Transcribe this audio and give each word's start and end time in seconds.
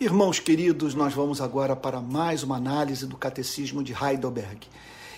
Irmãos 0.00 0.40
queridos, 0.40 0.92
nós 0.92 1.14
vamos 1.14 1.40
agora 1.40 1.76
para 1.76 2.00
mais 2.00 2.42
uma 2.42 2.56
análise 2.56 3.06
do 3.06 3.16
Catecismo 3.16 3.80
de 3.80 3.92
Heidelberg. 3.92 4.66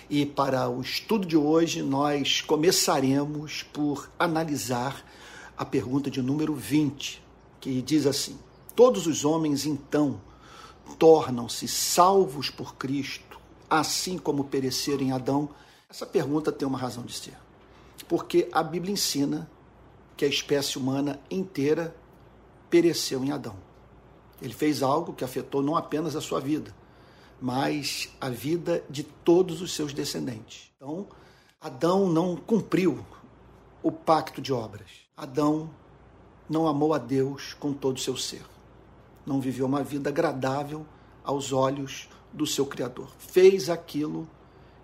E 0.07 0.23
para 0.23 0.69
o 0.69 0.81
estudo 0.81 1.25
de 1.25 1.35
hoje, 1.35 1.81
nós 1.81 2.41
começaremos 2.41 3.63
por 3.63 4.07
analisar 4.19 5.03
a 5.57 5.65
pergunta 5.65 6.11
de 6.11 6.21
número 6.21 6.53
20, 6.53 7.23
que 7.59 7.81
diz 7.81 8.05
assim: 8.05 8.37
Todos 8.75 9.07
os 9.07 9.25
homens, 9.25 9.65
então, 9.65 10.21
tornam-se 10.99 11.67
salvos 11.67 12.51
por 12.51 12.75
Cristo, 12.75 13.39
assim 13.67 14.15
como 14.15 14.43
pereceram 14.43 15.01
em 15.01 15.11
Adão? 15.11 15.49
Essa 15.89 16.05
pergunta 16.05 16.51
tem 16.51 16.67
uma 16.67 16.77
razão 16.77 17.03
de 17.03 17.13
ser. 17.13 17.35
Porque 18.07 18.47
a 18.51 18.61
Bíblia 18.61 18.93
ensina 18.93 19.49
que 20.15 20.23
a 20.23 20.29
espécie 20.29 20.77
humana 20.77 21.19
inteira 21.31 21.95
pereceu 22.69 23.23
em 23.23 23.31
Adão. 23.31 23.66
Ele 24.41 24.53
fez 24.53 24.83
algo 24.83 25.13
que 25.13 25.23
afetou 25.23 25.61
não 25.61 25.75
apenas 25.75 26.15
a 26.15 26.21
sua 26.21 26.39
vida, 26.39 26.73
mas 27.41 28.09
a 28.19 28.29
vida 28.29 28.83
de 28.89 29.03
todos 29.03 29.61
os 29.61 29.73
seus 29.73 29.93
descendentes. 29.93 30.71
Então, 30.75 31.07
Adão 31.59 32.07
não 32.07 32.35
cumpriu 32.35 33.05
o 33.81 33.91
pacto 33.91 34.41
de 34.41 34.53
obras. 34.53 34.89
Adão 35.15 35.69
não 36.49 36.67
amou 36.67 36.93
a 36.93 36.97
Deus 36.97 37.53
com 37.53 37.73
todo 37.73 37.97
o 37.97 37.99
seu 38.01 38.15
ser. 38.15 38.43
Não 39.25 39.41
viveu 39.41 39.65
uma 39.65 39.83
vida 39.83 40.09
agradável 40.09 40.85
aos 41.23 41.51
olhos 41.51 42.07
do 42.31 42.45
seu 42.45 42.65
Criador. 42.65 43.09
Fez 43.17 43.69
aquilo 43.69 44.29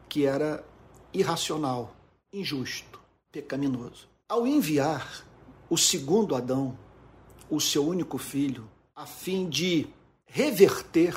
que 0.10 0.26
era 0.26 0.64
irracional, 1.14 1.96
injusto, 2.34 3.00
pecaminoso. 3.32 4.08
Ao 4.28 4.46
enviar 4.48 5.24
o 5.70 5.78
segundo 5.78 6.36
Adão, 6.36 6.78
o 7.50 7.60
seu 7.62 7.86
único 7.86 8.18
filho, 8.18 8.70
a 8.96 9.06
fim 9.06 9.50
de 9.50 9.88
reverter 10.26 11.16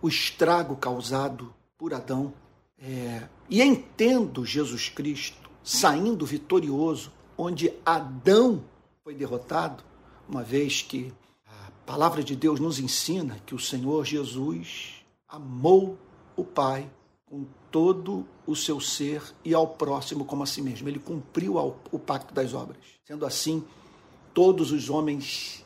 o 0.00 0.08
estrago 0.08 0.76
causado 0.76 1.54
por 1.78 1.94
Adão, 1.94 2.32
é, 2.78 3.28
e 3.48 3.62
entendo 3.62 4.44
Jesus 4.44 4.88
Cristo 4.88 5.50
saindo 5.62 6.26
vitorioso, 6.26 7.12
onde 7.38 7.72
Adão 7.86 8.64
foi 9.04 9.14
derrotado, 9.14 9.84
uma 10.28 10.42
vez 10.42 10.82
que 10.82 11.12
a 11.46 11.70
palavra 11.86 12.22
de 12.22 12.34
Deus 12.34 12.58
nos 12.58 12.78
ensina 12.78 13.40
que 13.46 13.54
o 13.54 13.58
Senhor 13.58 14.04
Jesus 14.04 15.04
amou 15.28 15.96
o 16.36 16.44
Pai 16.44 16.90
com 17.24 17.46
todo 17.70 18.26
o 18.46 18.54
seu 18.54 18.80
ser 18.80 19.22
e 19.44 19.54
ao 19.54 19.66
próximo 19.66 20.24
como 20.24 20.42
a 20.42 20.46
si 20.46 20.60
mesmo. 20.60 20.88
Ele 20.88 20.98
cumpriu 20.98 21.56
o 21.90 21.98
pacto 21.98 22.34
das 22.34 22.52
obras. 22.52 22.78
Sendo 23.06 23.24
assim, 23.24 23.64
todos 24.34 24.72
os 24.72 24.90
homens 24.90 25.61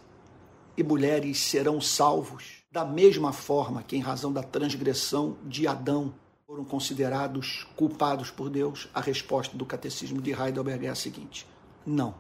e 0.77 0.83
mulheres 0.83 1.39
serão 1.39 1.81
salvos, 1.81 2.63
da 2.71 2.85
mesma 2.85 3.33
forma 3.33 3.83
que, 3.83 3.97
em 3.97 4.01
razão 4.01 4.33
da 4.33 4.43
transgressão 4.43 5.37
de 5.45 5.67
Adão, 5.67 6.15
foram 6.47 6.65
considerados 6.65 7.67
culpados 7.75 8.31
por 8.31 8.51
Deus. 8.51 8.89
A 8.95 9.01
resposta 9.01 9.57
do 9.57 9.65
catecismo 9.65 10.21
de 10.21 10.31
Heidelberg 10.33 10.87
é 10.87 10.91
a 10.91 10.95
seguinte: 10.95 11.47
não. 11.85 12.15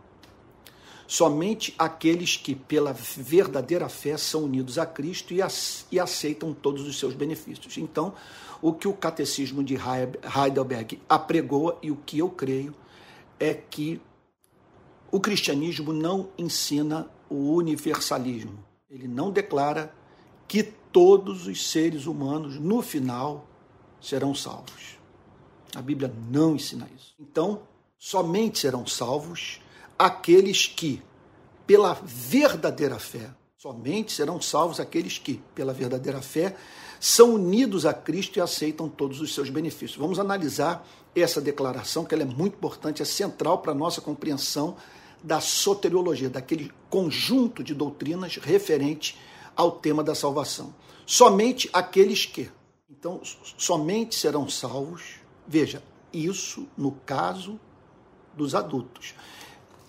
Somente 1.06 1.72
aqueles 1.78 2.36
que, 2.36 2.54
pela 2.54 2.92
verdadeira 2.92 3.88
fé, 3.88 4.16
são 4.16 4.42
unidos 4.42 4.76
a 4.78 4.84
Cristo 4.84 5.32
e 5.32 6.00
aceitam 6.00 6.52
todos 6.52 6.86
os 6.86 6.98
seus 6.98 7.14
benefícios. 7.14 7.78
Então, 7.78 8.12
o 8.60 8.72
que 8.72 8.88
o 8.88 8.92
catecismo 8.92 9.62
de 9.62 9.76
Heidelberg 9.76 11.00
apregoa 11.08 11.78
e 11.80 11.92
o 11.92 11.96
que 11.96 12.18
eu 12.18 12.28
creio 12.28 12.74
é 13.38 13.54
que 13.54 14.00
o 15.12 15.20
cristianismo 15.20 15.92
não 15.92 16.30
ensina 16.36 17.08
o 17.28 17.54
universalismo. 17.54 18.64
Ele 18.90 19.08
não 19.08 19.30
declara 19.30 19.92
que 20.46 20.62
todos 20.62 21.46
os 21.46 21.70
seres 21.70 22.06
humanos, 22.06 22.58
no 22.58 22.80
final, 22.82 23.46
serão 24.00 24.34
salvos. 24.34 24.96
A 25.74 25.82
Bíblia 25.82 26.12
não 26.30 26.54
ensina 26.54 26.88
isso. 26.96 27.14
Então, 27.18 27.62
somente 27.98 28.58
serão 28.58 28.86
salvos 28.86 29.60
aqueles 29.98 30.66
que, 30.66 31.02
pela 31.66 31.94
verdadeira 32.02 32.98
fé, 32.98 33.30
somente 33.58 34.12
serão 34.12 34.40
salvos 34.40 34.78
aqueles 34.78 35.18
que, 35.18 35.42
pela 35.54 35.72
verdadeira 35.72 36.22
fé, 36.22 36.56
são 37.00 37.34
unidos 37.34 37.84
a 37.84 37.92
Cristo 37.92 38.38
e 38.38 38.40
aceitam 38.40 38.88
todos 38.88 39.20
os 39.20 39.34
seus 39.34 39.50
benefícios. 39.50 39.98
Vamos 39.98 40.18
analisar 40.18 40.86
essa 41.14 41.40
declaração, 41.40 42.04
que 42.04 42.14
ela 42.14 42.22
é 42.22 42.26
muito 42.26 42.54
importante, 42.54 43.02
é 43.02 43.04
central 43.04 43.58
para 43.58 43.72
a 43.72 43.74
nossa 43.74 44.00
compreensão 44.00 44.76
da 45.22 45.40
soteriologia, 45.40 46.30
daquele 46.30 46.72
conjunto 46.88 47.62
de 47.64 47.74
doutrinas 47.74 48.36
referente 48.36 49.18
ao 49.56 49.72
tema 49.72 50.04
da 50.04 50.14
salvação. 50.14 50.74
Somente 51.04 51.68
aqueles 51.72 52.26
que. 52.26 52.50
Então, 52.90 53.20
somente 53.56 54.14
serão 54.14 54.48
salvos. 54.48 55.20
Veja, 55.46 55.82
isso 56.12 56.66
no 56.76 56.92
caso 57.04 57.58
dos 58.34 58.54
adultos. 58.54 59.14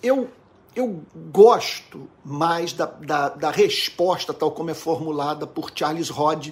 Eu, 0.02 0.30
eu 0.76 1.04
gosto 1.32 2.10
mais 2.24 2.74
da, 2.74 2.86
da, 2.86 3.30
da 3.30 3.52
resposta, 3.52 4.34
tal 4.34 4.52
como 4.52 4.70
é 4.70 4.74
formulada 4.74 5.48
por 5.48 5.72
Charles 5.74 6.10
Rod 6.10 6.50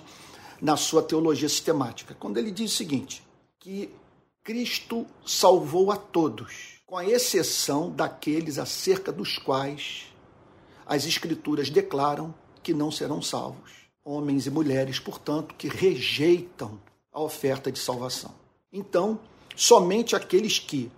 na 0.62 0.78
sua 0.78 1.04
teologia 1.04 1.50
sistemática, 1.50 2.16
quando 2.20 2.38
ele 2.38 2.52
diz 2.52 2.72
o 2.74 2.76
seguinte: 2.76 3.24
que 3.60 3.94
Cristo 4.44 5.06
salvou 5.26 5.92
a 5.92 5.98
todos, 5.98 6.75
com 6.86 6.98
a 6.98 7.06
exceção 7.06 7.90
daqueles 7.92 8.58
acerca 8.58 9.12
dos 9.12 9.38
quais 9.38 10.14
as 10.86 11.06
Escrituras 11.06 11.70
declaram 11.70 12.34
que 12.62 12.74
não 12.74 12.92
serão 12.92 13.22
salvos. 13.22 13.72
Homens 14.04 14.46
e 14.46 14.52
mulheres, 14.52 15.00
portanto, 15.00 15.56
que 15.56 15.68
rejeitam 15.68 16.80
a 17.12 17.20
oferta 17.20 17.72
de 17.72 17.80
salvação. 17.80 18.34
Então, 18.72 19.20
somente 19.56 20.16
aqueles 20.16 20.60
que, 20.60 20.92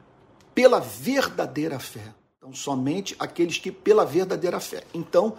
pela 0.53 0.79
verdadeira 0.79 1.79
fé, 1.79 2.13
então, 2.37 2.53
somente 2.53 3.15
aqueles 3.17 3.57
que, 3.57 3.71
pela 3.71 4.05
verdadeira 4.05 4.59
fé. 4.59 4.83
Então, 4.93 5.37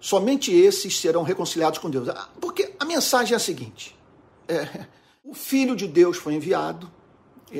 somente 0.00 0.52
esses 0.52 0.98
serão 0.98 1.22
reconciliados 1.22 1.78
com 1.78 1.88
Deus. 1.88 2.08
Ah, 2.08 2.28
porque 2.40 2.74
a 2.78 2.84
mensagem 2.84 3.32
é 3.32 3.36
a 3.36 3.40
seguinte: 3.40 3.96
é, 4.48 4.86
o 5.24 5.34
Filho 5.34 5.74
de 5.76 5.86
Deus 5.86 6.16
foi 6.16 6.34
enviado, 6.34 6.90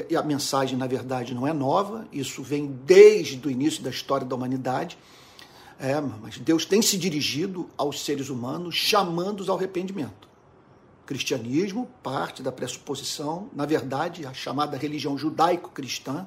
e 0.08 0.16
a 0.16 0.22
mensagem, 0.22 0.78
na 0.78 0.86
verdade, 0.86 1.34
não 1.34 1.46
é 1.46 1.52
nova, 1.52 2.08
isso 2.10 2.42
vem 2.42 2.66
desde 2.84 3.46
o 3.46 3.50
início 3.50 3.82
da 3.82 3.90
história 3.90 4.26
da 4.26 4.34
humanidade. 4.34 4.96
É, 5.78 6.00
mas 6.00 6.38
Deus 6.38 6.64
tem 6.64 6.80
se 6.80 6.96
dirigido 6.96 7.68
aos 7.76 8.04
seres 8.04 8.30
humanos, 8.30 8.74
chamando-os 8.74 9.48
ao 9.48 9.56
arrependimento. 9.56 10.28
O 11.02 11.06
cristianismo 11.06 11.90
parte 12.02 12.42
da 12.42 12.52
pressuposição, 12.52 13.50
na 13.52 13.66
verdade, 13.66 14.24
a 14.24 14.32
chamada 14.32 14.76
religião 14.76 15.18
judaico-cristã, 15.18 16.26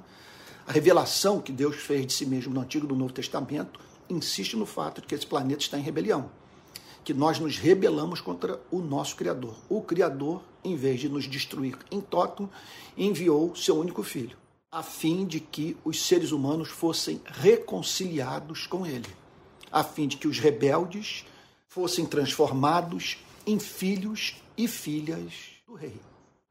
a 0.67 0.71
revelação 0.71 1.39
que 1.39 1.51
Deus 1.51 1.77
fez 1.77 2.05
de 2.05 2.13
si 2.13 2.25
mesmo 2.25 2.53
no 2.53 2.61
Antigo 2.61 2.85
e 2.85 2.89
no 2.89 2.95
Novo 2.95 3.13
Testamento, 3.13 3.79
insiste 4.09 4.55
no 4.55 4.65
fato 4.65 5.01
de 5.01 5.07
que 5.07 5.15
esse 5.15 5.25
planeta 5.25 5.61
está 5.61 5.79
em 5.79 5.81
rebelião, 5.81 6.29
que 7.05 7.13
nós 7.13 7.39
nos 7.39 7.57
rebelamos 7.59 8.19
contra 8.19 8.59
o 8.71 8.79
nosso 8.79 9.15
Criador. 9.15 9.55
O 9.69 9.79
Criador, 9.79 10.41
em 10.63 10.75
vez 10.75 10.99
de 10.99 11.07
nos 11.07 11.27
destruir 11.27 11.77
em 11.91 12.01
tótum, 12.01 12.49
enviou 12.97 13.55
seu 13.55 13.77
único 13.77 14.01
filho, 14.01 14.35
a 14.71 14.81
fim 14.81 15.23
de 15.23 15.39
que 15.39 15.77
os 15.85 16.03
seres 16.03 16.31
humanos 16.31 16.69
fossem 16.69 17.21
reconciliados 17.23 18.65
com 18.65 18.87
ele, 18.87 19.07
a 19.71 19.83
fim 19.83 20.07
de 20.07 20.17
que 20.17 20.27
os 20.27 20.39
rebeldes 20.39 21.25
fossem 21.67 22.07
transformados 22.07 23.17
em 23.45 23.59
filhos 23.59 24.41
e 24.57 24.67
filhas 24.67 25.31
do 25.67 25.75
rei. 25.75 26.01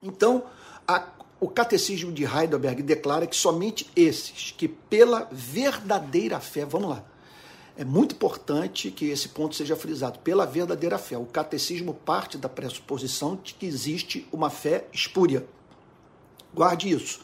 Então, 0.00 0.44
a, 0.86 1.08
o 1.40 1.48
catecismo 1.48 2.12
de 2.12 2.24
Heidelberg 2.24 2.80
declara 2.80 3.26
que 3.26 3.34
somente 3.34 3.90
esses 3.96 4.54
que 4.56 4.68
pela 4.68 5.28
verdadeira 5.32 6.38
fé, 6.38 6.64
vamos 6.64 6.90
lá, 6.90 7.04
é 7.76 7.84
muito 7.84 8.14
importante 8.14 8.90
que 8.90 9.06
esse 9.06 9.28
ponto 9.28 9.54
seja 9.56 9.74
frisado. 9.74 10.20
Pela 10.20 10.46
verdadeira 10.46 10.96
fé, 10.96 11.18
o 11.18 11.26
catecismo 11.26 11.92
parte 11.92 12.38
da 12.38 12.48
pressuposição 12.48 13.38
de 13.42 13.54
que 13.54 13.66
existe 13.66 14.28
uma 14.32 14.48
fé 14.48 14.86
espúria. 14.92 15.44
Guarde 16.54 16.90
isso. 16.90 17.20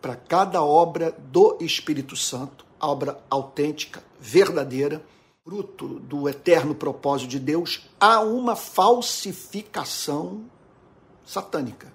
Para 0.00 0.16
cada 0.16 0.62
obra 0.62 1.14
do 1.30 1.58
Espírito 1.60 2.16
Santo, 2.16 2.64
obra 2.80 3.22
autêntica, 3.28 4.02
verdadeira, 4.18 5.04
fruto 5.44 6.00
do 6.00 6.28
eterno 6.28 6.74
propósito 6.74 7.28
de 7.28 7.38
Deus, 7.38 7.86
há 8.00 8.20
uma 8.20 8.56
falsificação 8.56 10.44
satânica. 11.24 11.92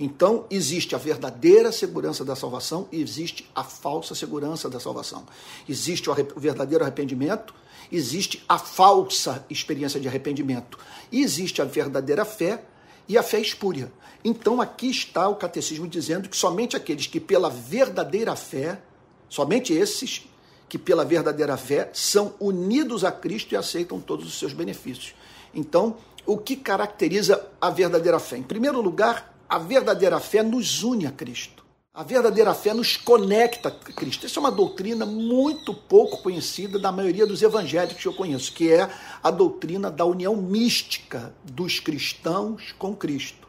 Então, 0.00 0.46
existe 0.48 0.94
a 0.94 0.98
verdadeira 0.98 1.72
segurança 1.72 2.24
da 2.24 2.36
salvação 2.36 2.86
e 2.92 3.02
existe 3.02 3.48
a 3.54 3.64
falsa 3.64 4.14
segurança 4.14 4.70
da 4.70 4.78
salvação. 4.78 5.24
Existe 5.68 6.08
o 6.08 6.14
verdadeiro 6.36 6.84
arrependimento, 6.84 7.52
existe 7.90 8.44
a 8.48 8.58
falsa 8.58 9.44
experiência 9.50 9.98
de 9.98 10.06
arrependimento. 10.06 10.78
E 11.10 11.22
existe 11.22 11.60
a 11.60 11.64
verdadeira 11.64 12.24
fé 12.24 12.62
e 13.08 13.18
a 13.18 13.22
fé 13.22 13.40
espúria. 13.40 13.90
Então, 14.24 14.60
aqui 14.60 14.88
está 14.88 15.28
o 15.28 15.36
catecismo 15.36 15.88
dizendo 15.88 16.28
que 16.28 16.36
somente 16.36 16.76
aqueles 16.76 17.06
que, 17.06 17.18
pela 17.18 17.50
verdadeira 17.50 18.36
fé, 18.36 18.80
somente 19.28 19.72
esses 19.72 20.28
que 20.68 20.78
pela 20.78 21.04
verdadeira 21.04 21.56
fé 21.56 21.90
são 21.92 22.34
unidos 22.38 23.02
a 23.02 23.10
Cristo 23.10 23.52
e 23.52 23.56
aceitam 23.56 23.98
todos 23.98 24.26
os 24.26 24.38
seus 24.38 24.52
benefícios. 24.52 25.14
Então, 25.54 25.96
o 26.26 26.36
que 26.36 26.56
caracteriza 26.56 27.48
a 27.60 27.70
verdadeira 27.70 28.18
fé? 28.18 28.36
Em 28.36 28.42
primeiro 28.42 28.80
lugar, 28.82 29.37
a 29.48 29.58
verdadeira 29.58 30.20
fé 30.20 30.42
nos 30.42 30.82
une 30.82 31.06
a 31.06 31.10
Cristo. 31.10 31.64
A 31.94 32.02
verdadeira 32.04 32.54
fé 32.54 32.74
nos 32.74 32.96
conecta 32.96 33.70
a 33.70 33.72
Cristo. 33.72 34.26
Essa 34.26 34.38
é 34.38 34.40
uma 34.40 34.52
doutrina 34.52 35.04
muito 35.04 35.74
pouco 35.74 36.22
conhecida 36.22 36.78
da 36.78 36.92
maioria 36.92 37.26
dos 37.26 37.42
evangélicos 37.42 38.02
que 38.02 38.06
eu 38.06 38.14
conheço, 38.14 38.52
que 38.52 38.70
é 38.70 38.88
a 39.22 39.30
doutrina 39.30 39.90
da 39.90 40.04
união 40.04 40.36
mística 40.36 41.34
dos 41.42 41.80
cristãos 41.80 42.72
com 42.78 42.94
Cristo. 42.94 43.48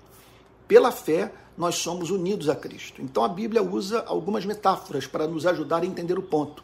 Pela 0.67 0.91
fé, 0.91 1.31
nós 1.57 1.75
somos 1.75 2.09
unidos 2.09 2.49
a 2.49 2.55
Cristo. 2.55 3.01
Então 3.01 3.23
a 3.23 3.27
Bíblia 3.27 3.61
usa 3.61 4.03
algumas 4.07 4.45
metáforas 4.45 5.05
para 5.05 5.27
nos 5.27 5.45
ajudar 5.45 5.83
a 5.83 5.85
entender 5.85 6.17
o 6.17 6.23
ponto. 6.23 6.63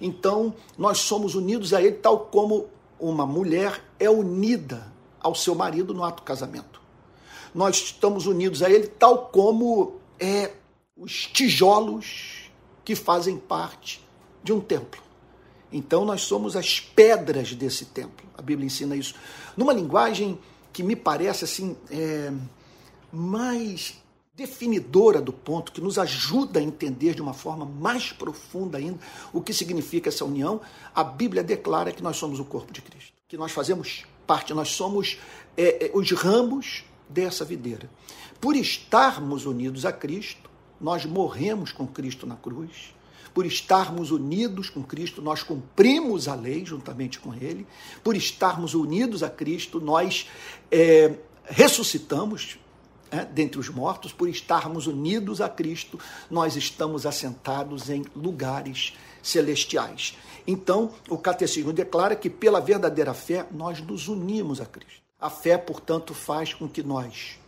Então, 0.00 0.54
nós 0.78 0.98
somos 0.98 1.34
unidos 1.34 1.74
a 1.74 1.82
Ele 1.82 1.92
tal 1.92 2.20
como 2.20 2.66
uma 2.98 3.26
mulher 3.26 3.84
é 3.98 4.08
unida 4.08 4.90
ao 5.20 5.34
seu 5.34 5.54
marido 5.54 5.92
no 5.92 6.02
ato 6.02 6.22
do 6.22 6.26
casamento. 6.26 6.79
Nós 7.54 7.76
estamos 7.76 8.26
unidos 8.26 8.62
a 8.62 8.70
Ele 8.70 8.86
tal 8.86 9.26
como 9.26 10.00
é 10.18 10.52
os 10.96 11.26
tijolos 11.26 12.50
que 12.84 12.94
fazem 12.94 13.38
parte 13.38 14.04
de 14.42 14.52
um 14.52 14.60
templo. 14.60 15.00
Então 15.72 16.04
nós 16.04 16.22
somos 16.22 16.56
as 16.56 16.80
pedras 16.80 17.54
desse 17.54 17.86
templo. 17.86 18.26
A 18.36 18.42
Bíblia 18.42 18.66
ensina 18.66 18.96
isso. 18.96 19.14
Numa 19.56 19.72
linguagem 19.72 20.38
que 20.72 20.82
me 20.82 20.96
parece 20.96 21.44
assim 21.44 21.76
é, 21.90 22.32
mais 23.12 23.94
definidora 24.34 25.20
do 25.20 25.32
ponto, 25.32 25.70
que 25.70 25.80
nos 25.80 25.98
ajuda 25.98 26.60
a 26.60 26.62
entender 26.62 27.14
de 27.14 27.20
uma 27.20 27.34
forma 27.34 27.66
mais 27.66 28.10
profunda 28.10 28.78
ainda 28.78 28.98
o 29.32 29.40
que 29.42 29.52
significa 29.52 30.08
essa 30.08 30.24
união, 30.24 30.60
a 30.94 31.04
Bíblia 31.04 31.42
declara 31.42 31.92
que 31.92 32.02
nós 32.02 32.16
somos 32.16 32.40
o 32.40 32.44
corpo 32.44 32.72
de 32.72 32.80
Cristo, 32.80 33.12
que 33.28 33.36
nós 33.36 33.52
fazemos 33.52 34.06
parte, 34.26 34.54
nós 34.54 34.70
somos 34.70 35.18
é, 35.56 35.86
é, 35.86 35.90
os 35.92 36.10
ramos 36.12 36.84
dessa 37.10 37.44
videira. 37.44 37.90
Por 38.40 38.56
estarmos 38.56 39.44
unidos 39.44 39.84
a 39.84 39.92
Cristo, 39.92 40.48
nós 40.80 41.04
morremos 41.04 41.72
com 41.72 41.86
Cristo 41.86 42.26
na 42.26 42.36
cruz. 42.36 42.94
Por 43.34 43.46
estarmos 43.46 44.10
unidos 44.10 44.70
com 44.70 44.82
Cristo, 44.82 45.22
nós 45.22 45.42
cumprimos 45.42 46.26
a 46.26 46.34
lei 46.34 46.64
juntamente 46.64 47.20
com 47.20 47.34
Ele. 47.34 47.66
Por 48.02 48.16
estarmos 48.16 48.74
unidos 48.74 49.22
a 49.22 49.30
Cristo, 49.30 49.80
nós 49.80 50.28
é, 50.70 51.16
ressuscitamos 51.44 52.58
é, 53.10 53.24
dentre 53.24 53.60
os 53.60 53.68
mortos. 53.68 54.12
Por 54.12 54.28
estarmos 54.28 54.86
unidos 54.86 55.40
a 55.40 55.48
Cristo, 55.48 55.98
nós 56.30 56.56
estamos 56.56 57.06
assentados 57.06 57.88
em 57.88 58.04
lugares 58.16 58.94
celestiais. 59.22 60.16
Então, 60.46 60.90
o 61.08 61.18
catecismo 61.18 61.72
declara 61.72 62.16
que 62.16 62.30
pela 62.30 62.60
verdadeira 62.60 63.14
fé 63.14 63.46
nós 63.52 63.80
nos 63.80 64.08
unimos 64.08 64.60
a 64.60 64.66
Cristo. 64.66 65.09
A 65.20 65.28
fé, 65.28 65.58
portanto, 65.58 66.14
faz 66.14 66.54
com 66.54 66.68
que 66.68 66.82
nós 66.82 67.38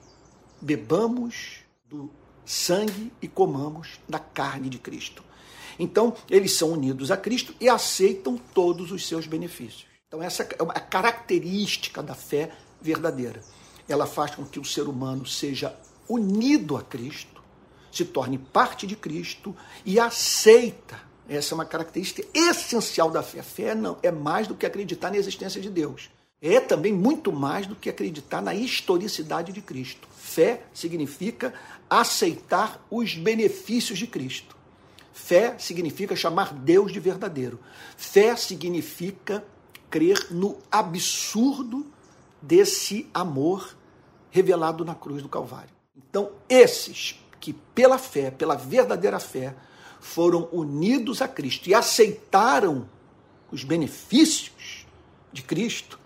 bebamos 0.60 1.60
do 1.88 2.10
sangue 2.44 3.12
e 3.22 3.26
comamos 3.26 3.98
da 4.08 4.18
carne 4.18 4.68
de 4.68 4.78
Cristo. 4.78 5.24
Então, 5.78 6.14
eles 6.28 6.52
são 6.52 6.70
unidos 6.72 7.10
a 7.10 7.16
Cristo 7.16 7.54
e 7.58 7.68
aceitam 7.68 8.36
todos 8.36 8.92
os 8.92 9.06
seus 9.08 9.26
benefícios. 9.26 9.86
Então, 10.06 10.22
essa 10.22 10.42
é 10.42 10.62
uma 10.62 10.74
característica 10.74 12.02
da 12.02 12.14
fé 12.14 12.50
verdadeira. 12.80 13.40
Ela 13.88 14.06
faz 14.06 14.34
com 14.34 14.44
que 14.44 14.60
o 14.60 14.64
ser 14.64 14.82
humano 14.82 15.24
seja 15.24 15.74
unido 16.06 16.76
a 16.76 16.82
Cristo, 16.82 17.42
se 17.90 18.04
torne 18.04 18.36
parte 18.36 18.86
de 18.86 18.96
Cristo 18.96 19.56
e 19.84 19.98
aceita. 19.98 21.00
Essa 21.26 21.54
é 21.54 21.56
uma 21.56 21.64
característica 21.64 22.22
essencial 22.34 23.10
da 23.10 23.22
fé. 23.22 23.40
A 23.40 23.42
fé 23.42 23.74
não 23.74 23.96
é 24.02 24.10
mais 24.10 24.46
do 24.46 24.54
que 24.54 24.66
acreditar 24.66 25.10
na 25.10 25.16
existência 25.16 25.60
de 25.60 25.70
Deus. 25.70 26.10
É 26.42 26.58
também 26.58 26.92
muito 26.92 27.32
mais 27.32 27.68
do 27.68 27.76
que 27.76 27.88
acreditar 27.88 28.42
na 28.42 28.52
historicidade 28.52 29.52
de 29.52 29.62
Cristo. 29.62 30.08
Fé 30.10 30.64
significa 30.74 31.54
aceitar 31.88 32.84
os 32.90 33.14
benefícios 33.14 33.96
de 33.96 34.08
Cristo. 34.08 34.56
Fé 35.12 35.54
significa 35.56 36.16
chamar 36.16 36.52
Deus 36.52 36.92
de 36.92 36.98
verdadeiro. 36.98 37.60
Fé 37.96 38.34
significa 38.34 39.44
crer 39.88 40.32
no 40.32 40.58
absurdo 40.68 41.86
desse 42.40 43.08
amor 43.14 43.76
revelado 44.32 44.84
na 44.84 44.96
cruz 44.96 45.22
do 45.22 45.28
Calvário. 45.28 45.70
Então, 45.96 46.32
esses 46.48 47.20
que 47.38 47.52
pela 47.52 47.98
fé, 47.98 48.32
pela 48.32 48.56
verdadeira 48.56 49.20
fé, 49.20 49.54
foram 50.00 50.48
unidos 50.50 51.22
a 51.22 51.28
Cristo 51.28 51.68
e 51.68 51.74
aceitaram 51.74 52.88
os 53.52 53.62
benefícios 53.62 54.86
de 55.32 55.42
Cristo, 55.42 56.00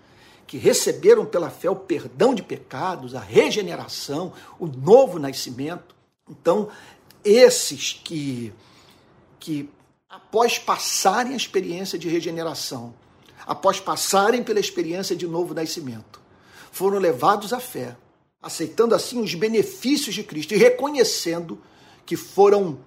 que 0.56 0.62
receberam 0.62 1.26
pela 1.26 1.50
fé 1.50 1.68
o 1.68 1.76
perdão 1.76 2.34
de 2.34 2.42
pecados, 2.42 3.14
a 3.14 3.20
regeneração, 3.20 4.32
o 4.58 4.66
novo 4.66 5.18
nascimento. 5.18 5.94
Então, 6.28 6.70
esses 7.22 7.92
que, 7.92 8.54
que 9.38 9.68
após 10.08 10.58
passarem 10.58 11.34
a 11.34 11.36
experiência 11.36 11.98
de 11.98 12.08
regeneração, 12.08 12.94
após 13.46 13.78
passarem 13.78 14.42
pela 14.42 14.58
experiência 14.58 15.14
de 15.14 15.26
novo 15.26 15.52
nascimento, 15.52 16.22
foram 16.72 16.98
levados 16.98 17.52
à 17.52 17.60
fé, 17.60 17.94
aceitando 18.40 18.94
assim 18.94 19.20
os 19.20 19.34
benefícios 19.34 20.14
de 20.14 20.22
Cristo 20.22 20.54
e 20.54 20.56
reconhecendo 20.56 21.60
que 22.06 22.16
foram 22.16 22.78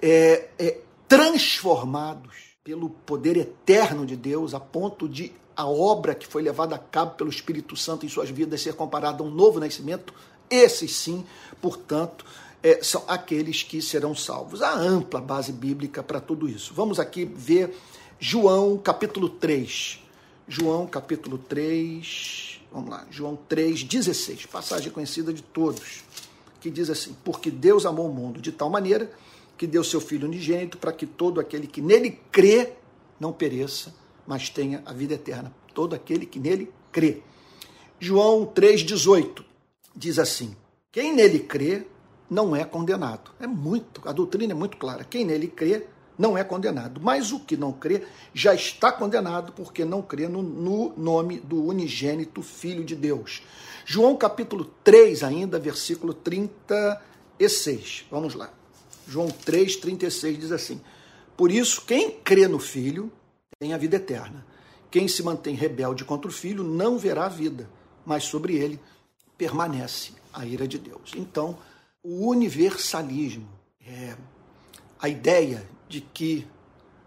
é, 0.00 0.48
é, 0.58 0.78
transformados 1.06 2.56
pelo 2.64 2.88
poder 2.88 3.36
eterno 3.36 4.06
de 4.06 4.16
Deus 4.16 4.54
a 4.54 4.60
ponto 4.60 5.06
de 5.06 5.34
a 5.56 5.66
obra 5.66 6.14
que 6.14 6.26
foi 6.26 6.42
levada 6.42 6.74
a 6.74 6.78
cabo 6.78 7.12
pelo 7.12 7.30
Espírito 7.30 7.76
Santo 7.76 8.04
em 8.04 8.08
suas 8.08 8.28
vidas 8.28 8.60
ser 8.60 8.74
comparada 8.74 9.22
a 9.22 9.26
um 9.26 9.30
novo 9.30 9.58
nascimento, 9.58 10.12
esses 10.50 10.94
sim, 10.94 11.24
portanto, 11.60 12.24
é, 12.62 12.82
são 12.82 13.02
aqueles 13.08 13.62
que 13.62 13.80
serão 13.80 14.14
salvos. 14.14 14.60
Há 14.62 14.74
ampla 14.74 15.20
base 15.20 15.52
bíblica 15.52 16.02
para 16.02 16.20
tudo 16.20 16.48
isso. 16.48 16.74
Vamos 16.74 17.00
aqui 17.00 17.24
ver 17.24 17.74
João 18.18 18.76
capítulo 18.76 19.28
3. 19.28 20.00
João 20.48 20.86
capítulo 20.86 21.38
3, 21.38 22.60
vamos 22.70 22.88
lá, 22.88 23.04
João 23.10 23.36
3, 23.48 23.82
16, 23.82 24.46
passagem 24.46 24.92
conhecida 24.92 25.32
de 25.32 25.42
todos, 25.42 26.04
que 26.60 26.70
diz 26.70 26.88
assim: 26.88 27.16
Porque 27.24 27.50
Deus 27.50 27.84
amou 27.84 28.08
o 28.08 28.14
mundo 28.14 28.40
de 28.40 28.52
tal 28.52 28.70
maneira 28.70 29.10
que 29.58 29.66
deu 29.66 29.82
seu 29.82 30.00
Filho 30.00 30.28
unigênito 30.28 30.78
para 30.78 30.92
que 30.92 31.04
todo 31.04 31.40
aquele 31.40 31.66
que 31.66 31.80
nele 31.80 32.20
crê 32.30 32.74
não 33.18 33.32
pereça, 33.32 33.92
mas 34.26 34.50
tenha 34.50 34.82
a 34.84 34.92
vida 34.92 35.14
eterna. 35.14 35.52
Todo 35.74 35.94
aquele 35.94 36.26
que 36.26 36.38
nele 36.38 36.72
crê. 36.90 37.22
João 37.98 38.46
3,18 38.46 39.44
diz 39.94 40.18
assim: 40.18 40.56
Quem 40.90 41.14
nele 41.14 41.40
crê 41.40 41.86
não 42.28 42.54
é 42.54 42.64
condenado. 42.64 43.30
É 43.38 43.46
muito, 43.46 44.00
a 44.04 44.12
doutrina 44.12 44.52
é 44.52 44.56
muito 44.56 44.76
clara. 44.76 45.04
Quem 45.04 45.24
nele 45.24 45.46
crê 45.48 45.86
não 46.18 46.36
é 46.36 46.44
condenado. 46.44 47.00
Mas 47.00 47.32
o 47.32 47.40
que 47.40 47.56
não 47.56 47.72
crê 47.72 48.02
já 48.34 48.54
está 48.54 48.92
condenado 48.92 49.52
porque 49.52 49.84
não 49.84 50.02
crê 50.02 50.28
no, 50.28 50.42
no, 50.42 50.92
nome 50.96 51.40
do 51.40 51.64
unigênito 51.64 52.42
Filho 52.42 52.84
de 52.84 52.94
Deus. 52.94 53.42
João 53.84 54.16
capítulo 54.16 54.64
3, 54.82 55.22
ainda, 55.22 55.58
versículo 55.58 56.14
36. 56.14 58.06
Vamos 58.10 58.34
lá. 58.34 58.50
João 59.06 59.28
3, 59.28 59.76
36 59.76 60.38
diz 60.38 60.52
assim: 60.52 60.80
Por 61.36 61.52
isso, 61.52 61.82
quem 61.86 62.10
crê 62.10 62.48
no 62.48 62.58
Filho 62.58 63.12
tem 63.58 63.72
a 63.72 63.78
vida 63.78 63.96
eterna. 63.96 64.44
Quem 64.90 65.08
se 65.08 65.22
mantém 65.22 65.54
rebelde 65.54 66.04
contra 66.04 66.28
o 66.28 66.32
filho 66.32 66.62
não 66.62 66.98
verá 66.98 67.26
a 67.26 67.30
vida, 67.30 67.68
mas 68.04 68.24
sobre 68.24 68.56
ele 68.56 68.80
permanece 69.36 70.12
a 70.32 70.44
ira 70.46 70.66
de 70.66 70.78
Deus. 70.78 71.12
Então, 71.16 71.58
o 72.02 72.28
universalismo, 72.28 73.48
é 73.86 74.16
a 74.98 75.08
ideia 75.08 75.66
de 75.88 76.00
que 76.00 76.46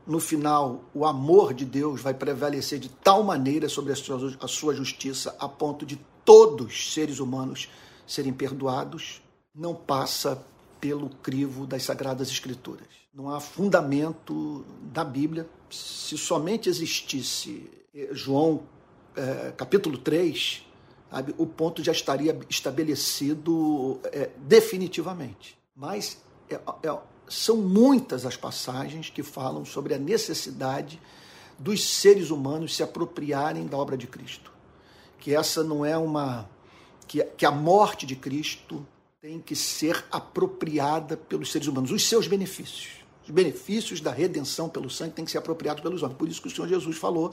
no 0.06 0.20
final 0.20 0.84
o 0.94 1.06
amor 1.06 1.53
de 1.53 1.65
Deus 1.65 2.01
vai 2.01 2.13
prevalecer 2.13 2.79
de 2.79 2.89
tal 2.89 3.24
maneira 3.24 3.70
sobre 3.70 3.91
a 3.94 4.48
sua, 4.48 4.74
justiça 4.74 5.36
a 5.39 5.48
ponto 5.48 5.86
de 5.86 6.00
todos 6.25 6.68
os 6.68 6.94
seres 6.94 7.20
humanos 7.20 7.70
serem 8.08 8.34
perdoados, 8.34 9.22
não 9.53 9.75
passa 9.75 10.44
pelo 10.79 11.10
crivo 11.10 11.68
das 11.68 11.84
Sagradas 11.84 12.29
Escrituras. 12.29 12.88
Não 13.13 13.30
há 13.30 13.39
fundamento 13.39 14.66
da 14.82 15.04
Bíblia. 15.04 15.50
Se 15.70 16.18
somente 16.18 16.70
existisse 16.70 17.70
eh, 17.94 18.10
João 18.12 18.63
é, 19.16 19.51
capítulo 19.51 19.98
3, 19.98 20.66
sabe, 21.12 21.36
o 21.38 21.46
ponto 21.46 21.84
já 21.84 21.92
estaria 21.92 22.39
estabelecido 22.50 24.00
é, 24.06 24.30
definitivamente. 24.38 25.58
Mas 25.75 26.22
é, 26.50 26.56
é, 26.56 26.98
são 27.28 27.58
muitas 27.58 28.25
as 28.25 28.38
passagens 28.38 29.10
que 29.10 29.24
falam 29.24 29.66
sobre 29.66 29.94
a 29.94 29.98
necessidade 29.98 31.01
dos 31.58 31.84
seres 31.84 32.30
humanos 32.30 32.75
se 32.75 32.82
apropriarem 32.82 33.68
da 33.68 33.78
obra 33.78 33.98
de 33.98 34.08
Cristo. 34.08 34.54
Que 35.20 35.36
essa 35.36 35.63
não 35.63 35.84
é 35.84 35.98
uma. 35.98 36.50
que, 37.08 37.22
que 37.22 37.46
a 37.46 37.51
morte 37.51 38.06
de 38.06 38.16
Cristo 38.16 38.86
tem 39.20 39.42
que 39.42 39.56
ser 39.56 40.06
apropriada 40.10 41.18
pelos 41.18 41.51
seres 41.51 41.68
humanos, 41.68 41.92
os 41.92 42.08
seus 42.08 42.25
benefícios. 42.25 42.99
Os 43.29 43.36
benefícios 43.36 44.01
da 44.01 44.12
redenção 44.12 44.67
pelo 44.67 44.89
sangue 44.89 45.13
têm 45.13 45.24
que 45.24 45.29
ser 45.29 45.38
apropriados 45.38 45.83
pelos 45.83 46.01
homens. 46.01 46.17
Por 46.17 46.27
isso 46.27 46.41
que 46.41 46.48
o 46.48 46.51
Senhor 46.51 46.67
Jesus 46.67 46.98
falou 46.98 47.31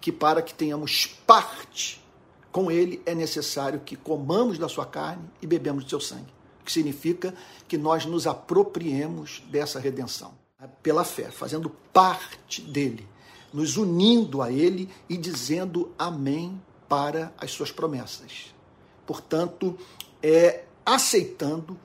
que 0.00 0.10
para 0.10 0.42
que 0.42 0.52
tenhamos 0.52 1.06
parte 1.24 2.04
com 2.50 2.68
ele 2.68 3.00
é 3.06 3.14
necessário 3.14 3.78
que 3.78 3.94
comamos 3.94 4.58
da 4.58 4.68
sua 4.68 4.84
carne 4.84 5.22
e 5.40 5.46
bebemos 5.46 5.84
do 5.84 5.90
seu 5.90 6.00
sangue. 6.00 6.34
Que 6.64 6.72
significa 6.72 7.32
que 7.68 7.78
nós 7.78 8.04
nos 8.04 8.26
apropriemos 8.26 9.40
dessa 9.48 9.78
redenção 9.78 10.34
pela 10.82 11.04
fé, 11.04 11.30
fazendo 11.30 11.70
parte 11.92 12.60
dele, 12.60 13.06
nos 13.52 13.76
unindo 13.76 14.42
a 14.42 14.50
ele 14.50 14.90
e 15.08 15.16
dizendo 15.16 15.94
amém 15.96 16.60
para 16.88 17.32
as 17.38 17.52
suas 17.52 17.70
promessas. 17.70 18.52
Portanto, 19.06 19.78
é 20.20 20.64
aceitando 20.84 21.78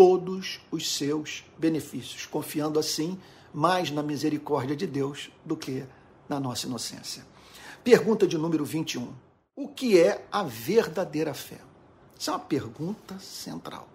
todos 0.00 0.60
os 0.70 0.94
seus 0.94 1.44
benefícios, 1.58 2.24
confiando 2.24 2.78
assim 2.78 3.18
mais 3.52 3.90
na 3.90 4.02
misericórdia 4.02 4.74
de 4.74 4.86
Deus 4.86 5.30
do 5.44 5.54
que 5.54 5.84
na 6.26 6.40
nossa 6.40 6.66
inocência. 6.66 7.22
Pergunta 7.84 8.26
de 8.26 8.38
número 8.38 8.64
21. 8.64 9.12
O 9.54 9.68
que 9.68 10.00
é 10.00 10.26
a 10.32 10.42
verdadeira 10.42 11.34
fé? 11.34 11.60
Isso 12.18 12.30
é 12.30 12.32
uma 12.32 12.38
pergunta 12.38 13.18
central. 13.18 13.90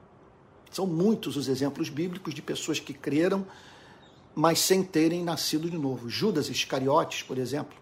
São 0.70 0.86
muitos 0.86 1.38
os 1.38 1.48
exemplos 1.48 1.90
bíblicos 1.90 2.36
de 2.36 2.42
pessoas 2.44 2.80
que 2.80 2.94
creram, 2.94 3.44
mas 4.36 4.60
sem 4.60 4.84
terem 4.84 5.24
nascido 5.24 5.68
de 5.72 5.78
novo. 5.80 6.08
Judas 6.08 6.50
Iscariotes, 6.50 7.24
por 7.24 7.40
exemplo. 7.40 7.76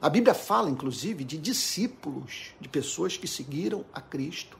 A 0.00 0.08
Bíblia 0.08 0.34
fala, 0.34 0.68
inclusive, 0.68 1.22
de 1.22 1.38
discípulos, 1.38 2.46
de 2.60 2.68
pessoas 2.68 3.16
que 3.16 3.28
seguiram 3.28 3.84
a 3.94 4.00
Cristo, 4.00 4.58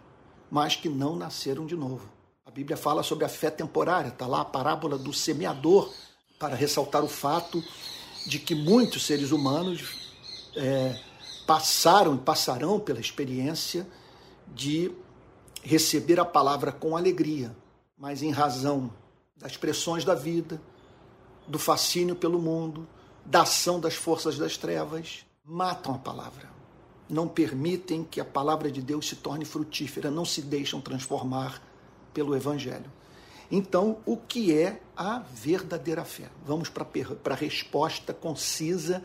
mas 0.49 0.77
que 0.77 0.89
não 0.89 1.17
nasceram 1.17 1.67
de 1.67 1.75
novo. 1.75 2.22
A 2.53 2.55
Bíblia 2.55 2.77
fala 2.77 3.03
sobre 3.03 3.25
a 3.25 3.31
fé 3.31 3.51
temporária, 3.51 4.09
está 4.09 4.27
lá 4.27 4.43
a 4.43 4.45
parábola 4.45 4.99
do 4.99 5.11
semeador, 5.11 5.91
para 6.39 6.55
ressaltar 6.55 7.03
o 7.03 7.09
fato 7.09 7.65
de 8.27 8.39
que 8.39 8.55
muitos 8.55 9.07
seres 9.07 9.33
humanos 9.33 10.11
é, 10.55 11.01
passaram 11.47 12.15
e 12.15 12.19
passarão 12.19 12.79
pela 12.79 13.01
experiência 13.01 13.87
de 14.49 14.93
receber 15.63 16.21
a 16.21 16.27
palavra 16.27 16.71
com 16.71 16.95
alegria, 16.95 17.57
mas 17.97 18.23
em 18.23 18.31
razão 18.31 18.93
das 19.35 19.57
pressões 19.57 20.05
da 20.05 20.15
vida, 20.15 20.61
do 21.49 21.59
fascínio 21.59 22.15
pelo 22.15 22.39
mundo, 22.39 22.87
da 23.25 23.43
ação 23.43 23.81
das 23.81 23.95
forças 23.95 24.37
das 24.37 24.59
trevas, 24.59 25.25
matam 25.43 25.95
a 25.95 25.99
palavra. 25.99 26.51
Não 27.09 27.27
permitem 27.27 28.05
que 28.05 28.21
a 28.21 28.27
palavra 28.27 28.71
de 28.71 28.83
Deus 28.83 29.09
se 29.09 29.17
torne 29.17 29.47
frutífera, 29.47 30.11
não 30.11 30.27
se 30.27 30.43
deixam 30.43 30.83
transformar 30.83 31.72
pelo 32.13 32.37
Evangelho. 32.37 32.91
Então, 33.51 33.99
o 34.07 34.17
que 34.17 34.57
é 34.57 34.81
a 34.97 35.19
verdadeira 35.19 36.05
fé? 36.05 36.29
Vamos 36.47 36.69
para 36.69 36.87
a 37.35 37.37
resposta 37.37 38.15
concisa 38.15 39.03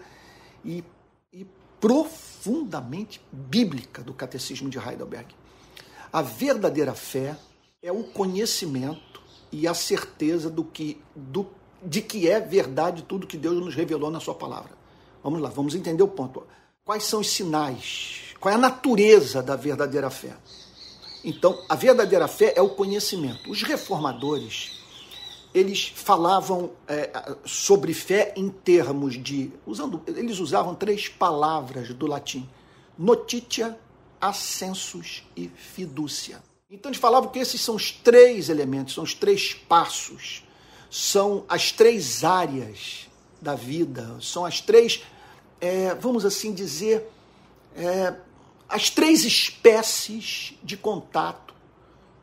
e 0.64 0.84
e 1.32 1.46
profundamente 1.80 3.22
bíblica 3.32 4.02
do 4.02 4.14
Catecismo 4.14 4.70
de 4.70 4.78
Heidelberg. 4.78 5.28
A 6.12 6.22
verdadeira 6.22 6.94
fé 6.94 7.38
é 7.82 7.92
o 7.92 8.04
conhecimento 8.04 9.22
e 9.52 9.68
a 9.68 9.74
certeza 9.74 10.50
do 10.50 10.64
que, 10.64 11.00
do, 11.16 11.48
de 11.84 12.02
que 12.02 12.30
é 12.30 12.40
verdade 12.40 13.04
tudo 13.04 13.28
que 13.28 13.38
Deus 13.38 13.64
nos 13.64 13.76
revelou 13.76 14.10
na 14.10 14.20
Sua 14.20 14.34
palavra. 14.34 14.72
Vamos 15.24 15.42
lá, 15.42 15.50
vamos 15.50 15.76
entender 15.76 16.04
o 16.04 16.08
ponto. 16.08 16.44
Quais 16.84 17.04
são 17.04 17.20
os 17.20 17.30
sinais? 17.30 18.34
Qual 18.40 18.52
é 18.52 18.56
a 18.56 18.60
natureza 18.60 19.44
da 19.44 19.56
verdadeira 19.56 20.10
fé? 20.10 20.36
Então, 21.24 21.64
a 21.68 21.76
verdadeira 21.76 22.28
fé 22.28 22.54
é 22.56 22.62
o 22.62 22.70
conhecimento. 22.70 23.50
Os 23.50 23.64
reformadores 23.64 24.78
eles 25.54 25.92
falavam 25.96 26.72
é, 26.88 27.10
sobre 27.46 27.94
fé 27.94 28.34
em 28.36 28.50
termos 28.50 29.22
de. 29.22 29.52
Usando, 29.66 30.02
eles 30.08 30.40
usavam 30.40 30.76
três 30.76 31.08
palavras 31.08 31.90
do 31.90 32.06
latim: 32.06 32.48
notitia, 32.98 33.78
ascensus 34.20 35.24
e 35.36 35.48
fidúcia. 35.48 36.42
Então 36.70 36.90
eles 36.90 37.00
falavam 37.00 37.30
que 37.30 37.40
esses 37.40 37.62
são 37.62 37.76
os 37.76 37.92
três 37.92 38.50
elementos, 38.50 38.94
são 38.94 39.04
os 39.04 39.14
três 39.14 39.54
passos, 39.54 40.44
são 40.90 41.46
as 41.48 41.72
três 41.72 42.24
áreas 42.24 43.08
da 43.42 43.56
vida, 43.56 44.18
são 44.20 44.46
as 44.46 44.60
três, 44.60 45.02
é, 45.62 45.96
vamos 45.96 46.26
assim 46.26 46.54
dizer, 46.54 47.10
é, 47.76 48.14
as 48.70 48.90
três 48.90 49.24
espécies 49.24 50.54
de 50.64 50.76
contato 50.76 51.54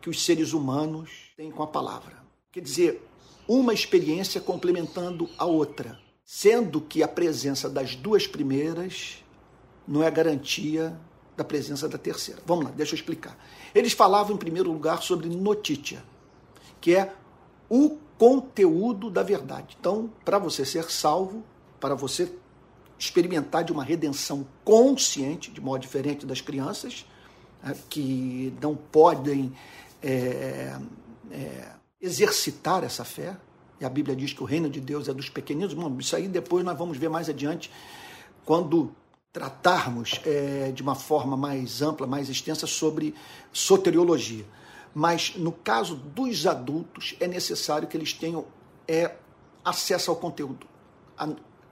que 0.00 0.10
os 0.10 0.22
seres 0.22 0.52
humanos 0.52 1.10
têm 1.36 1.50
com 1.50 1.62
a 1.62 1.66
palavra. 1.66 2.22
Quer 2.52 2.60
dizer, 2.60 3.08
uma 3.48 3.72
experiência 3.72 4.40
complementando 4.40 5.28
a 5.38 5.44
outra, 5.44 5.98
sendo 6.24 6.80
que 6.80 7.02
a 7.02 7.08
presença 7.08 7.68
das 7.68 7.94
duas 7.94 8.26
primeiras 8.26 9.24
não 9.86 10.02
é 10.02 10.10
garantia 10.10 10.98
da 11.36 11.44
presença 11.44 11.88
da 11.88 11.98
terceira. 11.98 12.40
Vamos 12.46 12.66
lá, 12.66 12.70
deixa 12.70 12.94
eu 12.94 12.98
explicar. 12.98 13.36
Eles 13.74 13.92
falavam 13.92 14.34
em 14.34 14.38
primeiro 14.38 14.70
lugar 14.70 15.02
sobre 15.02 15.28
notícia, 15.28 16.04
que 16.80 16.94
é 16.94 17.12
o 17.68 17.98
conteúdo 18.18 19.10
da 19.10 19.22
verdade. 19.22 19.76
Então, 19.78 20.12
para 20.24 20.38
você 20.38 20.64
ser 20.64 20.90
salvo, 20.90 21.42
para 21.80 21.94
você 21.94 22.32
experimentar 23.04 23.64
de 23.64 23.72
uma 23.72 23.84
redenção 23.84 24.46
consciente, 24.64 25.50
de 25.50 25.60
modo 25.60 25.80
diferente 25.80 26.24
das 26.24 26.40
crianças, 26.40 27.04
né, 27.62 27.76
que 27.90 28.52
não 28.60 28.74
podem 28.74 29.52
é, 30.02 30.78
é, 31.30 31.68
exercitar 32.00 32.82
essa 32.82 33.04
fé. 33.04 33.36
E 33.80 33.84
a 33.84 33.88
Bíblia 33.88 34.16
diz 34.16 34.32
que 34.32 34.42
o 34.42 34.46
reino 34.46 34.70
de 34.70 34.80
Deus 34.80 35.08
é 35.08 35.14
dos 35.14 35.28
pequeninos. 35.28 35.74
Bom, 35.74 35.94
isso 35.98 36.16
aí 36.16 36.28
depois 36.28 36.64
nós 36.64 36.78
vamos 36.78 36.96
ver 36.96 37.10
mais 37.10 37.28
adiante, 37.28 37.70
quando 38.44 38.90
tratarmos 39.32 40.20
é, 40.24 40.70
de 40.72 40.82
uma 40.82 40.94
forma 40.94 41.36
mais 41.36 41.82
ampla, 41.82 42.06
mais 42.06 42.28
extensa 42.28 42.66
sobre 42.66 43.14
soteriologia. 43.52 44.46
Mas 44.94 45.34
no 45.36 45.50
caso 45.50 45.96
dos 45.96 46.46
adultos, 46.46 47.16
é 47.18 47.26
necessário 47.26 47.88
que 47.88 47.96
eles 47.96 48.12
tenham 48.12 48.46
é, 48.86 49.16
acesso 49.64 50.10
ao 50.10 50.16
conteúdo. 50.16 50.66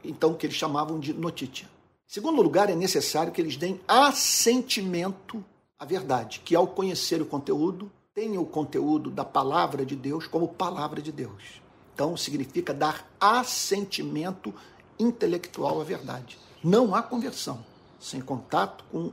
Então, 0.04 0.34
que 0.34 0.46
eles 0.46 0.56
chamavam 0.56 0.98
de 0.98 1.12
notícia. 1.12 1.68
Segundo 2.06 2.42
lugar, 2.42 2.68
é 2.68 2.74
necessário 2.74 3.32
que 3.32 3.40
eles 3.40 3.56
deem 3.56 3.80
assentimento 3.86 5.42
à 5.78 5.84
verdade, 5.84 6.40
que 6.44 6.54
ao 6.54 6.66
conhecer 6.66 7.22
o 7.22 7.26
conteúdo, 7.26 7.90
tenha 8.14 8.40
o 8.40 8.46
conteúdo 8.46 9.10
da 9.10 9.24
palavra 9.24 9.86
de 9.86 9.96
Deus 9.96 10.26
como 10.26 10.48
palavra 10.48 11.00
de 11.00 11.10
Deus. 11.10 11.62
Então, 11.94 12.16
significa 12.16 12.74
dar 12.74 13.08
assentimento 13.18 14.52
intelectual 14.98 15.80
à 15.80 15.84
verdade. 15.84 16.38
Não 16.62 16.94
há 16.94 17.02
conversão 17.02 17.64
sem 17.98 18.20
contato 18.20 18.84
com 18.90 19.12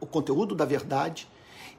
o 0.00 0.06
conteúdo 0.06 0.54
da 0.54 0.64
verdade 0.64 1.28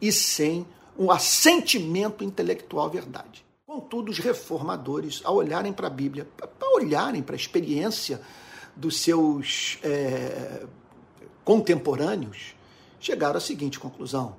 e 0.02 0.12
sem 0.12 0.66
um 0.98 1.12
assentimento 1.12 2.24
intelectual 2.24 2.88
à 2.88 2.90
verdade. 2.90 3.45
Contudo, 3.76 4.10
os 4.10 4.20
reformadores, 4.20 5.20
ao 5.26 5.36
olharem 5.36 5.74
para 5.74 5.88
a 5.88 5.90
Bíblia, 5.90 6.26
para 6.38 6.70
olharem 6.76 7.22
para 7.22 7.36
a 7.36 7.38
experiência 7.38 8.22
dos 8.74 9.02
seus 9.02 9.80
é, 9.84 10.66
contemporâneos, 11.44 12.56
chegaram 13.02 13.36
à 13.36 13.42
seguinte 13.42 13.78
conclusão: 13.78 14.38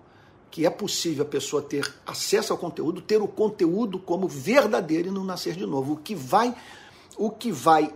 que 0.51 0.65
é 0.65 0.71
possível 0.71 1.23
a 1.23 1.29
pessoa 1.29 1.61
ter 1.61 1.87
acesso 2.07 2.51
ao 2.51 2.59
conteúdo, 2.59 3.03
ter 3.03 3.21
o 3.21 3.29
conteúdo 3.29 3.99
como 3.99 4.27
verdadeiro 4.27 5.09
e 5.09 5.11
não 5.11 5.23
nascer 5.23 5.55
de 5.55 5.67
novo. 5.67 5.93
O 5.93 5.97
que 5.99 6.15
vai, 6.15 6.57
o 7.15 7.29
que 7.29 7.53
vai 7.53 7.93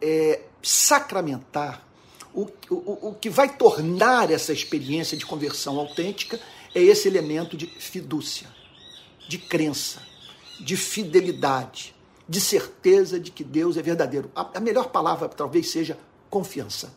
é, 0.00 0.42
sacramentar, 0.62 1.84
o, 2.32 2.46
o, 2.70 3.08
o 3.08 3.14
que 3.14 3.28
vai 3.28 3.48
tornar 3.48 4.30
essa 4.30 4.52
experiência 4.52 5.16
de 5.16 5.26
conversão 5.26 5.76
autêntica 5.80 6.38
é 6.72 6.80
esse 6.80 7.08
elemento 7.08 7.56
de 7.56 7.66
fidúcia, 7.66 8.46
de 9.28 9.38
crença, 9.38 10.06
de 10.60 10.76
fidelidade, 10.76 11.94
de 12.28 12.40
certeza 12.40 13.18
de 13.18 13.30
que 13.30 13.42
Deus 13.42 13.76
é 13.76 13.82
verdadeiro. 13.82 14.30
A, 14.34 14.60
melhor 14.60 14.90
palavra 14.90 15.28
talvez 15.28 15.70
seja 15.70 15.98
confiança. 16.28 16.92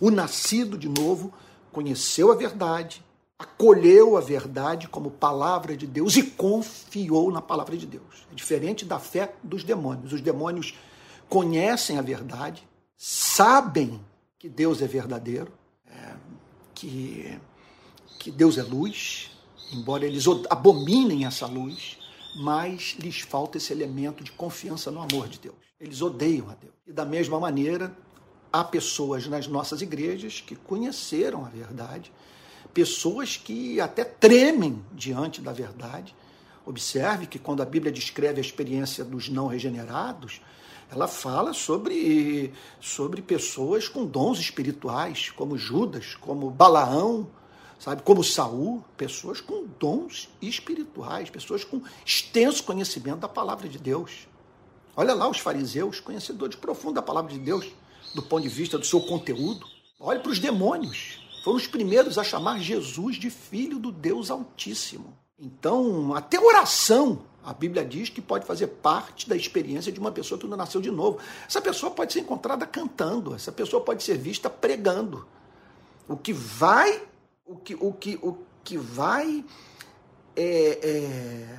O 0.00 0.10
nascido 0.10 0.76
de 0.76 0.88
novo 0.88 1.32
conheceu 1.70 2.32
a 2.32 2.34
verdade, 2.34 3.04
acolheu 3.38 4.16
a 4.16 4.20
verdade 4.20 4.88
como 4.88 5.10
palavra 5.10 5.76
de 5.76 5.86
Deus 5.86 6.16
e 6.16 6.22
confiou 6.22 7.30
na 7.30 7.40
palavra 7.40 7.76
de 7.76 7.86
Deus. 7.86 8.26
É 8.30 8.34
diferente 8.34 8.84
da 8.84 8.98
fé 8.98 9.34
dos 9.42 9.64
demônios. 9.64 10.12
Os 10.12 10.20
demônios 10.20 10.74
conhecem 11.28 11.98
a 11.98 12.02
verdade, 12.02 12.66
sabem 12.96 14.00
que 14.38 14.48
Deus 14.48 14.82
é 14.82 14.86
verdadeiro, 14.86 15.52
é, 15.86 16.14
que, 16.74 17.38
que 18.18 18.30
Deus 18.30 18.58
é 18.58 18.62
luz, 18.62 19.30
embora 19.72 20.04
eles 20.04 20.24
abominem 20.50 21.24
essa 21.24 21.46
luz, 21.46 21.96
mas 22.34 22.96
lhes 22.98 23.20
falta 23.20 23.58
esse 23.58 23.72
elemento 23.72 24.24
de 24.24 24.32
confiança 24.32 24.90
no 24.90 25.00
amor 25.00 25.28
de 25.28 25.38
Deus. 25.38 25.56
Eles 25.80 26.00
odeiam 26.00 26.48
a 26.48 26.54
Deus. 26.54 26.74
E 26.86 26.92
da 26.92 27.04
mesma 27.04 27.38
maneira, 27.38 27.96
há 28.52 28.62
pessoas 28.62 29.26
nas 29.26 29.46
nossas 29.46 29.82
igrejas 29.82 30.40
que 30.40 30.54
conheceram 30.54 31.44
a 31.44 31.48
verdade, 31.48 32.12
pessoas 32.72 33.36
que 33.36 33.80
até 33.80 34.04
tremem 34.04 34.82
diante 34.94 35.40
da 35.40 35.52
verdade, 35.52 36.14
Observe 36.64 37.26
que 37.26 37.38
quando 37.38 37.60
a 37.60 37.66
Bíblia 37.66 37.90
descreve 37.90 38.38
a 38.38 38.40
experiência 38.40 39.04
dos 39.04 39.28
não 39.28 39.48
regenerados, 39.48 40.40
ela 40.90 41.08
fala 41.08 41.52
sobre, 41.52 42.52
sobre 42.80 43.20
pessoas 43.20 43.88
com 43.88 44.06
dons 44.06 44.38
espirituais, 44.38 45.30
como 45.30 45.58
Judas, 45.58 46.14
como 46.14 46.50
Balaão, 46.50 47.28
sabe, 47.82 48.02
como 48.02 48.22
Saul, 48.22 48.84
pessoas 48.96 49.40
com 49.40 49.66
dons 49.80 50.28
espirituais, 50.40 51.28
pessoas 51.28 51.64
com 51.64 51.82
extenso 52.06 52.62
conhecimento 52.62 53.18
da 53.18 53.28
palavra 53.28 53.68
de 53.68 53.76
Deus. 53.76 54.28
Olha 54.96 55.12
lá 55.14 55.28
os 55.28 55.38
fariseus, 55.38 55.98
conhecedores 55.98 56.54
profundos 56.54 56.94
da 56.94 57.02
palavra 57.02 57.32
de 57.32 57.40
Deus, 57.40 57.66
do 58.14 58.22
ponto 58.22 58.44
de 58.44 58.48
vista 58.48 58.78
do 58.78 58.86
seu 58.86 59.00
conteúdo. 59.00 59.66
Olhe 59.98 60.20
para 60.20 60.30
os 60.30 60.38
demônios. 60.38 61.18
Foram 61.42 61.56
os 61.56 61.66
primeiros 61.66 62.18
a 62.18 62.22
chamar 62.22 62.60
Jesus 62.60 63.16
de 63.16 63.30
filho 63.30 63.80
do 63.80 63.90
Deus 63.90 64.30
Altíssimo. 64.30 65.18
Então, 65.36 66.14
até 66.14 66.38
oração, 66.38 67.24
a 67.44 67.52
Bíblia 67.52 67.84
diz 67.84 68.08
que 68.08 68.20
pode 68.20 68.46
fazer 68.46 68.68
parte 68.68 69.28
da 69.28 69.34
experiência 69.34 69.90
de 69.90 69.98
uma 69.98 70.12
pessoa 70.12 70.38
que 70.38 70.46
não 70.46 70.56
nasceu 70.56 70.80
de 70.80 70.90
novo. 70.90 71.18
Essa 71.48 71.60
pessoa 71.60 71.90
pode 71.90 72.12
ser 72.12 72.20
encontrada 72.20 72.64
cantando, 72.64 73.34
essa 73.34 73.50
pessoa 73.50 73.82
pode 73.82 74.04
ser 74.04 74.16
vista 74.16 74.48
pregando. 74.48 75.26
O 76.06 76.16
que 76.16 76.32
vai, 76.32 77.02
o 77.52 77.56
que, 77.56 77.76
o 77.78 77.92
que, 77.92 78.18
o 78.22 78.38
que 78.64 78.78
vai 78.78 79.44
é, 80.34 80.78
é, 80.82 81.58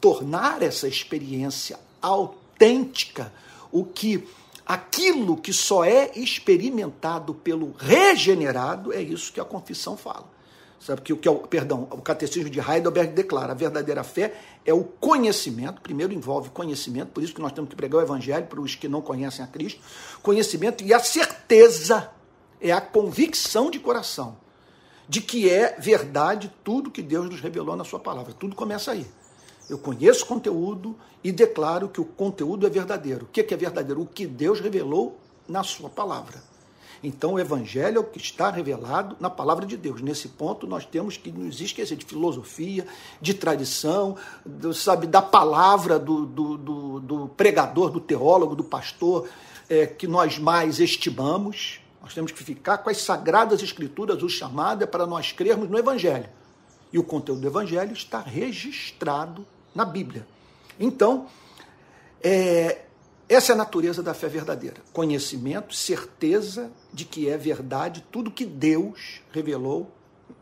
tornar 0.00 0.62
essa 0.62 0.88
experiência 0.88 1.78
autêntica, 2.00 3.30
o 3.70 3.84
que 3.84 4.26
aquilo 4.64 5.36
que 5.36 5.52
só 5.52 5.84
é 5.84 6.10
experimentado 6.16 7.34
pelo 7.34 7.74
regenerado, 7.76 8.90
é 8.92 9.02
isso 9.02 9.32
que 9.32 9.40
a 9.40 9.44
confissão 9.44 9.96
fala. 9.98 10.32
Sabe 10.80 11.02
que 11.02 11.12
o 11.12 11.16
que 11.16 11.28
é 11.28 11.30
o, 11.30 11.36
perdão, 11.36 11.88
o 11.90 12.00
catecismo 12.00 12.48
de 12.48 12.60
Heidelberg 12.60 13.12
declara, 13.12 13.52
a 13.52 13.54
verdadeira 13.54 14.02
fé 14.02 14.34
é 14.64 14.72
o 14.72 14.84
conhecimento, 14.84 15.82
primeiro 15.82 16.12
envolve 16.12 16.50
conhecimento, 16.50 17.08
por 17.08 17.22
isso 17.22 17.34
que 17.34 17.40
nós 17.40 17.52
temos 17.52 17.68
que 17.68 17.76
pregar 17.76 18.00
o 18.00 18.02
evangelho 18.02 18.46
para 18.46 18.60
os 18.60 18.74
que 18.74 18.88
não 18.88 19.02
conhecem 19.02 19.44
a 19.44 19.48
Cristo, 19.48 19.80
conhecimento 20.22 20.82
e 20.84 20.92
a 20.92 21.00
certeza 21.00 22.10
é 22.60 22.72
a 22.72 22.80
convicção 22.80 23.70
de 23.70 23.78
coração 23.78 24.43
de 25.08 25.20
que 25.20 25.48
é 25.50 25.76
verdade 25.78 26.52
tudo 26.62 26.90
que 26.90 27.02
Deus 27.02 27.28
nos 27.28 27.40
revelou 27.40 27.76
na 27.76 27.84
sua 27.84 28.00
palavra. 28.00 28.32
Tudo 28.32 28.56
começa 28.56 28.92
aí. 28.92 29.06
Eu 29.68 29.78
conheço 29.78 30.24
o 30.24 30.26
conteúdo 30.26 30.96
e 31.22 31.32
declaro 31.32 31.88
que 31.88 32.00
o 32.00 32.04
conteúdo 32.04 32.66
é 32.66 32.70
verdadeiro. 32.70 33.24
O 33.24 33.28
que 33.28 33.40
é 33.52 33.56
verdadeiro? 33.56 34.02
O 34.02 34.06
que 34.06 34.26
Deus 34.26 34.60
revelou 34.60 35.18
na 35.48 35.62
sua 35.62 35.88
palavra. 35.88 36.42
Então, 37.02 37.34
o 37.34 37.38
Evangelho 37.38 37.98
é 37.98 38.00
o 38.00 38.04
que 38.04 38.18
está 38.18 38.50
revelado 38.50 39.14
na 39.20 39.28
palavra 39.28 39.66
de 39.66 39.76
Deus. 39.76 40.00
Nesse 40.00 40.28
ponto, 40.28 40.66
nós 40.66 40.86
temos 40.86 41.18
que 41.18 41.30
nos 41.30 41.60
esquecer 41.60 41.96
de 41.96 42.04
filosofia, 42.04 42.86
de 43.20 43.34
tradição, 43.34 44.16
do, 44.44 44.72
sabe, 44.72 45.06
da 45.06 45.20
palavra 45.20 45.98
do, 45.98 46.24
do, 46.24 46.56
do, 46.56 47.00
do 47.00 47.28
pregador, 47.28 47.90
do 47.90 48.00
teólogo, 48.00 48.56
do 48.56 48.64
pastor, 48.64 49.28
é, 49.68 49.86
que 49.86 50.06
nós 50.06 50.38
mais 50.38 50.80
estimamos. 50.80 51.80
Nós 52.04 52.12
temos 52.12 52.32
que 52.32 52.44
ficar 52.44 52.78
com 52.78 52.90
as 52.90 52.98
sagradas 52.98 53.62
escrituras, 53.62 54.22
o 54.22 54.28
chamado 54.28 54.84
é 54.84 54.86
para 54.86 55.06
nós 55.06 55.32
crermos 55.32 55.70
no 55.70 55.78
Evangelho. 55.78 56.28
E 56.92 56.98
o 56.98 57.02
conteúdo 57.02 57.40
do 57.40 57.46
Evangelho 57.46 57.94
está 57.94 58.20
registrado 58.20 59.46
na 59.74 59.86
Bíblia. 59.86 60.26
Então, 60.78 61.28
é, 62.22 62.82
essa 63.26 63.52
é 63.52 63.54
a 63.54 63.56
natureza 63.56 64.02
da 64.02 64.12
fé 64.12 64.28
verdadeira: 64.28 64.82
conhecimento, 64.92 65.74
certeza 65.74 66.70
de 66.92 67.06
que 67.06 67.26
é 67.26 67.38
verdade 67.38 68.04
tudo 68.12 68.30
que 68.30 68.44
Deus 68.44 69.22
revelou 69.32 69.90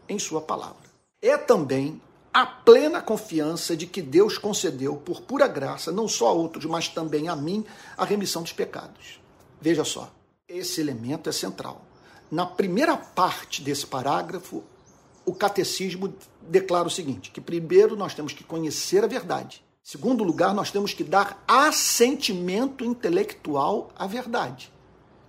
em 0.09 0.19
Sua 0.19 0.40
palavra. 0.40 0.90
É 1.23 1.38
também 1.38 2.02
a 2.35 2.45
plena 2.45 3.00
confiança 3.00 3.76
de 3.76 3.87
que 3.87 4.02
Deus 4.02 4.37
concedeu, 4.37 4.97
por 4.97 5.21
pura 5.21 5.47
graça, 5.47 5.92
não 5.92 6.09
só 6.09 6.31
a 6.31 6.33
outros, 6.33 6.64
mas 6.64 6.88
também 6.88 7.28
a 7.28 7.37
mim, 7.37 7.64
a 7.97 8.04
remissão 8.04 8.42
dos 8.42 8.52
pecados. 8.52 9.21
Veja 9.61 9.85
só, 9.85 10.12
esse 10.56 10.80
elemento 10.80 11.28
é 11.28 11.32
central. 11.32 11.85
Na 12.30 12.47
primeira 12.47 12.97
parte 12.97 13.62
desse 13.62 13.87
parágrafo, 13.87 14.62
o 15.25 15.35
catecismo 15.35 16.14
declara 16.40 16.88
o 16.88 16.90
seguinte: 16.90 17.30
que 17.30 17.40
primeiro 17.40 17.97
nós 17.97 18.15
temos 18.15 18.32
que 18.32 18.45
conhecer 18.45 19.04
a 19.04 19.06
verdade 19.06 19.62
Segundo 19.82 20.23
lugar, 20.23 20.54
nós 20.54 20.71
temos 20.71 20.95
que 20.95 21.02
dar 21.02 21.43
assentimento 21.47 22.84
intelectual 22.84 23.91
à 23.97 24.06
verdade. 24.06 24.73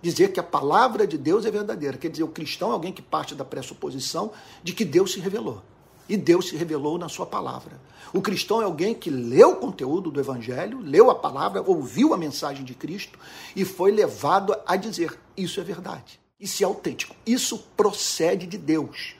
Dizer 0.00 0.32
que 0.32 0.38
a 0.38 0.44
palavra 0.44 1.06
de 1.06 1.18
Deus 1.18 1.44
é 1.44 1.50
verdadeira. 1.50 1.98
Quer 1.98 2.08
dizer, 2.08 2.22
o 2.22 2.28
cristão 2.28 2.70
é 2.70 2.72
alguém 2.72 2.92
que 2.92 3.02
parte 3.02 3.34
da 3.34 3.44
pressuposição 3.44 4.30
de 4.62 4.72
que 4.72 4.84
Deus 4.84 5.12
se 5.12 5.18
revelou. 5.18 5.60
E 6.08 6.16
Deus 6.16 6.48
se 6.48 6.56
revelou 6.56 6.98
na 6.98 7.08
sua 7.08 7.26
palavra. 7.26 7.80
O 8.12 8.20
cristão 8.20 8.60
é 8.60 8.64
alguém 8.64 8.94
que 8.94 9.10
leu 9.10 9.52
o 9.52 9.56
conteúdo 9.56 10.10
do 10.10 10.20
Evangelho, 10.20 10.80
leu 10.80 11.10
a 11.10 11.14
palavra, 11.14 11.62
ouviu 11.62 12.14
a 12.14 12.16
mensagem 12.16 12.64
de 12.64 12.74
Cristo 12.74 13.18
e 13.56 13.64
foi 13.64 13.90
levado 13.90 14.54
a 14.66 14.76
dizer: 14.76 15.18
Isso 15.36 15.60
é 15.60 15.64
verdade. 15.64 16.20
Isso 16.38 16.62
é 16.62 16.66
autêntico. 16.66 17.16
Isso 17.26 17.58
procede 17.76 18.46
de 18.46 18.58
Deus. 18.58 19.16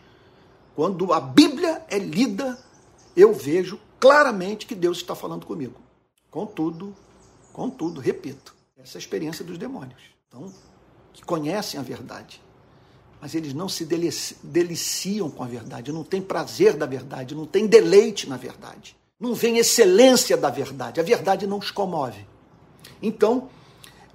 Quando 0.77 1.13
a 1.13 1.21
Bíblia 1.21 1.83
é 1.89 1.99
lida, 1.99 2.59
eu 3.17 3.33
vejo 3.33 3.81
claramente 3.99 4.67
que 4.67 4.75
Deus 4.75 4.99
está 4.99 5.15
falando 5.15 5.47
comigo. 5.47 5.81
Contudo, 6.31 6.95
contudo, 7.53 8.01
repito, 8.01 8.55
essa 8.77 8.97
é 8.97 8.99
a 8.99 9.01
experiência 9.01 9.45
dos 9.45 9.57
demônios. 9.57 10.03
Então, 10.29 10.53
que 11.13 11.25
conhecem 11.25 11.79
a 11.79 11.83
verdade, 11.83 12.43
mas 13.25 13.35
eles 13.35 13.55
não 13.55 13.71
se 13.71 13.89
deliciam 14.43 15.31
com 15.31 15.43
a 15.43 15.47
verdade, 15.47 15.91
não 15.91 16.05
têm 16.05 16.21
prazer 16.21 16.77
da 16.77 16.85
verdade, 16.85 17.35
não 17.35 17.47
têm 17.47 17.67
deleite 17.67 18.29
na 18.29 18.37
verdade, 18.37 18.95
não 19.19 19.33
vem 19.33 19.57
excelência 19.57 20.37
da 20.37 20.51
verdade, 20.51 21.01
a 21.01 21.03
verdade 21.03 21.47
não 21.47 21.57
os 21.57 21.71
comove. 21.71 22.27
Então, 23.01 23.49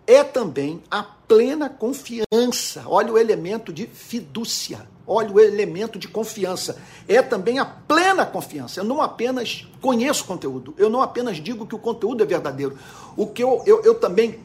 é 0.05 0.23
também 0.23 0.83
a 0.91 1.01
plena 1.01 1.67
confiança, 1.67 2.83
olha 2.85 3.11
o 3.11 3.17
elemento 3.17 3.73
de 3.73 3.87
fidúcia, 3.87 4.87
Olha 5.11 5.31
o 5.31 5.39
elemento 5.39 5.97
de 5.97 6.07
confiança. 6.07 6.79
É 7.07 7.19
também 7.19 7.57
a 7.57 7.65
plena 7.65 8.27
confiança. 8.27 8.79
Eu 8.79 8.83
não 8.83 9.01
apenas 9.01 9.67
conheço 9.81 10.23
o 10.23 10.27
conteúdo, 10.27 10.75
eu 10.77 10.87
não 10.87 11.01
apenas 11.01 11.37
digo 11.37 11.65
que 11.65 11.73
o 11.73 11.79
conteúdo 11.79 12.21
é 12.21 12.27
verdadeiro. 12.27 12.77
O 13.17 13.25
que 13.25 13.41
eu, 13.41 13.63
eu, 13.65 13.81
eu 13.81 13.95
também 13.95 14.39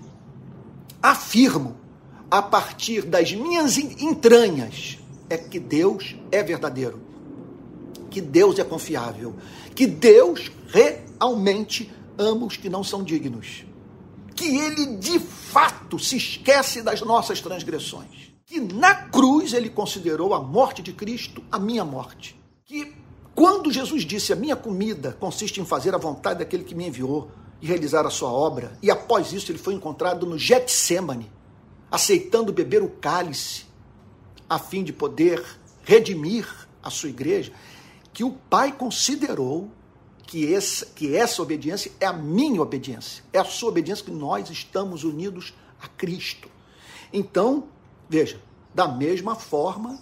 afirmo 1.02 1.83
a 2.30 2.42
partir 2.42 3.02
das 3.02 3.32
minhas 3.32 3.78
entranhas 3.78 4.98
é 5.28 5.36
que 5.36 5.58
Deus 5.58 6.16
é 6.30 6.42
verdadeiro, 6.42 7.00
que 8.10 8.20
Deus 8.20 8.58
é 8.58 8.64
confiável, 8.64 9.34
que 9.74 9.86
Deus 9.86 10.50
realmente 10.68 11.92
ama 12.18 12.46
os 12.46 12.56
que 12.56 12.68
não 12.68 12.84
são 12.84 13.02
dignos, 13.02 13.64
que 14.34 14.56
Ele 14.56 14.96
de 14.96 15.18
fato 15.18 15.98
se 15.98 16.16
esquece 16.16 16.82
das 16.82 17.00
nossas 17.00 17.40
transgressões 17.40 18.34
que 18.46 18.60
na 18.60 18.94
cruz 18.94 19.52
ele 19.52 19.70
considerou 19.70 20.34
a 20.34 20.40
morte 20.40 20.82
de 20.82 20.92
Cristo 20.92 21.42
a 21.50 21.58
minha 21.58 21.84
morte. 21.84 22.38
Que 22.64 22.94
quando 23.34 23.72
Jesus 23.72 24.04
disse 24.04 24.32
a 24.32 24.36
minha 24.36 24.54
comida 24.54 25.16
consiste 25.18 25.60
em 25.60 25.64
fazer 25.64 25.94
a 25.94 25.98
vontade 25.98 26.38
daquele 26.38 26.62
que 26.62 26.74
me 26.74 26.86
enviou 26.86 27.30
e 27.60 27.66
realizar 27.66 28.06
a 28.06 28.10
sua 28.10 28.30
obra, 28.30 28.78
e 28.82 28.90
após 28.90 29.32
isso 29.32 29.50
ele 29.50 29.58
foi 29.58 29.74
encontrado 29.74 30.26
no 30.26 30.38
Getsemane, 30.38 31.30
aceitando 31.94 32.52
beber 32.52 32.82
o 32.82 32.88
cálice, 32.88 33.66
a 34.48 34.58
fim 34.58 34.82
de 34.82 34.92
poder 34.92 35.44
redimir 35.82 36.46
a 36.82 36.90
sua 36.90 37.08
igreja, 37.08 37.52
que 38.12 38.24
o 38.24 38.32
Pai 38.32 38.72
considerou 38.72 39.70
que 40.26 40.54
essa, 40.54 40.86
que 40.86 41.14
essa 41.14 41.42
obediência 41.42 41.92
é 42.00 42.06
a 42.06 42.12
minha 42.12 42.60
obediência, 42.60 43.22
é 43.32 43.38
a 43.38 43.44
sua 43.44 43.68
obediência 43.68 44.04
que 44.04 44.10
nós 44.10 44.48
estamos 44.50 45.04
unidos 45.04 45.54
a 45.80 45.88
Cristo. 45.88 46.48
Então, 47.12 47.68
Veja, 48.08 48.40
da 48.74 48.86
mesma 48.86 49.34
forma 49.34 49.98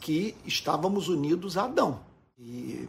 que 0.00 0.34
estávamos 0.44 1.08
unidos 1.08 1.56
a 1.56 1.64
Adão. 1.64 2.00
E, 2.38 2.88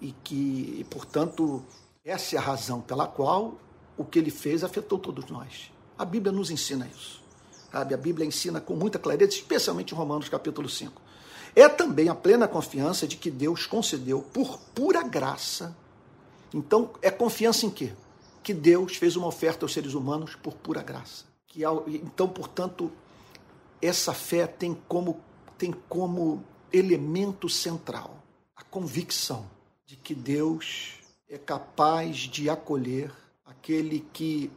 e 0.00 0.12
que, 0.24 0.78
e, 0.80 0.86
portanto, 0.90 1.62
essa 2.04 2.36
é 2.36 2.38
a 2.38 2.42
razão 2.42 2.80
pela 2.80 3.06
qual 3.06 3.54
o 3.96 4.04
que 4.04 4.18
ele 4.18 4.30
fez 4.30 4.64
afetou 4.64 4.98
todos 4.98 5.26
nós. 5.30 5.70
A 5.96 6.04
Bíblia 6.04 6.32
nos 6.32 6.50
ensina 6.50 6.88
isso. 6.92 7.21
Sabe? 7.72 7.94
A 7.94 7.96
Bíblia 7.96 8.26
ensina 8.26 8.60
com 8.60 8.76
muita 8.76 8.98
clareza, 8.98 9.32
especialmente 9.32 9.94
em 9.94 9.96
Romanos 9.96 10.28
capítulo 10.28 10.68
5. 10.68 11.00
É 11.56 11.68
também 11.68 12.08
a 12.10 12.14
plena 12.14 12.46
confiança 12.46 13.08
de 13.08 13.16
que 13.16 13.30
Deus 13.30 13.66
concedeu 13.66 14.20
por 14.20 14.58
pura 14.74 15.02
graça. 15.02 15.74
Então, 16.52 16.90
é 17.00 17.10
confiança 17.10 17.64
em 17.64 17.70
quê? 17.70 17.92
Que 18.42 18.52
Deus 18.52 18.96
fez 18.96 19.16
uma 19.16 19.26
oferta 19.26 19.64
aos 19.64 19.72
seres 19.72 19.94
humanos 19.94 20.34
por 20.34 20.54
pura 20.54 20.82
graça. 20.82 21.24
Que, 21.46 21.62
então, 21.88 22.28
portanto, 22.28 22.92
essa 23.80 24.12
fé 24.12 24.46
tem 24.46 24.76
como, 24.86 25.20
tem 25.56 25.72
como 25.88 26.44
elemento 26.70 27.48
central 27.48 28.22
a 28.54 28.62
convicção 28.62 29.46
de 29.86 29.96
que 29.96 30.14
Deus 30.14 30.94
é 31.28 31.38
capaz 31.38 32.16
de 32.18 32.48
acolher 32.48 33.12
aquele 33.44 34.00
que 34.12 34.50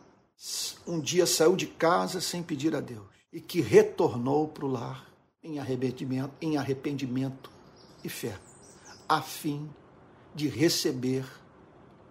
um 0.86 0.99
dia 0.99 1.25
saiu 1.25 1.55
de 1.55 1.67
casa 1.67 2.21
sem 2.21 2.43
pedir 2.43 2.75
a 2.75 2.79
Deus 2.79 3.08
e 3.31 3.41
que 3.41 3.62
retornou 3.62 4.47
para 4.47 4.65
o 4.65 4.71
lar 4.71 5.12
em 5.43 5.60
arrependimento, 5.60 6.34
em 6.41 6.58
arrependimento 6.58 7.51
e 8.03 8.10
fé, 8.10 8.38
a 9.08 9.21
fim 9.21 9.69
de 10.34 10.47
receber 10.47 11.25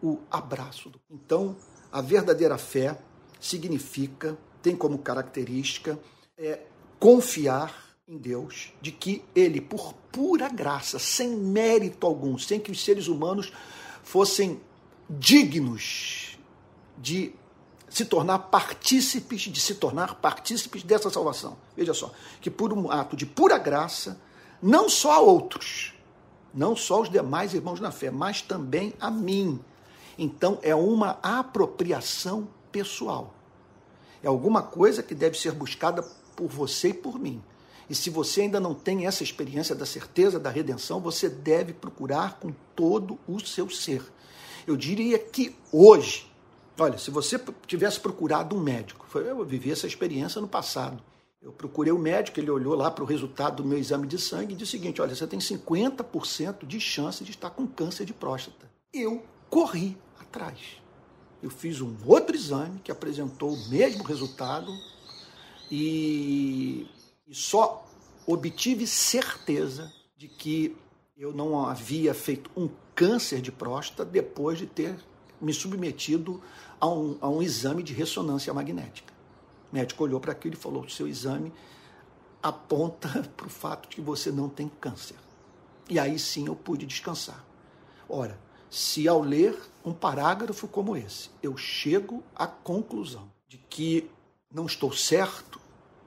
o 0.02 0.18
abraço. 0.30 0.90
Então, 1.10 1.56
a 1.90 2.00
verdadeira 2.00 2.58
fé 2.58 2.98
significa, 3.40 4.36
tem 4.62 4.76
como 4.76 4.98
característica, 4.98 5.98
é, 6.36 6.60
confiar 6.98 7.96
em 8.06 8.18
Deus, 8.18 8.72
de 8.82 8.92
que 8.92 9.24
Ele, 9.34 9.60
por 9.60 9.94
pura 10.12 10.48
graça, 10.48 10.98
sem 10.98 11.36
mérito 11.36 12.06
algum, 12.06 12.36
sem 12.36 12.60
que 12.60 12.70
os 12.70 12.84
seres 12.84 13.06
humanos 13.06 13.52
fossem 14.02 14.60
dignos 15.08 16.38
de 16.98 17.34
se 17.94 18.04
tornar 18.04 18.40
partícipes, 18.40 19.42
de 19.42 19.60
se 19.60 19.76
tornar 19.76 20.16
partícipes 20.16 20.82
dessa 20.82 21.08
salvação. 21.08 21.56
Veja 21.76 21.94
só, 21.94 22.12
que 22.40 22.50
por 22.50 22.72
um 22.72 22.90
ato 22.90 23.16
de 23.16 23.24
pura 23.24 23.56
graça, 23.56 24.20
não 24.60 24.88
só 24.88 25.12
a 25.12 25.20
outros, 25.20 25.94
não 26.52 26.74
só 26.74 27.02
os 27.02 27.08
demais 27.08 27.54
irmãos 27.54 27.78
na 27.78 27.92
fé, 27.92 28.10
mas 28.10 28.42
também 28.42 28.92
a 29.00 29.12
mim. 29.12 29.60
Então 30.18 30.58
é 30.60 30.74
uma 30.74 31.20
apropriação 31.22 32.48
pessoal. 32.72 33.32
É 34.24 34.26
alguma 34.26 34.60
coisa 34.60 35.00
que 35.00 35.14
deve 35.14 35.38
ser 35.38 35.52
buscada 35.52 36.02
por 36.34 36.48
você 36.48 36.88
e 36.88 36.94
por 36.94 37.16
mim. 37.16 37.40
E 37.88 37.94
se 37.94 38.10
você 38.10 38.40
ainda 38.40 38.58
não 38.58 38.74
tem 38.74 39.06
essa 39.06 39.22
experiência 39.22 39.72
da 39.72 39.86
certeza 39.86 40.40
da 40.40 40.50
redenção, 40.50 40.98
você 40.98 41.28
deve 41.28 41.72
procurar 41.72 42.40
com 42.40 42.52
todo 42.74 43.20
o 43.28 43.38
seu 43.38 43.70
ser. 43.70 44.02
Eu 44.66 44.76
diria 44.76 45.16
que 45.16 45.54
hoje, 45.70 46.28
olha, 46.78 46.98
se 46.98 47.10
você 47.10 47.40
tivesse 47.66 48.00
procurado 48.00 48.56
um 48.56 48.60
médico, 48.60 49.06
eu 49.18 49.44
vivi 49.44 49.70
essa 49.70 49.86
experiência 49.86 50.40
no 50.40 50.48
passado. 50.48 51.02
Eu 51.40 51.52
procurei 51.52 51.92
o 51.92 51.96
um 51.96 52.00
médico, 52.00 52.40
ele 52.40 52.50
olhou 52.50 52.74
lá 52.74 52.90
para 52.90 53.04
o 53.04 53.06
resultado 53.06 53.62
do 53.62 53.68
meu 53.68 53.78
exame 53.78 54.06
de 54.06 54.18
sangue 54.18 54.54
e 54.54 54.56
disse 54.56 54.76
o 54.76 54.80
seguinte: 54.80 55.02
olha, 55.02 55.14
você 55.14 55.26
tem 55.26 55.38
50% 55.38 56.66
de 56.66 56.80
chance 56.80 57.22
de 57.22 57.30
estar 57.30 57.50
com 57.50 57.66
câncer 57.66 58.04
de 58.04 58.14
próstata. 58.14 58.70
Eu 58.92 59.22
corri 59.50 59.96
atrás. 60.18 60.82
Eu 61.42 61.50
fiz 61.50 61.80
um 61.82 61.94
outro 62.06 62.34
exame 62.34 62.80
que 62.80 62.90
apresentou 62.90 63.52
o 63.52 63.68
mesmo 63.68 64.02
resultado 64.04 64.72
e 65.70 66.86
e 67.26 67.34
só 67.34 67.86
obtive 68.26 68.86
certeza 68.86 69.92
de 70.16 70.28
que 70.28 70.76
eu 71.16 71.32
não 71.32 71.66
havia 71.66 72.12
feito 72.12 72.50
um 72.56 72.68
câncer 72.94 73.40
de 73.40 73.50
próstata 73.50 74.04
depois 74.04 74.58
de 74.58 74.66
ter 74.66 74.96
me 75.44 75.52
submetido 75.52 76.42
a 76.80 76.88
um, 76.88 77.18
a 77.20 77.28
um 77.28 77.42
exame 77.42 77.82
de 77.82 77.92
ressonância 77.92 78.52
magnética. 78.52 79.12
O 79.70 79.74
médico 79.74 80.02
olhou 80.04 80.20
para 80.20 80.32
aquilo 80.32 80.54
e 80.54 80.58
falou: 80.58 80.88
seu 80.88 81.06
exame 81.06 81.52
aponta 82.42 83.08
para 83.36 83.46
o 83.46 83.50
fato 83.50 83.88
de 83.88 83.96
que 83.96 84.00
você 84.00 84.30
não 84.30 84.48
tem 84.48 84.70
câncer. 84.80 85.16
E 85.88 85.98
aí 85.98 86.18
sim 86.18 86.46
eu 86.46 86.56
pude 86.56 86.86
descansar. 86.86 87.44
Ora, 88.08 88.38
se 88.70 89.06
ao 89.06 89.20
ler 89.20 89.56
um 89.84 89.92
parágrafo 89.92 90.66
como 90.66 90.96
esse, 90.96 91.30
eu 91.42 91.56
chego 91.56 92.22
à 92.34 92.46
conclusão 92.46 93.30
de 93.46 93.58
que 93.58 94.10
não 94.52 94.66
estou 94.66 94.92
certo 94.92 95.60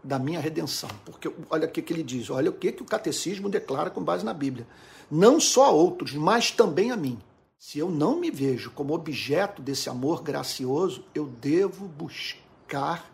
da 0.03 0.17
minha 0.17 0.39
redenção. 0.39 0.89
Porque 1.05 1.31
olha 1.49 1.67
o 1.67 1.71
que, 1.71 1.81
que 1.81 1.93
ele 1.93 2.03
diz, 2.03 2.29
olha 2.29 2.49
o 2.49 2.53
que, 2.53 2.71
que 2.71 2.81
o 2.81 2.85
catecismo 2.85 3.49
declara 3.49 3.89
com 3.89 4.03
base 4.03 4.25
na 4.25 4.33
Bíblia. 4.33 4.67
Não 5.09 5.39
só 5.39 5.65
a 5.65 5.69
outros, 5.69 6.13
mas 6.13 6.51
também 6.51 6.91
a 6.91 6.97
mim. 6.97 7.19
Se 7.59 7.79
eu 7.79 7.89
não 7.89 8.19
me 8.19 8.29
vejo 8.29 8.69
como 8.71 8.93
objeto 8.93 9.61
desse 9.61 9.89
amor 9.89 10.21
gracioso, 10.21 11.03
eu 11.13 11.25
devo 11.25 11.87
buscar 11.87 13.11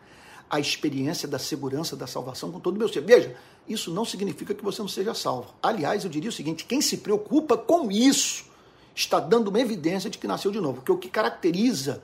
a 0.49 0.59
experiência 0.59 1.27
da 1.27 1.39
segurança 1.39 1.95
da 1.95 2.05
salvação 2.05 2.51
com 2.51 2.59
todo 2.59 2.75
o 2.75 2.79
meu 2.79 2.89
ser. 2.89 3.01
Veja, 3.01 3.35
isso 3.67 3.91
não 3.91 4.03
significa 4.03 4.53
que 4.53 4.63
você 4.63 4.81
não 4.81 4.89
seja 4.89 5.13
salvo. 5.13 5.53
Aliás, 5.63 6.03
eu 6.03 6.09
diria 6.09 6.29
o 6.29 6.33
seguinte: 6.33 6.65
quem 6.65 6.81
se 6.81 6.97
preocupa 6.97 7.57
com 7.57 7.89
isso 7.89 8.45
está 8.93 9.19
dando 9.19 9.47
uma 9.47 9.61
evidência 9.61 10.09
de 10.09 10.17
que 10.17 10.27
nasceu 10.27 10.51
de 10.51 10.59
novo. 10.59 10.75
Porque 10.75 10.91
o 10.91 10.97
que 10.97 11.09
caracteriza 11.09 12.03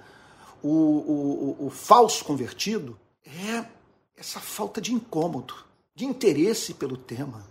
o, 0.64 0.70
o, 0.70 1.56
o, 1.60 1.66
o 1.68 1.70
falso 1.70 2.24
convertido 2.24 2.98
é 3.26 3.66
essa 4.16 4.40
falta 4.40 4.80
de 4.80 4.94
incômodo, 4.94 5.54
de 5.94 6.06
interesse 6.06 6.74
pelo 6.74 6.98
tema. 6.98 7.44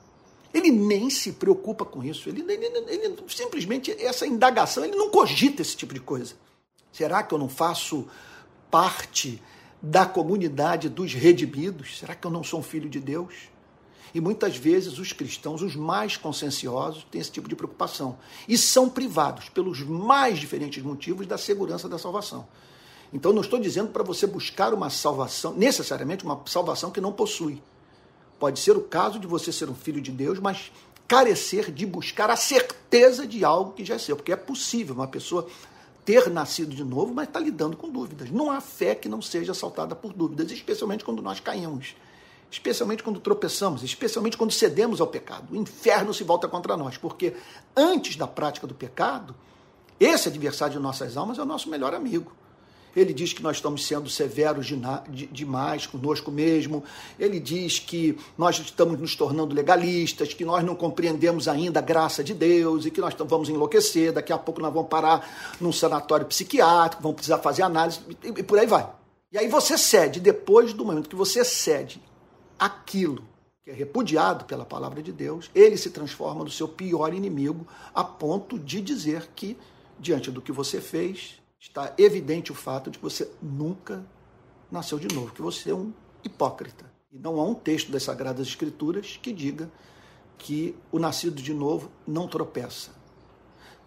Ele 0.59 0.71
nem 0.71 1.09
se 1.09 1.33
preocupa 1.33 1.85
com 1.85 2.03
isso. 2.03 2.29
Ele, 2.29 2.43
ele, 2.43 2.67
ele, 2.89 3.17
simplesmente, 3.29 3.93
essa 4.03 4.27
indagação, 4.27 4.85
ele 4.85 4.97
não 4.97 5.11
cogita 5.11 5.63
esse 5.63 5.77
tipo 5.77 5.95
de 5.95 6.01
coisa. 6.01 6.35
Será 6.93 7.23
que 7.23 7.33
eu 7.33 7.39
não 7.39 7.49
faço 7.49 8.07
parte 8.71 9.43
da 9.81 10.05
comunidade 10.05 10.89
dos 10.89 11.15
redimidos? 11.15 11.99
Será 11.99 12.15
que 12.15 12.27
eu 12.27 12.31
não 12.31 12.43
sou 12.43 12.61
um 12.61 12.63
filho 12.63 12.89
de 12.89 12.99
Deus? 12.99 13.35
E 14.15 14.21
muitas 14.21 14.57
vezes 14.57 14.99
os 14.99 15.13
cristãos, 15.13 15.63
os 15.63 15.77
mais 15.77 16.17
conscienciosos, 16.17 17.07
têm 17.11 17.21
esse 17.21 17.31
tipo 17.31 17.49
de 17.49 17.55
preocupação. 17.55 18.19
E 18.49 18.57
são 18.57 18.89
privados, 18.89 19.49
pelos 19.49 19.81
mais 19.83 20.39
diferentes 20.39 20.83
motivos, 20.83 21.27
da 21.27 21.37
segurança 21.37 21.89
da 21.89 21.99
salvação. 21.99 22.49
Então, 23.13 23.33
não 23.33 23.43
estou 23.43 23.59
dizendo 23.59 23.91
para 23.91 24.03
você 24.03 24.27
buscar 24.27 24.75
uma 24.75 24.91
salvação, 24.91 25.55
necessariamente 25.55 26.25
uma 26.25 26.41
salvação 26.47 26.91
que 26.91 27.01
não 27.01 27.13
possui. 27.13 27.63
Pode 28.39 28.61
ser 28.61 28.77
o 28.77 28.81
caso 28.81 29.19
de 29.19 29.27
você 29.27 29.53
ser 29.53 29.69
um 29.69 29.75
filho 29.75 30.01
de 30.01 30.11
Deus, 30.11 30.39
mas 30.39 30.71
carecer 31.09 31.73
de 31.73 31.87
buscar 31.87 32.31
a 32.31 32.37
certeza 32.37 33.27
de 33.27 33.45
algo 33.45 33.73
que 33.73 33.85
já 33.85 33.95
é 33.95 33.99
seu. 33.99 34.15
Porque 34.15 34.33
é 34.33 34.37
possível 34.37 34.95
uma 34.95 35.09
pessoa 35.09 35.49
ter 36.05 36.31
nascido 36.31 36.75
de 36.75 36.85
novo, 36.85 37.13
mas 37.13 37.29
está 37.29 37.41
lidando 37.41 37.77
com 37.77 37.91
dúvidas. 37.91 38.31
Não 38.31 38.51
há 38.51 38.61
fé 38.61 38.95
que 38.95 39.09
não 39.09 39.21
seja 39.21 39.53
assaltada 39.53 39.95
por 39.95 40.13
dúvidas, 40.13 40.51
especialmente 40.51 41.05
quando 41.05 41.21
nós 41.21 41.41
caímos, 41.41 41.97
especialmente 42.51 43.03
quando 43.03 43.21
tropeçamos, 43.21 43.83
especialmente 43.83 44.37
quando 44.37 44.53
cedemos 44.53 45.01
ao 45.01 45.07
pecado. 45.07 45.53
O 45.53 45.57
inferno 45.57 46.15
se 46.15 46.25
volta 46.25 46.49
contra 46.49 46.77
nós, 46.77 46.97
porque 46.97 47.35
antes 47.77 48.17
da 48.17 48.27
prática 48.27 48.67
do 48.67 48.75
pecado, 48.75 49.35
esse 49.99 50.29
adversário 50.29 50.77
de 50.77 50.81
nossas 50.81 51.17
almas 51.17 51.39
é 51.39 51.43
o 51.43 51.47
nosso 51.47 51.69
melhor 51.69 51.93
amigo. 51.93 52.33
Ele 52.97 53.13
diz 53.13 53.33
que 53.33 53.43
nós 53.43 53.57
estamos 53.57 53.87
sendo 53.87 54.09
severos 54.09 54.67
de, 54.67 54.77
de, 55.09 55.27
demais 55.27 55.87
conosco 55.87 56.31
mesmo. 56.31 56.83
Ele 57.19 57.39
diz 57.39 57.79
que 57.79 58.19
nós 58.37 58.59
estamos 58.59 58.99
nos 58.99 59.15
tornando 59.15 59.55
legalistas, 59.55 60.35
que 60.35 60.45
nós 60.45 60.65
não 60.65 60.75
compreendemos 60.75 61.49
ainda 61.49 61.81
a 61.81 61.83
graça 61.83 62.25
de 62.25 62.35
Deus 62.35 62.87
e 62.87 62.91
que 62.91 63.01
nós 63.01 63.15
vamos 63.27 63.49
enlouquecer. 63.49 64.13
Daqui 64.13 64.33
a 64.33 64.39
pouco 64.39 64.61
nós 64.61 64.73
vamos 64.73 64.89
parar 64.89 65.57
num 65.61 65.73
sanatório 65.73 66.27
psiquiátrico, 66.27 67.03
vamos 67.03 67.17
precisar 67.17 67.39
fazer 67.39 67.63
análise 67.63 68.01
e, 68.23 68.29
e 68.29 68.43
por 68.43 68.59
aí 68.59 68.67
vai. 68.67 68.89
E 69.31 69.37
aí 69.37 69.49
você 69.49 69.77
cede, 69.77 70.21
depois 70.21 70.73
do 70.73 70.85
momento 70.85 71.09
que 71.09 71.17
você 71.17 71.45
cede 71.45 72.03
aquilo 72.59 73.23
que 73.63 73.71
é 73.71 73.75
repudiado 73.75 74.47
pela 74.47 74.65
palavra 74.65 75.03
de 75.03 75.13
Deus, 75.13 75.51
ele 75.55 75.77
se 75.77 75.91
transforma 75.91 76.43
no 76.43 76.51
seu 76.51 76.67
pior 76.67 77.13
inimigo, 77.13 77.67
a 77.95 78.03
ponto 78.03 78.59
de 78.59 78.81
dizer 78.81 79.29
que, 79.37 79.59
diante 80.01 80.31
do 80.31 80.41
que 80.41 80.51
você 80.51 80.81
fez, 80.81 81.38
está 81.59 81.93
evidente 81.99 82.53
o 82.53 82.55
fato 82.55 82.91
de 82.91 82.99
que 82.99 83.05
você 83.05 83.31
nunca 83.43 84.05
nasceu 84.71 84.99
de 84.99 85.13
novo, 85.15 85.33
que 85.33 85.43
você 85.43 85.71
é 85.71 85.75
um 85.75 85.93
hipócrita. 86.23 86.91
E 87.11 87.19
não 87.19 87.41
há 87.41 87.45
um 87.45 87.55
texto 87.55 87.91
das 87.91 88.03
Sagradas 88.03 88.47
Escrituras 88.47 89.19
que 89.21 89.33
diga 89.33 89.71
que 90.37 90.77
o 90.93 90.99
nascido 90.99 91.43
de 91.43 91.53
novo 91.53 91.91
não 92.07 92.29
tropeça. 92.29 92.93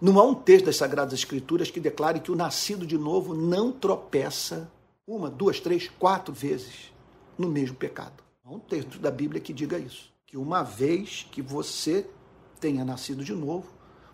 Não 0.01 0.19
há 0.19 0.23
um 0.23 0.33
texto 0.33 0.65
das 0.65 0.77
Sagradas 0.77 1.13
Escrituras 1.13 1.69
que 1.69 1.79
declare 1.79 2.19
que 2.19 2.31
o 2.31 2.35
nascido 2.35 2.85
de 2.85 2.97
novo 2.97 3.35
não 3.35 3.71
tropeça 3.71 4.71
uma, 5.05 5.29
duas, 5.29 5.59
três, 5.59 5.87
quatro 5.87 6.33
vezes 6.33 6.91
no 7.37 7.47
mesmo 7.47 7.75
pecado. 7.75 8.23
Há 8.43 8.51
um 8.51 8.59
texto 8.59 8.99
da 8.99 9.11
Bíblia 9.11 9.39
que 9.39 9.53
diga 9.53 9.77
isso. 9.77 10.11
Que 10.25 10.37
uma 10.37 10.63
vez 10.63 11.27
que 11.31 11.41
você 11.41 12.09
tenha 12.59 12.83
nascido 12.83 13.23
de 13.23 13.33
novo, 13.33 13.67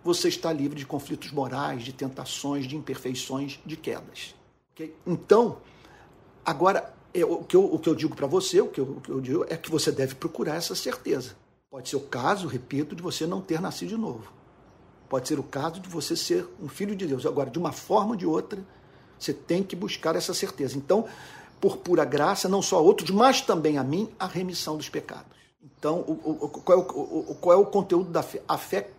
você 0.08 0.30
está 0.30 0.54
livre 0.54 0.80
de 0.80 0.86
conflitos 0.86 1.32
morais, 1.32 1.84
de 1.84 1.92
tentações, 1.92 2.66
de 2.66 2.78
imperfeições, 2.78 3.60
de 3.66 3.76
quedas. 3.76 4.34
Okay? 4.72 4.96
Então, 5.06 5.58
agora, 6.46 6.94
é, 7.14 7.26
o, 7.26 7.44
que 7.44 7.58
eu, 7.58 7.66
o 7.66 7.78
que 7.78 7.90
eu 7.90 7.94
digo 7.94 8.16
para 8.16 8.26
você, 8.26 8.62
o 8.62 8.68
que, 8.68 8.80
eu, 8.80 8.86
o 8.86 9.02
que 9.02 9.10
eu 9.10 9.20
digo 9.20 9.46
é 9.50 9.58
que 9.58 9.70
você 9.70 9.92
deve 9.92 10.16
procurar 10.16 10.56
essa 10.56 10.74
certeza. 10.74 11.36
Pode 11.70 11.90
ser 11.90 11.98
o 11.98 12.02
caso, 12.02 12.48
repito, 12.48 12.96
de 12.96 13.04
você 13.04 13.28
não 13.28 13.42
ter 13.42 13.60
nascido 13.60 13.90
de 13.90 13.98
novo. 13.98 14.32
Pode 15.10 15.28
ser 15.28 15.38
o 15.40 15.44
caso 15.44 15.82
de 15.82 15.90
você 15.90 16.16
ser 16.16 16.48
um 16.62 16.70
filho 16.70 16.96
de 16.96 17.06
Deus. 17.06 17.26
Agora, 17.26 17.50
de 17.50 17.60
uma 17.60 17.74
forma 17.74 18.12
ou 18.12 18.16
de 18.16 18.26
outra, 18.26 18.64
você 19.20 19.34
tem 19.34 19.62
que 19.62 19.76
buscar 19.76 20.16
essa 20.16 20.34
certeza. 20.34 20.78
Então, 20.78 21.06
por 21.60 21.78
pura 21.78 22.06
graça, 22.06 22.48
não 22.48 22.62
só 22.62 22.78
a 22.78 22.82
outros, 22.82 23.10
mas 23.10 23.42
também 23.42 23.78
a 23.78 23.84
mim, 23.84 24.10
a 24.18 24.26
remissão 24.26 24.78
dos 24.78 24.88
pecados. 24.88 25.36
Então, 25.62 26.00
o, 26.08 26.46
o, 26.46 26.50
qual, 26.50 26.78
é 26.78 26.82
o, 26.82 27.36
qual 27.36 27.58
é 27.58 27.60
o 27.60 27.66
conteúdo 27.66 28.10
da 28.10 28.24
fé? 28.24 28.42
A 28.48 28.58
fé 28.58 28.90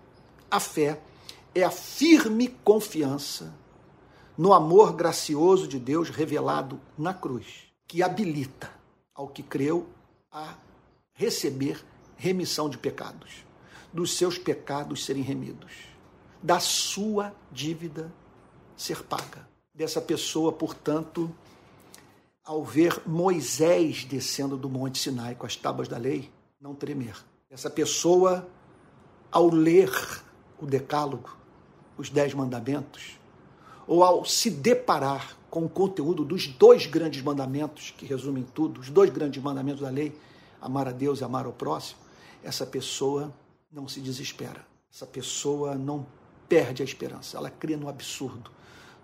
a 0.50 0.60
fé 0.60 1.00
é 1.54 1.62
a 1.62 1.70
firme 1.70 2.48
confiança 2.64 3.54
no 4.36 4.52
amor 4.52 4.92
gracioso 4.92 5.66
de 5.66 5.78
Deus 5.78 6.10
revelado 6.10 6.80
na 6.96 7.12
cruz, 7.12 7.64
que 7.86 8.02
habilita 8.02 8.70
ao 9.14 9.28
que 9.28 9.42
creu 9.42 9.88
a 10.30 10.54
receber 11.12 11.84
remissão 12.16 12.68
de 12.68 12.78
pecados, 12.78 13.44
dos 13.92 14.16
seus 14.16 14.38
pecados 14.38 15.04
serem 15.04 15.22
remidos, 15.22 15.72
da 16.40 16.60
sua 16.60 17.34
dívida 17.50 18.12
ser 18.76 19.02
paga. 19.02 19.48
Dessa 19.74 20.00
pessoa, 20.00 20.52
portanto, 20.52 21.34
ao 22.44 22.64
ver 22.64 23.02
Moisés 23.06 24.04
descendo 24.04 24.56
do 24.56 24.68
Monte 24.68 24.98
Sinai 24.98 25.34
com 25.34 25.46
as 25.46 25.56
tábuas 25.56 25.88
da 25.88 25.98
lei, 25.98 26.30
não 26.60 26.74
tremer. 26.74 27.16
Essa 27.50 27.68
pessoa, 27.68 28.48
ao 29.30 29.48
ler 29.48 29.90
o 30.60 30.66
Decálogo, 30.66 31.36
os 31.96 32.10
Dez 32.10 32.34
Mandamentos, 32.34 33.18
ou 33.86 34.04
ao 34.04 34.24
se 34.24 34.50
deparar 34.50 35.36
com 35.50 35.64
o 35.64 35.68
conteúdo 35.68 36.24
dos 36.24 36.46
dois 36.46 36.86
grandes 36.86 37.22
mandamentos, 37.22 37.94
que 37.96 38.04
resumem 38.04 38.44
tudo, 38.54 38.80
os 38.80 38.90
dois 38.90 39.10
grandes 39.10 39.42
mandamentos 39.42 39.80
da 39.80 39.88
lei, 39.88 40.14
amar 40.60 40.88
a 40.88 40.92
Deus 40.92 41.20
e 41.20 41.24
amar 41.24 41.46
ao 41.46 41.52
próximo, 41.52 42.00
essa 42.42 42.66
pessoa 42.66 43.32
não 43.72 43.88
se 43.88 44.00
desespera. 44.00 44.66
Essa 44.92 45.06
pessoa 45.06 45.74
não 45.74 46.06
perde 46.48 46.82
a 46.82 46.84
esperança. 46.84 47.36
Ela 47.36 47.50
crê 47.50 47.76
no 47.76 47.88
absurdo, 47.88 48.50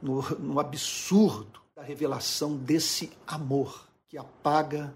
no, 0.01 0.23
no 0.39 0.61
absurdo 0.61 1.61
da 1.75 1.83
revelação 1.83 2.57
desse 2.57 3.13
amor 3.27 3.87
que 4.09 4.17
apaga 4.17 4.95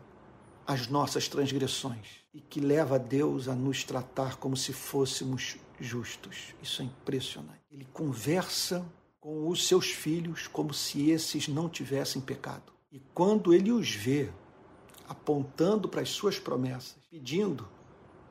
as 0.66 0.86
nossas 0.86 1.28
transgressões 1.28 2.06
e 2.32 2.40
que 2.40 2.60
leva 2.60 2.96
a 2.96 2.98
Deus 2.98 3.48
a 3.48 3.54
nos 3.54 3.84
tratar 3.84 4.36
como 4.36 4.56
se 4.56 4.72
fôssemos 4.72 5.56
justos. 5.80 6.54
Isso 6.62 6.82
é 6.82 6.84
impressionante. 6.84 7.60
Ele 7.70 7.86
conversa 7.92 8.84
com 9.20 9.48
os 9.48 9.66
seus 9.66 9.90
filhos 9.90 10.46
como 10.46 10.72
se 10.72 11.10
esses 11.10 11.48
não 11.48 11.68
tivessem 11.68 12.20
pecado. 12.20 12.72
E 12.90 13.00
quando 13.14 13.52
ele 13.52 13.70
os 13.70 13.90
vê 13.90 14.30
apontando 15.08 15.88
para 15.88 16.02
as 16.02 16.10
suas 16.10 16.38
promessas, 16.38 16.96
pedindo 17.10 17.68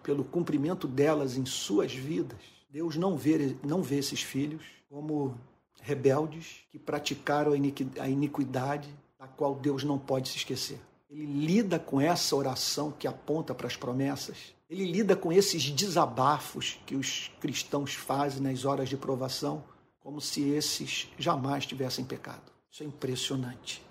pelo 0.01 0.23
cumprimento 0.23 0.87
delas 0.87 1.37
em 1.37 1.45
suas 1.45 1.93
vidas, 1.93 2.39
Deus 2.69 2.95
não 2.95 3.17
vê, 3.17 3.55
não 3.63 3.81
vê 3.81 3.97
esses 3.97 4.21
filhos 4.21 4.63
como 4.89 5.37
rebeldes 5.81 6.61
que 6.69 6.79
praticaram 6.79 7.51
a 7.53 8.09
iniquidade 8.09 8.89
da 9.19 9.27
qual 9.27 9.55
Deus 9.55 9.83
não 9.83 9.97
pode 9.97 10.29
se 10.29 10.37
esquecer. 10.37 10.79
Ele 11.09 11.25
lida 11.25 11.79
com 11.79 12.01
essa 12.01 12.35
oração 12.35 12.91
que 12.91 13.07
aponta 13.07 13.55
para 13.55 13.67
as 13.67 13.77
promessas. 13.77 14.53
Ele 14.69 14.85
lida 14.85 15.15
com 15.15 15.31
esses 15.31 15.69
desabafos 15.69 16.79
que 16.85 16.95
os 16.95 17.31
cristãos 17.39 17.93
fazem 17.93 18.41
nas 18.41 18.65
horas 18.65 18.89
de 18.89 18.97
provação, 18.97 19.63
como 19.99 20.19
se 20.19 20.49
esses 20.49 21.07
jamais 21.17 21.65
tivessem 21.65 22.03
pecado. 22.03 22.51
Isso 22.69 22.83
é 22.83 22.85
impressionante. 22.85 23.81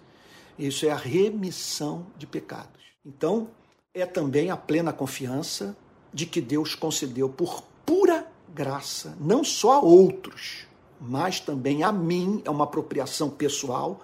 Isso 0.58 0.84
é 0.86 0.90
a 0.90 0.96
remissão 0.96 2.06
de 2.16 2.26
pecados. 2.26 2.82
Então, 3.04 3.48
é 3.94 4.04
também 4.04 4.50
a 4.50 4.56
plena 4.56 4.92
confiança 4.92 5.76
de 6.12 6.26
que 6.26 6.40
Deus 6.40 6.74
concedeu 6.74 7.28
por 7.28 7.62
pura 7.84 8.26
graça, 8.48 9.16
não 9.20 9.42
só 9.42 9.72
a 9.72 9.80
outros, 9.80 10.66
mas 11.00 11.40
também 11.40 11.82
a 11.82 11.92
mim, 11.92 12.42
é 12.44 12.50
uma 12.50 12.64
apropriação 12.64 13.30
pessoal, 13.30 14.00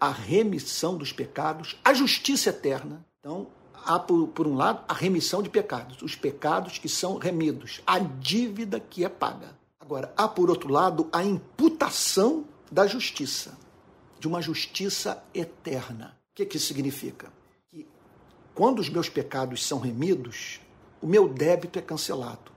a 0.00 0.10
remissão 0.10 0.96
dos 0.96 1.12
pecados, 1.12 1.76
a 1.84 1.92
justiça 1.94 2.50
eterna. 2.50 3.04
Então, 3.20 3.46
há, 3.84 3.98
por, 3.98 4.28
por 4.28 4.46
um 4.46 4.54
lado, 4.54 4.84
a 4.88 4.94
remissão 4.94 5.42
de 5.42 5.48
pecados, 5.48 6.02
os 6.02 6.14
pecados 6.14 6.78
que 6.78 6.88
são 6.88 7.18
remidos, 7.18 7.80
a 7.86 7.98
dívida 7.98 8.80
que 8.80 9.04
é 9.04 9.08
paga. 9.08 9.56
Agora, 9.80 10.12
há, 10.16 10.26
por 10.26 10.50
outro 10.50 10.68
lado, 10.68 11.08
a 11.12 11.22
imputação 11.22 12.44
da 12.70 12.86
justiça, 12.86 13.56
de 14.18 14.26
uma 14.26 14.42
justiça 14.42 15.22
eterna. 15.32 16.16
O 16.32 16.34
que, 16.34 16.44
que 16.44 16.56
isso 16.56 16.66
significa? 16.66 17.32
Que 17.68 17.86
quando 18.54 18.80
os 18.80 18.88
meus 18.88 19.08
pecados 19.08 19.64
são 19.64 19.78
remidos, 19.78 20.60
o 21.00 21.06
meu 21.06 21.28
débito 21.28 21.78
é 21.78 21.82
cancelado. 21.82 22.50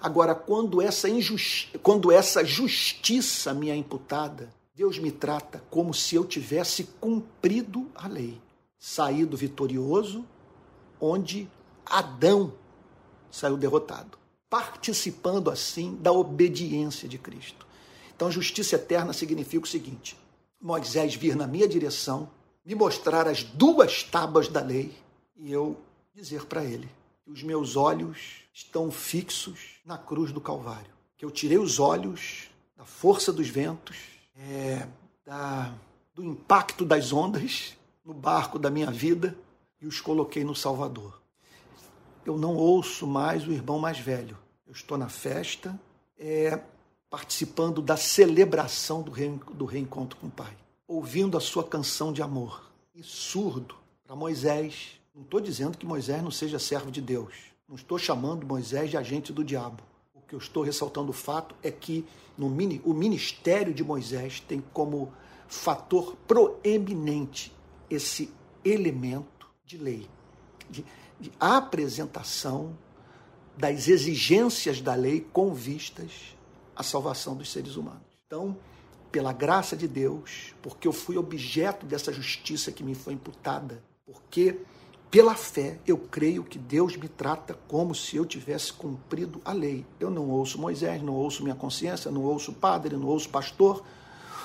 Agora, 0.00 0.34
quando 0.34 0.82
essa, 0.82 1.08
injusti 1.08 1.78
quando 1.78 2.10
essa 2.10 2.44
justiça 2.44 3.54
me 3.54 3.70
é 3.70 3.76
imputada, 3.76 4.52
Deus 4.74 4.98
me 4.98 5.12
trata 5.12 5.62
como 5.68 5.92
se 5.92 6.14
eu 6.14 6.24
tivesse 6.24 6.84
cumprido 6.98 7.90
a 7.94 8.08
lei, 8.08 8.40
saído 8.78 9.36
vitorioso, 9.36 10.24
onde 10.98 11.48
Adão 11.84 12.54
saiu 13.30 13.56
derrotado, 13.56 14.18
participando 14.48 15.50
assim 15.50 15.96
da 15.96 16.10
obediência 16.10 17.06
de 17.06 17.18
Cristo. 17.18 17.66
Então, 18.14 18.30
justiça 18.30 18.76
eterna 18.76 19.12
significa 19.12 19.64
o 19.64 19.68
seguinte: 19.68 20.16
Moisés 20.60 21.14
vir 21.14 21.36
na 21.36 21.46
minha 21.46 21.68
direção, 21.68 22.30
me 22.64 22.74
mostrar 22.74 23.28
as 23.28 23.42
duas 23.42 24.02
tábuas 24.02 24.48
da 24.48 24.62
lei 24.62 24.96
e 25.36 25.52
eu 25.52 25.76
dizer 26.14 26.46
para 26.46 26.64
ele 26.64 26.88
que 27.24 27.30
os 27.30 27.42
meus 27.42 27.76
olhos 27.76 28.44
estão 28.54 28.90
fixos 28.90 29.80
na 29.84 29.98
cruz 29.98 30.32
do 30.32 30.40
Calvário, 30.40 30.92
que 31.16 31.24
eu 31.24 31.30
tirei 31.30 31.58
os 31.58 31.78
olhos 31.78 32.48
da 32.76 32.84
força 32.84 33.32
dos 33.32 33.48
ventos 33.48 33.96
é, 34.36 34.86
da, 35.24 35.74
do 36.14 36.24
impacto 36.24 36.84
das 36.84 37.12
ondas 37.12 37.76
no 38.04 38.14
barco 38.14 38.58
da 38.58 38.70
minha 38.70 38.90
vida 38.90 39.36
e 39.80 39.86
os 39.86 40.00
coloquei 40.00 40.44
no 40.44 40.54
Salvador. 40.54 41.20
Eu 42.24 42.38
não 42.38 42.54
ouço 42.56 43.06
mais 43.06 43.46
o 43.46 43.52
irmão 43.52 43.78
mais 43.78 43.98
velho. 43.98 44.38
Eu 44.66 44.72
estou 44.72 44.96
na 44.96 45.08
festa, 45.08 45.78
é, 46.18 46.60
participando 47.10 47.82
da 47.82 47.96
celebração 47.96 49.02
do, 49.02 49.10
re, 49.10 49.28
do 49.52 49.64
reencontro 49.64 50.18
com 50.18 50.28
o 50.28 50.30
Pai, 50.30 50.56
ouvindo 50.86 51.36
a 51.36 51.40
sua 51.40 51.64
canção 51.64 52.12
de 52.12 52.22
amor. 52.22 52.70
E 52.94 53.02
surdo 53.02 53.74
para 54.04 54.14
Moisés. 54.14 55.00
Não 55.14 55.22
estou 55.22 55.40
dizendo 55.40 55.76
que 55.76 55.86
Moisés 55.86 56.22
não 56.22 56.30
seja 56.30 56.58
servo 56.58 56.90
de 56.90 57.00
Deus. 57.00 57.34
Não 57.68 57.74
estou 57.74 57.98
chamando 57.98 58.46
Moisés 58.46 58.90
de 58.90 58.96
agente 58.96 59.32
do 59.32 59.44
diabo 59.44 59.82
que 60.32 60.36
eu 60.36 60.38
estou 60.38 60.62
ressaltando 60.62 61.10
o 61.10 61.12
fato 61.12 61.54
é 61.62 61.70
que 61.70 62.06
no 62.38 62.48
mini, 62.48 62.80
o 62.86 62.94
ministério 62.94 63.74
de 63.74 63.84
Moisés 63.84 64.40
tem 64.40 64.64
como 64.72 65.12
fator 65.46 66.16
proeminente 66.26 67.54
esse 67.90 68.32
elemento 68.64 69.46
de 69.62 69.76
lei, 69.76 70.08
de, 70.70 70.86
de 71.20 71.30
apresentação 71.38 72.74
das 73.58 73.88
exigências 73.88 74.80
da 74.80 74.94
lei 74.94 75.20
com 75.20 75.52
vistas 75.52 76.34
à 76.74 76.82
salvação 76.82 77.36
dos 77.36 77.52
seres 77.52 77.76
humanos. 77.76 78.00
Então, 78.26 78.56
pela 79.10 79.34
graça 79.34 79.76
de 79.76 79.86
Deus, 79.86 80.54
porque 80.62 80.88
eu 80.88 80.94
fui 80.94 81.18
objeto 81.18 81.84
dessa 81.84 82.10
justiça 82.10 82.72
que 82.72 82.82
me 82.82 82.94
foi 82.94 83.12
imputada, 83.12 83.84
porque 84.06 84.60
pela 85.12 85.34
fé, 85.34 85.78
eu 85.86 85.98
creio 85.98 86.42
que 86.42 86.58
Deus 86.58 86.96
me 86.96 87.06
trata 87.06 87.54
como 87.68 87.94
se 87.94 88.16
eu 88.16 88.24
tivesse 88.24 88.72
cumprido 88.72 89.42
a 89.44 89.52
lei. 89.52 89.84
Eu 90.00 90.08
não 90.08 90.26
ouço 90.30 90.58
Moisés, 90.58 91.02
não 91.02 91.12
ouço 91.12 91.42
minha 91.42 91.54
consciência, 91.54 92.10
não 92.10 92.22
ouço 92.22 92.50
padre, 92.50 92.96
não 92.96 93.08
ouço 93.08 93.28
pastor, 93.28 93.84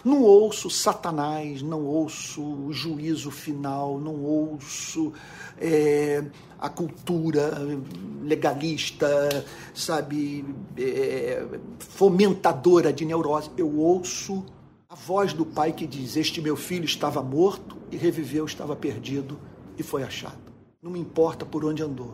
não 0.04 0.22
ouço 0.22 0.70
Satanás, 0.70 1.62
não 1.62 1.86
ouço 1.86 2.42
o 2.42 2.74
juízo 2.74 3.32
final, 3.32 3.98
não 3.98 4.22
ouço 4.26 5.14
é, 5.58 6.26
a 6.60 6.68
cultura 6.68 7.50
legalista, 8.22 9.46
sabe, 9.74 10.44
é, 10.78 11.48
fomentadora 11.80 12.92
de 12.92 13.06
neurose. 13.06 13.50
Eu 13.56 13.74
ouço 13.78 14.44
a 14.90 14.96
voz 14.96 15.32
do 15.32 15.46
Pai 15.46 15.72
que 15.72 15.88
diz: 15.88 16.18
Este 16.18 16.42
meu 16.42 16.58
filho 16.58 16.84
estava 16.84 17.24
morto 17.24 17.78
e 17.90 17.96
reviveu, 17.96 18.44
estava 18.46 18.76
perdido 18.76 19.40
e 19.78 19.82
foi 19.84 20.04
achado. 20.04 20.47
Não 20.88 20.94
me 20.94 21.02
importa 21.02 21.46
por 21.46 21.66
onde 21.66 21.84
andou, 21.84 22.14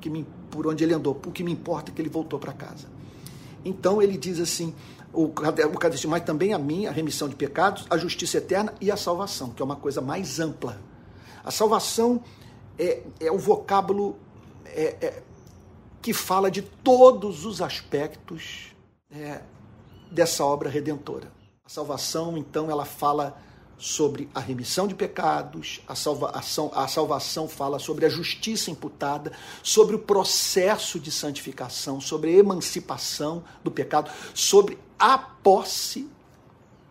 que 0.00 0.10
me, 0.10 0.26
por 0.50 0.66
onde 0.66 0.82
ele 0.82 0.92
andou, 0.92 1.16
o 1.24 1.30
que 1.30 1.44
me 1.44 1.52
importa 1.52 1.92
é 1.92 1.94
que 1.94 2.02
ele 2.02 2.08
voltou 2.08 2.36
para 2.36 2.52
casa. 2.52 2.88
Então 3.64 4.02
ele 4.02 4.18
diz 4.18 4.40
assim, 4.40 4.74
o, 5.12 5.26
o 5.26 5.78
catecismo, 5.78 6.10
mas 6.10 6.24
também 6.24 6.52
a 6.52 6.58
mim, 6.58 6.86
a 6.86 6.90
remissão 6.90 7.28
de 7.28 7.36
pecados, 7.36 7.86
a 7.88 7.96
justiça 7.96 8.38
eterna 8.38 8.74
e 8.80 8.90
a 8.90 8.96
salvação, 8.96 9.50
que 9.50 9.62
é 9.62 9.64
uma 9.64 9.76
coisa 9.76 10.00
mais 10.00 10.40
ampla. 10.40 10.80
A 11.44 11.52
salvação 11.52 12.20
é, 12.76 13.04
é 13.20 13.30
o 13.30 13.38
vocábulo 13.38 14.16
é, 14.64 14.96
é, 15.00 15.22
que 16.02 16.12
fala 16.12 16.50
de 16.50 16.60
todos 16.60 17.44
os 17.44 17.62
aspectos 17.62 18.74
é, 19.12 19.42
dessa 20.10 20.44
obra 20.44 20.68
redentora. 20.68 21.30
A 21.64 21.68
salvação, 21.68 22.36
então, 22.36 22.68
ela 22.68 22.84
fala 22.84 23.40
sobre 23.78 24.28
a 24.34 24.40
remissão 24.40 24.86
de 24.86 24.94
pecados, 24.94 25.80
a 25.88 25.94
salvação, 25.94 26.70
a 26.74 26.86
salvação 26.86 27.48
fala 27.48 27.78
sobre 27.78 28.06
a 28.06 28.08
justiça 28.08 28.70
imputada, 28.70 29.32
sobre 29.62 29.96
o 29.96 29.98
processo 29.98 31.00
de 31.00 31.10
santificação, 31.10 32.00
sobre 32.00 32.30
a 32.30 32.38
emancipação 32.38 33.42
do 33.64 33.70
pecado, 33.70 34.10
sobre 34.34 34.78
a 34.98 35.18
posse 35.18 36.08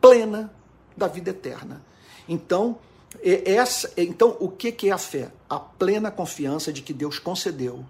plena 0.01 0.53
da 0.95 1.07
vida 1.07 1.29
eterna. 1.29 1.81
Então, 2.27 2.77
essa, 3.23 3.91
então 3.97 4.35
o 4.39 4.49
que 4.49 4.87
é 4.87 4.91
a 4.91 4.97
fé? 4.97 5.31
A 5.49 5.59
plena 5.59 6.11
confiança 6.11 6.71
de 6.71 6.81
que 6.81 6.93
Deus 6.93 7.19
concedeu 7.19 7.85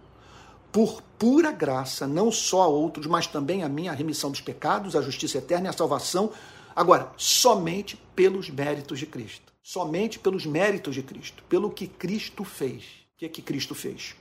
por 0.72 1.02
pura 1.20 1.52
graça, 1.52 2.08
não 2.08 2.32
só 2.32 2.64
a 2.64 2.68
outros, 2.68 3.06
mas 3.06 3.28
também 3.28 3.64
a 3.64 3.70
mim, 3.70 3.88
a 3.88 3.94
remissão 3.94 4.32
dos 4.32 4.42
pecados, 4.42 4.96
a 4.96 5.02
justiça 5.02 5.38
eterna 5.38 5.68
e 5.68 5.70
a 5.70 5.74
salvação 5.74 6.32
Agora, 6.76 7.12
somente 7.18 7.98
pelos 8.16 8.50
méritos 8.50 9.00
de 9.00 9.06
Cristo. 9.06 9.52
Somente 9.62 10.18
pelos 10.20 10.46
méritos 10.46 10.96
de 10.96 11.04
Cristo. 11.04 11.44
Pelo 11.44 11.70
que 11.70 11.88
Cristo 11.88 12.44
fez. 12.44 12.84
O 13.14 13.18
que 13.18 13.26
é 13.26 13.30
que 13.30 13.42
Cristo 13.42 13.76
fez? 13.76 14.16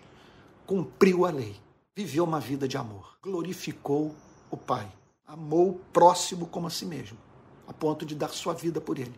Cumpriu 0.66 1.24
a 1.24 1.30
lei. 1.30 1.56
Viveu 1.96 2.24
uma 2.24 2.40
vida 2.40 2.68
de 2.68 2.76
amor. 2.76 3.16
Glorificou 3.22 4.14
o 4.50 4.56
Pai. 4.56 4.90
Amou 5.26 5.70
o 5.70 5.78
próximo 5.92 6.46
como 6.46 6.66
a 6.66 6.70
si 6.70 6.84
mesmo. 6.84 7.18
A 7.66 7.72
ponto 7.72 8.04
de 8.04 8.14
dar 8.14 8.30
sua 8.30 8.52
vida 8.52 8.80
por 8.80 8.98
ele. 8.98 9.14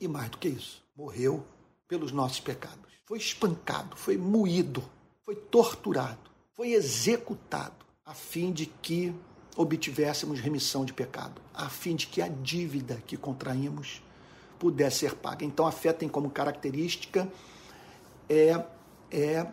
E 0.00 0.08
mais 0.08 0.28
do 0.30 0.38
que 0.38 0.48
isso, 0.48 0.82
morreu 0.96 1.46
pelos 1.86 2.10
nossos 2.10 2.40
pecados. 2.40 2.90
Foi 3.06 3.18
espancado, 3.18 3.96
foi 3.96 4.16
moído, 4.16 4.82
foi 5.24 5.36
torturado, 5.36 6.30
foi 6.54 6.72
executado, 6.72 7.84
a 8.04 8.14
fim 8.14 8.50
de 8.50 8.66
que 8.66 9.14
obtivéssemos 9.56 10.40
remissão 10.40 10.84
de 10.84 10.92
pecado, 10.92 11.40
a 11.52 11.68
fim 11.68 11.94
de 11.94 12.06
que 12.06 12.22
a 12.22 12.28
dívida 12.28 13.02
que 13.06 13.16
contraímos 13.16 14.02
pudesse 14.58 15.00
ser 15.00 15.14
paga. 15.14 15.44
Então 15.44 15.66
a 15.66 15.72
fé 15.72 15.92
tem 15.92 16.08
como 16.08 16.30
característica 16.30 17.30
é, 18.28 18.64
é 19.10 19.46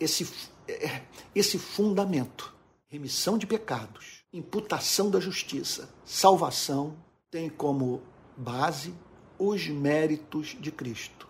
esse, 0.00 0.48
é, 0.66 1.02
esse 1.34 1.58
fundamento: 1.58 2.54
remissão 2.88 3.38
de 3.38 3.46
pecados, 3.46 4.24
imputação 4.32 5.10
da 5.10 5.20
justiça, 5.20 5.88
salvação, 6.04 6.96
tem 7.30 7.48
como 7.48 8.02
base 8.36 8.94
os 9.38 9.66
méritos 9.68 10.56
de 10.58 10.70
Cristo, 10.70 11.28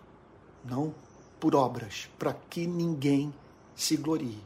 não 0.63 0.93
por 1.39 1.55
obras, 1.55 2.09
para 2.17 2.33
que 2.33 2.65
ninguém 2.65 3.33
se 3.75 3.97
glorie. 3.97 4.41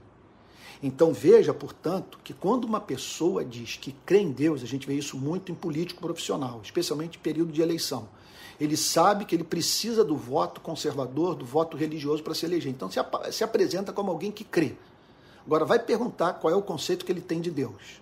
Então 0.81 1.13
veja, 1.13 1.53
portanto, 1.53 2.19
que 2.23 2.33
quando 2.33 2.63
uma 2.63 2.79
pessoa 2.79 3.43
diz 3.43 3.75
que 3.75 3.91
crê 4.05 4.19
em 4.19 4.31
Deus, 4.31 4.63
a 4.63 4.65
gente 4.65 4.87
vê 4.87 4.93
isso 4.93 5.17
muito 5.17 5.51
em 5.51 5.55
político 5.55 6.01
profissional, 6.01 6.61
especialmente 6.63 7.17
em 7.17 7.21
período 7.21 7.51
de 7.51 7.61
eleição. 7.61 8.07
Ele 8.59 8.77
sabe 8.77 9.25
que 9.25 9.35
ele 9.35 9.43
precisa 9.43 10.03
do 10.03 10.15
voto 10.15 10.61
conservador, 10.61 11.35
do 11.35 11.45
voto 11.45 11.75
religioso 11.75 12.23
para 12.23 12.33
se 12.33 12.45
eleger. 12.45 12.71
Então 12.71 12.89
se, 12.89 12.99
ap 12.99 13.31
se 13.31 13.43
apresenta 13.43 13.91
como 13.91 14.09
alguém 14.09 14.31
que 14.31 14.43
crê. 14.43 14.75
Agora 15.45 15.65
vai 15.65 15.79
perguntar 15.79 16.33
qual 16.33 16.53
é 16.53 16.55
o 16.55 16.61
conceito 16.61 17.05
que 17.05 17.11
ele 17.11 17.21
tem 17.21 17.41
de 17.41 17.51
Deus. 17.51 18.01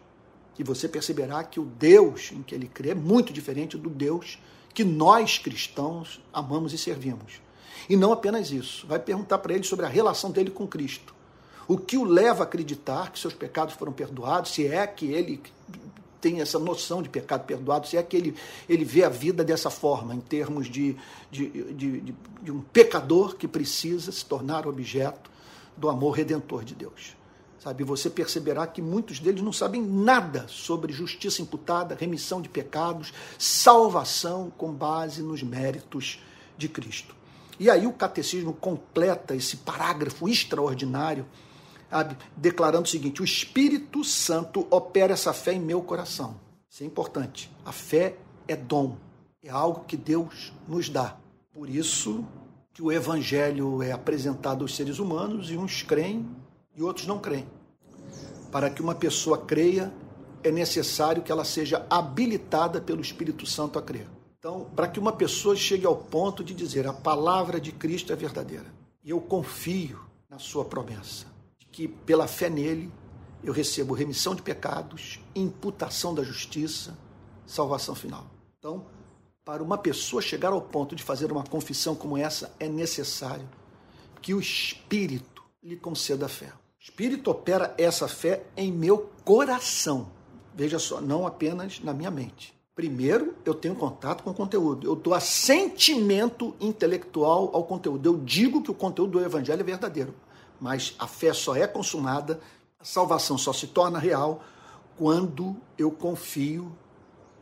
E 0.57 0.63
você 0.63 0.87
perceberá 0.87 1.43
que 1.43 1.59
o 1.59 1.65
Deus 1.65 2.31
em 2.31 2.41
que 2.41 2.53
ele 2.53 2.67
crê 2.67 2.89
é 2.89 2.95
muito 2.95 3.31
diferente 3.31 3.77
do 3.77 3.89
Deus 3.89 4.39
que 4.73 4.83
nós 4.83 5.37
cristãos 5.37 6.21
amamos 6.33 6.73
e 6.73 6.77
servimos. 6.77 7.41
E 7.89 7.95
não 7.95 8.11
apenas 8.11 8.51
isso. 8.51 8.85
Vai 8.87 8.99
perguntar 8.99 9.37
para 9.39 9.53
ele 9.53 9.63
sobre 9.63 9.85
a 9.85 9.89
relação 9.89 10.31
dele 10.31 10.49
com 10.49 10.67
Cristo. 10.67 11.15
O 11.67 11.77
que 11.77 11.97
o 11.97 12.03
leva 12.03 12.43
a 12.43 12.45
acreditar 12.45 13.11
que 13.11 13.19
seus 13.19 13.33
pecados 13.33 13.75
foram 13.75 13.91
perdoados, 13.91 14.51
se 14.51 14.65
é 14.65 14.87
que 14.87 15.07
ele 15.07 15.41
tem 16.21 16.41
essa 16.41 16.57
noção 16.57 17.01
de 17.01 17.09
pecado 17.09 17.45
perdoado, 17.45 17.87
se 17.87 17.97
é 17.97 18.03
que 18.03 18.15
ele, 18.15 18.35
ele 18.67 18.83
vê 18.83 19.03
a 19.03 19.09
vida 19.09 19.43
dessa 19.43 19.69
forma, 19.69 20.15
em 20.15 20.19
termos 20.19 20.67
de, 20.67 20.95
de, 21.29 21.49
de, 21.73 22.01
de, 22.01 22.15
de 22.41 22.51
um 22.51 22.61
pecador 22.61 23.35
que 23.35 23.47
precisa 23.47 24.11
se 24.11 24.25
tornar 24.25 24.67
objeto 24.67 25.29
do 25.75 25.89
amor 25.89 26.11
redentor 26.11 26.63
de 26.63 26.73
Deus. 26.73 27.15
Sabe, 27.59 27.83
você 27.83 28.09
perceberá 28.09 28.65
que 28.65 28.81
muitos 28.81 29.19
deles 29.19 29.41
não 29.41 29.51
sabem 29.51 29.81
nada 29.81 30.45
sobre 30.47 30.93
justiça 30.93 31.41
imputada, 31.41 31.97
remissão 31.99 32.41
de 32.41 32.47
pecados, 32.47 33.11
salvação 33.37 34.51
com 34.57 34.71
base 34.71 35.21
nos 35.21 35.43
méritos 35.43 36.21
de 36.57 36.69
Cristo. 36.69 37.15
E 37.59 37.69
aí 37.69 37.87
o 37.87 37.93
catecismo 37.93 38.53
completa 38.53 39.35
esse 39.35 39.57
parágrafo 39.57 40.29
extraordinário 40.29 41.25
declarando 42.35 42.85
o 42.85 42.89
seguinte: 42.89 43.21
o 43.21 43.25
Espírito 43.25 44.03
Santo 44.03 44.67
opera 44.69 45.13
essa 45.13 45.33
fé 45.33 45.53
em 45.53 45.59
meu 45.59 45.81
coração. 45.81 46.39
Isso 46.69 46.83
é 46.83 46.85
importante. 46.85 47.49
A 47.65 47.71
fé 47.71 48.17
é 48.47 48.55
dom, 48.55 48.97
é 49.43 49.49
algo 49.49 49.85
que 49.85 49.97
Deus 49.97 50.53
nos 50.67 50.89
dá. 50.89 51.17
Por 51.53 51.69
isso 51.69 52.25
que 52.73 52.81
o 52.81 52.91
Evangelho 52.91 53.81
é 53.81 53.91
apresentado 53.91 54.61
aos 54.61 54.75
seres 54.75 54.99
humanos 54.99 55.49
e 55.49 55.57
uns 55.57 55.81
creem 55.81 56.27
e 56.75 56.83
outros 56.83 57.07
não 57.07 57.19
creem. 57.19 57.47
Para 58.51 58.69
que 58.69 58.81
uma 58.81 58.93
pessoa 58.93 59.39
creia, 59.39 59.91
é 60.43 60.51
necessário 60.51 61.23
que 61.23 61.31
ela 61.31 61.43
seja 61.43 61.85
habilitada 61.89 62.79
pelo 62.79 63.01
Espírito 63.01 63.45
Santo 63.45 63.79
a 63.79 63.81
crer. 63.81 64.07
Então, 64.37 64.67
para 64.75 64.87
que 64.87 64.99
uma 64.99 65.11
pessoa 65.11 65.55
chegue 65.55 65.85
ao 65.85 65.95
ponto 65.95 66.43
de 66.43 66.53
dizer 66.53 66.85
a 66.87 66.93
palavra 66.93 67.59
de 67.59 67.71
Cristo 67.71 68.13
é 68.13 68.15
verdadeira 68.15 68.71
e 69.03 69.09
eu 69.09 69.19
confio 69.19 69.99
na 70.29 70.37
sua 70.37 70.63
promessa 70.63 71.36
que 71.77 71.87
pela 71.87 72.27
fé 72.27 72.49
nele 72.49 72.91
eu 73.43 73.53
recebo 73.53 73.93
remissão 73.93 74.33
de 74.33 74.41
pecados, 74.41 75.19
imputação 75.35 76.11
da 76.11 76.23
justiça, 76.23 76.97
salvação 77.45 77.93
final. 77.93 78.25
Então, 78.57 78.87
para 79.45 79.61
uma 79.61 79.77
pessoa 79.77 80.19
chegar 80.19 80.51
ao 80.53 80.59
ponto 80.59 80.95
de 80.95 81.03
fazer 81.03 81.31
uma 81.31 81.43
confissão 81.43 81.93
como 81.93 82.17
essa, 82.17 82.51
é 82.59 82.67
necessário 82.67 83.47
que 84.23 84.33
o 84.33 84.39
Espírito 84.39 85.43
lhe 85.61 85.77
conceda 85.77 86.25
a 86.25 86.27
fé. 86.27 86.47
O 86.47 86.83
Espírito 86.83 87.29
opera 87.29 87.75
essa 87.77 88.07
fé 88.07 88.41
em 88.57 88.71
meu 88.71 89.11
coração. 89.23 90.07
Veja 90.55 90.79
só, 90.79 90.99
não 90.99 91.27
apenas 91.27 91.79
na 91.79 91.93
minha 91.93 92.09
mente. 92.09 92.55
Primeiro, 92.73 93.35
eu 93.45 93.53
tenho 93.53 93.75
contato 93.75 94.23
com 94.23 94.31
o 94.31 94.33
conteúdo. 94.33 94.87
Eu 94.87 94.95
dou 94.95 95.13
assentimento 95.13 96.55
intelectual 96.59 97.51
ao 97.53 97.65
conteúdo. 97.65 98.09
Eu 98.09 98.17
digo 98.17 98.63
que 98.63 98.71
o 98.71 98.73
conteúdo 98.73 99.19
do 99.19 99.23
Evangelho 99.23 99.61
é 99.61 99.63
verdadeiro 99.63 100.15
mas 100.59 100.95
a 100.97 101.07
fé 101.07 101.33
só 101.33 101.55
é 101.55 101.67
consumada, 101.67 102.39
a 102.79 102.85
salvação 102.85 103.37
só 103.37 103.53
se 103.53 103.67
torna 103.67 103.99
real 103.99 104.43
quando 104.97 105.55
eu 105.77 105.91
confio 105.91 106.75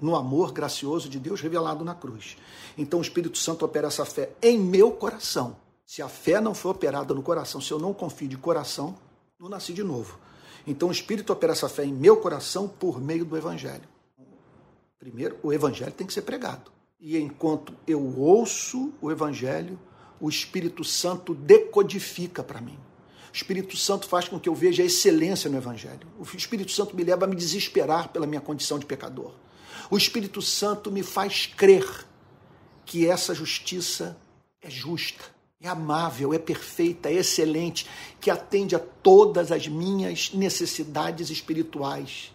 no 0.01 0.15
amor 0.15 0.51
gracioso 0.51 1.07
de 1.07 1.19
Deus 1.19 1.41
revelado 1.41 1.85
na 1.85 1.95
cruz. 1.95 2.37
Então 2.77 2.99
o 2.99 3.01
Espírito 3.01 3.37
Santo 3.37 3.65
opera 3.65 3.87
essa 3.87 4.05
fé 4.05 4.31
em 4.41 4.59
meu 4.59 4.91
coração. 4.91 5.55
Se 5.85 6.01
a 6.01 6.09
fé 6.09 6.41
não 6.41 6.53
for 6.53 6.71
operada 6.71 7.13
no 7.13 7.21
coração, 7.21 7.61
se 7.61 7.71
eu 7.71 7.79
não 7.79 7.93
confio 7.93 8.27
de 8.27 8.37
coração, 8.37 8.95
não 9.39 9.47
nasci 9.47 9.73
de 9.73 9.83
novo. 9.83 10.19
Então 10.67 10.89
o 10.89 10.91
Espírito 10.91 11.31
opera 11.31 11.53
essa 11.53 11.69
fé 11.69 11.85
em 11.85 11.93
meu 11.93 12.17
coração 12.17 12.67
por 12.67 12.99
meio 12.99 13.23
do 13.23 13.37
Evangelho. 13.37 13.87
Primeiro, 14.97 15.37
o 15.43 15.53
Evangelho 15.53 15.91
tem 15.91 16.07
que 16.07 16.13
ser 16.13 16.23
pregado. 16.23 16.71
E 16.99 17.17
enquanto 17.17 17.73
eu 17.85 18.19
ouço 18.19 18.91
o 18.99 19.11
Evangelho, 19.11 19.79
o 20.19 20.27
Espírito 20.27 20.83
Santo 20.83 21.35
decodifica 21.35 22.43
para 22.43 22.59
mim. 22.59 22.79
O 23.35 23.37
Espírito 23.37 23.75
Santo 23.75 24.07
faz 24.07 24.29
com 24.29 24.39
que 24.39 24.47
eu 24.47 24.55
veja 24.55 24.81
a 24.81 24.85
excelência 24.85 25.49
no 25.49 25.57
Evangelho. 25.57 26.07
O 26.17 26.37
Espírito 26.37 26.71
Santo 26.71 26.95
me 26.95 27.03
leva 27.03 27.25
a 27.25 27.27
me 27.27 27.35
desesperar 27.35 28.07
pela 28.07 28.25
minha 28.25 28.39
condição 28.39 28.79
de 28.79 28.85
pecador. 28.85 29.33
O 29.91 29.97
Espírito 29.97 30.41
Santo 30.41 30.89
me 30.89 31.03
faz 31.03 31.45
crer 31.45 31.85
que 32.85 33.05
essa 33.05 33.35
justiça 33.35 34.17
é 34.61 34.69
justa, 34.69 35.25
é 35.59 35.67
amável, 35.67 36.33
é 36.33 36.39
perfeita, 36.39 37.09
é 37.09 37.15
excelente, 37.15 37.85
que 38.21 38.31
atende 38.31 38.73
a 38.73 38.79
todas 38.79 39.51
as 39.51 39.67
minhas 39.67 40.31
necessidades 40.31 41.29
espirituais. 41.29 42.31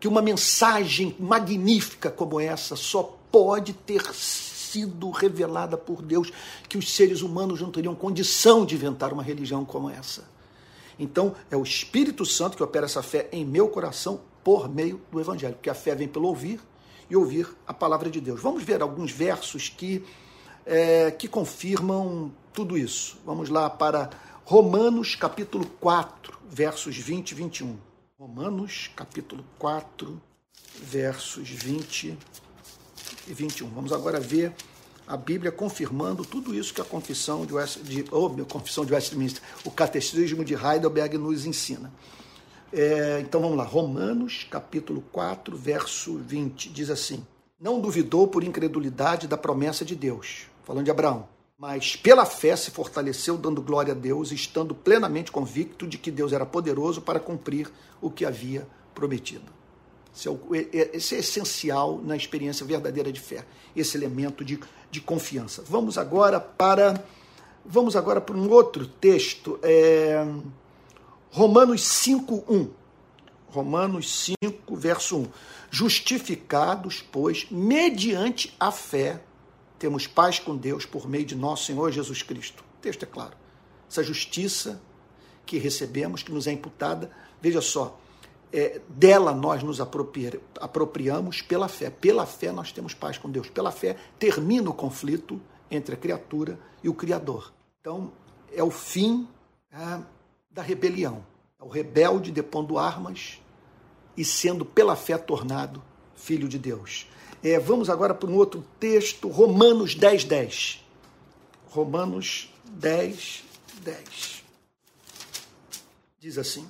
Que 0.00 0.08
uma 0.08 0.22
mensagem 0.22 1.14
magnífica 1.20 2.10
como 2.10 2.40
essa 2.40 2.74
só 2.74 3.02
pode 3.30 3.74
ter 3.74 4.00
sido 4.66 5.10
revelada 5.10 5.76
por 5.76 6.02
Deus, 6.02 6.32
que 6.68 6.76
os 6.76 6.94
seres 6.94 7.22
humanos 7.22 7.60
não 7.60 7.70
teriam 7.70 7.94
condição 7.94 8.66
de 8.66 8.74
inventar 8.74 9.12
uma 9.12 9.22
religião 9.22 9.64
como 9.64 9.88
essa. 9.88 10.24
Então, 10.98 11.34
é 11.50 11.56
o 11.56 11.62
Espírito 11.62 12.24
Santo 12.24 12.56
que 12.56 12.62
opera 12.62 12.86
essa 12.86 13.02
fé 13.02 13.28
em 13.30 13.44
meu 13.44 13.68
coração 13.68 14.20
por 14.42 14.68
meio 14.68 15.00
do 15.10 15.20
Evangelho, 15.20 15.54
porque 15.54 15.70
a 15.70 15.74
fé 15.74 15.94
vem 15.94 16.08
pelo 16.08 16.28
ouvir 16.28 16.60
e 17.10 17.16
ouvir 17.16 17.48
a 17.66 17.74
palavra 17.74 18.10
de 18.10 18.20
Deus. 18.20 18.40
Vamos 18.40 18.62
ver 18.62 18.80
alguns 18.80 19.10
versos 19.10 19.68
que, 19.68 20.04
é, 20.64 21.10
que 21.10 21.28
confirmam 21.28 22.32
tudo 22.52 22.78
isso. 22.78 23.18
Vamos 23.24 23.48
lá 23.48 23.68
para 23.68 24.10
Romanos 24.44 25.14
capítulo 25.14 25.66
4, 25.80 26.38
versos 26.48 26.96
20 26.96 27.30
e 27.30 27.34
21. 27.34 27.76
Romanos 28.18 28.90
capítulo 28.96 29.44
4, 29.58 30.20
versos 30.80 31.48
20 31.48 32.16
e 33.26 33.32
21. 33.32 33.68
Vamos 33.68 33.92
agora 33.92 34.20
ver 34.20 34.52
a 35.06 35.16
Bíblia 35.16 35.52
confirmando 35.52 36.24
tudo 36.24 36.54
isso 36.54 36.74
que 36.74 36.80
a 36.80 36.84
confissão 36.84 37.46
de, 37.46 37.54
West, 37.54 37.78
de 37.78 38.04
oh, 38.10 38.28
confissão 38.44 38.84
de 38.84 38.92
Westminster, 38.92 39.42
o 39.64 39.70
catecismo 39.70 40.44
de 40.44 40.54
Heidelberg 40.54 41.16
nos 41.16 41.46
ensina. 41.46 41.92
É, 42.72 43.20
então 43.20 43.40
vamos 43.40 43.56
lá, 43.56 43.64
Romanos 43.64 44.46
capítulo 44.50 45.02
4, 45.12 45.56
verso 45.56 46.16
20, 46.18 46.70
diz 46.70 46.90
assim: 46.90 47.24
Não 47.60 47.80
duvidou 47.80 48.26
por 48.26 48.42
incredulidade 48.42 49.28
da 49.28 49.36
promessa 49.36 49.84
de 49.84 49.94
Deus, 49.94 50.46
falando 50.64 50.84
de 50.84 50.90
Abraão, 50.90 51.28
mas 51.56 51.94
pela 51.94 52.26
fé 52.26 52.56
se 52.56 52.72
fortaleceu, 52.72 53.38
dando 53.38 53.62
glória 53.62 53.92
a 53.92 53.96
Deus, 53.96 54.32
estando 54.32 54.74
plenamente 54.74 55.30
convicto 55.30 55.86
de 55.86 55.96
que 55.96 56.10
Deus 56.10 56.32
era 56.32 56.44
poderoso 56.44 57.00
para 57.00 57.20
cumprir 57.20 57.70
o 58.00 58.10
que 58.10 58.24
havia 58.24 58.66
prometido. 58.92 59.56
É 60.24 60.56
é, 60.78 60.96
esse 60.96 61.14
é 61.14 61.18
essencial 61.18 62.00
na 62.02 62.16
experiência 62.16 62.64
verdadeira 62.64 63.12
de 63.12 63.20
fé, 63.20 63.44
esse 63.74 63.96
elemento 63.96 64.44
de, 64.44 64.58
de 64.90 65.00
confiança. 65.00 65.62
Vamos 65.68 65.98
agora 65.98 66.40
para 66.40 67.02
vamos 67.68 67.96
agora 67.96 68.20
para 68.20 68.36
um 68.36 68.48
outro 68.48 68.86
texto, 68.86 69.58
é, 69.62 70.24
Romanos 71.30 71.82
5:1. 71.82 72.70
Romanos 73.48 74.34
5, 74.42 74.76
verso 74.76 75.18
1. 75.18 75.28
Justificados, 75.70 77.02
pois, 77.10 77.46
mediante 77.50 78.54
a 78.60 78.70
fé, 78.70 79.22
temos 79.78 80.06
paz 80.06 80.38
com 80.38 80.56
Deus 80.56 80.84
por 80.84 81.08
meio 81.08 81.24
de 81.24 81.34
nosso 81.34 81.64
Senhor 81.64 81.90
Jesus 81.90 82.22
Cristo. 82.22 82.62
O 82.78 82.82
texto 82.82 83.04
é 83.04 83.06
claro. 83.06 83.34
Essa 83.88 84.02
justiça 84.02 84.80
que 85.46 85.58
recebemos, 85.58 86.22
que 86.22 86.32
nos 86.32 86.46
é 86.46 86.52
imputada, 86.52 87.10
veja 87.40 87.60
só, 87.60 87.98
é, 88.56 88.80
dela 88.88 89.34
nós 89.34 89.62
nos 89.62 89.82
apropriamos 89.82 91.42
pela 91.42 91.68
fé. 91.68 91.90
Pela 91.90 92.24
fé 92.24 92.50
nós 92.50 92.72
temos 92.72 92.94
paz 92.94 93.18
com 93.18 93.30
Deus. 93.30 93.50
Pela 93.50 93.70
fé 93.70 93.96
termina 94.18 94.70
o 94.70 94.74
conflito 94.74 95.38
entre 95.70 95.94
a 95.94 95.98
criatura 95.98 96.58
e 96.82 96.88
o 96.88 96.94
Criador. 96.94 97.52
Então, 97.78 98.10
é 98.50 98.62
o 98.62 98.70
fim 98.70 99.28
é, 99.70 100.00
da 100.50 100.62
rebelião. 100.62 101.22
É 101.60 101.64
o 101.64 101.68
rebelde 101.68 102.32
depondo 102.32 102.78
armas 102.78 103.42
e 104.16 104.24
sendo 104.24 104.64
pela 104.64 104.96
fé 104.96 105.18
tornado 105.18 105.82
filho 106.14 106.48
de 106.48 106.58
Deus. 106.58 107.06
É, 107.42 107.58
vamos 107.58 107.90
agora 107.90 108.14
para 108.14 108.30
um 108.30 108.36
outro 108.36 108.64
texto, 108.80 109.28
Romanos 109.28 109.94
10, 109.94 110.24
10. 110.24 110.82
Romanos 111.68 112.50
10, 112.64 113.44
10. 113.82 114.44
Diz 116.18 116.38
assim: 116.38 116.66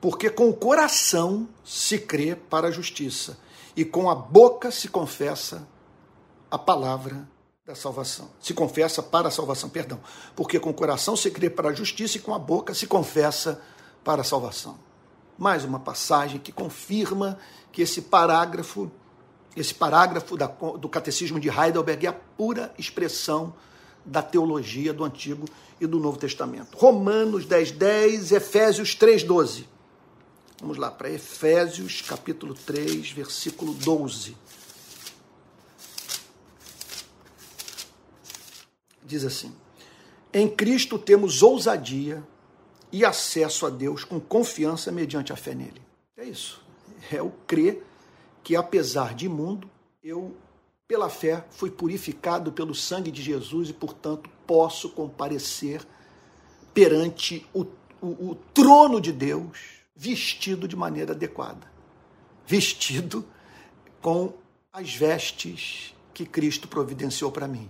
Porque 0.00 0.30
com 0.30 0.48
o 0.48 0.54
coração 0.54 1.48
se 1.64 1.98
crê 1.98 2.34
para 2.34 2.68
a 2.68 2.70
justiça, 2.70 3.38
e 3.76 3.84
com 3.84 4.10
a 4.10 4.14
boca 4.14 4.70
se 4.70 4.88
confessa 4.88 5.66
a 6.50 6.58
palavra 6.58 7.28
da 7.64 7.74
salvação. 7.74 8.30
Se 8.40 8.52
confessa 8.52 9.02
para 9.02 9.28
a 9.28 9.30
salvação, 9.30 9.68
perdão. 9.68 10.00
Porque 10.34 10.58
com 10.58 10.70
o 10.70 10.74
coração 10.74 11.16
se 11.16 11.30
crê 11.30 11.48
para 11.48 11.68
a 11.68 11.72
justiça 11.72 12.16
e 12.16 12.20
com 12.20 12.34
a 12.34 12.38
boca 12.38 12.74
se 12.74 12.86
confessa 12.86 13.62
para 14.02 14.22
a 14.22 14.24
salvação. 14.24 14.78
Mais 15.38 15.64
uma 15.64 15.78
passagem 15.78 16.40
que 16.40 16.50
confirma 16.50 17.38
que 17.70 17.82
esse 17.82 18.02
parágrafo, 18.02 18.90
esse 19.56 19.72
parágrafo 19.72 20.36
da, 20.36 20.46
do 20.46 20.88
catecismo 20.88 21.38
de 21.38 21.48
Heidelberg 21.48 22.06
é 22.06 22.08
a 22.08 22.12
pura 22.12 22.74
expressão 22.76 23.54
da 24.04 24.22
teologia 24.22 24.92
do 24.92 25.04
Antigo 25.04 25.46
e 25.80 25.86
do 25.86 26.00
Novo 26.00 26.18
Testamento. 26.18 26.76
Romanos 26.76 27.46
10, 27.46 27.72
10, 27.72 28.32
Efésios 28.32 28.94
3, 28.94 29.22
12. 29.22 29.68
Vamos 30.60 30.76
lá 30.76 30.90
para 30.90 31.08
Efésios 31.08 32.02
capítulo 32.02 32.52
3, 32.54 33.12
versículo 33.12 33.72
12. 33.72 34.36
Diz 39.02 39.24
assim: 39.24 39.54
Em 40.34 40.46
Cristo 40.46 40.98
temos 40.98 41.42
ousadia 41.42 42.22
e 42.92 43.06
acesso 43.06 43.64
a 43.64 43.70
Deus 43.70 44.04
com 44.04 44.20
confiança 44.20 44.92
mediante 44.92 45.32
a 45.32 45.36
fé 45.36 45.54
nele. 45.54 45.80
É 46.14 46.24
isso. 46.24 46.62
É 47.10 47.22
o 47.22 47.30
crer 47.46 47.82
que, 48.44 48.54
apesar 48.54 49.14
de 49.14 49.24
imundo, 49.24 49.70
eu, 50.04 50.36
pela 50.86 51.08
fé, 51.08 51.42
fui 51.48 51.70
purificado 51.70 52.52
pelo 52.52 52.74
sangue 52.74 53.10
de 53.10 53.22
Jesus 53.22 53.70
e, 53.70 53.72
portanto, 53.72 54.28
posso 54.46 54.90
comparecer 54.90 55.80
perante 56.74 57.46
o, 57.54 57.62
o, 58.02 58.30
o 58.30 58.34
trono 58.52 59.00
de 59.00 59.10
Deus 59.10 59.79
vestido 60.00 60.66
de 60.66 60.74
maneira 60.74 61.12
adequada. 61.12 61.70
Vestido 62.46 63.22
com 64.00 64.32
as 64.72 64.94
vestes 64.94 65.94
que 66.14 66.24
Cristo 66.24 66.66
providenciou 66.66 67.30
para 67.30 67.46
mim. 67.46 67.68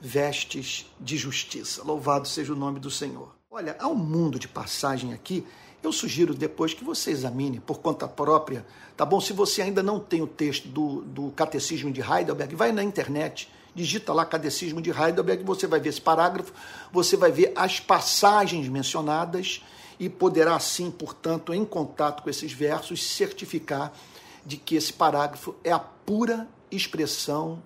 Vestes 0.00 0.86
de 0.98 1.18
justiça. 1.18 1.84
Louvado 1.84 2.26
seja 2.26 2.54
o 2.54 2.56
nome 2.56 2.80
do 2.80 2.90
Senhor. 2.90 3.36
Olha, 3.50 3.76
há 3.78 3.86
um 3.86 3.94
mundo 3.94 4.38
de 4.38 4.48
passagem 4.48 5.12
aqui. 5.12 5.46
Eu 5.82 5.92
sugiro 5.92 6.32
depois 6.32 6.72
que 6.72 6.82
você 6.82 7.10
examine 7.10 7.60
por 7.60 7.80
conta 7.80 8.08
própria, 8.08 8.64
tá 8.96 9.04
bom? 9.04 9.20
Se 9.20 9.34
você 9.34 9.60
ainda 9.60 9.82
não 9.82 10.00
tem 10.00 10.22
o 10.22 10.26
texto 10.26 10.68
do, 10.68 11.02
do 11.02 11.30
Catecismo 11.32 11.92
de 11.92 12.00
Heidelberg, 12.00 12.56
vai 12.56 12.72
na 12.72 12.82
internet, 12.82 13.46
digita 13.74 14.14
lá 14.14 14.24
Catecismo 14.24 14.80
de 14.80 14.90
Heidelberg, 14.90 15.44
você 15.44 15.66
vai 15.66 15.80
ver 15.80 15.90
esse 15.90 16.00
parágrafo, 16.00 16.50
você 16.90 17.14
vai 17.14 17.30
ver 17.30 17.52
as 17.54 17.78
passagens 17.78 18.68
mencionadas 18.68 19.62
e 19.98 20.08
poderá, 20.08 20.54
assim, 20.54 20.90
portanto, 20.90 21.52
em 21.52 21.64
contato 21.64 22.22
com 22.22 22.30
esses 22.30 22.52
versos, 22.52 23.02
certificar 23.02 23.92
de 24.44 24.56
que 24.56 24.76
esse 24.76 24.92
parágrafo 24.92 25.54
é 25.64 25.72
a 25.72 25.78
pura 25.78 26.48
expressão 26.70 27.62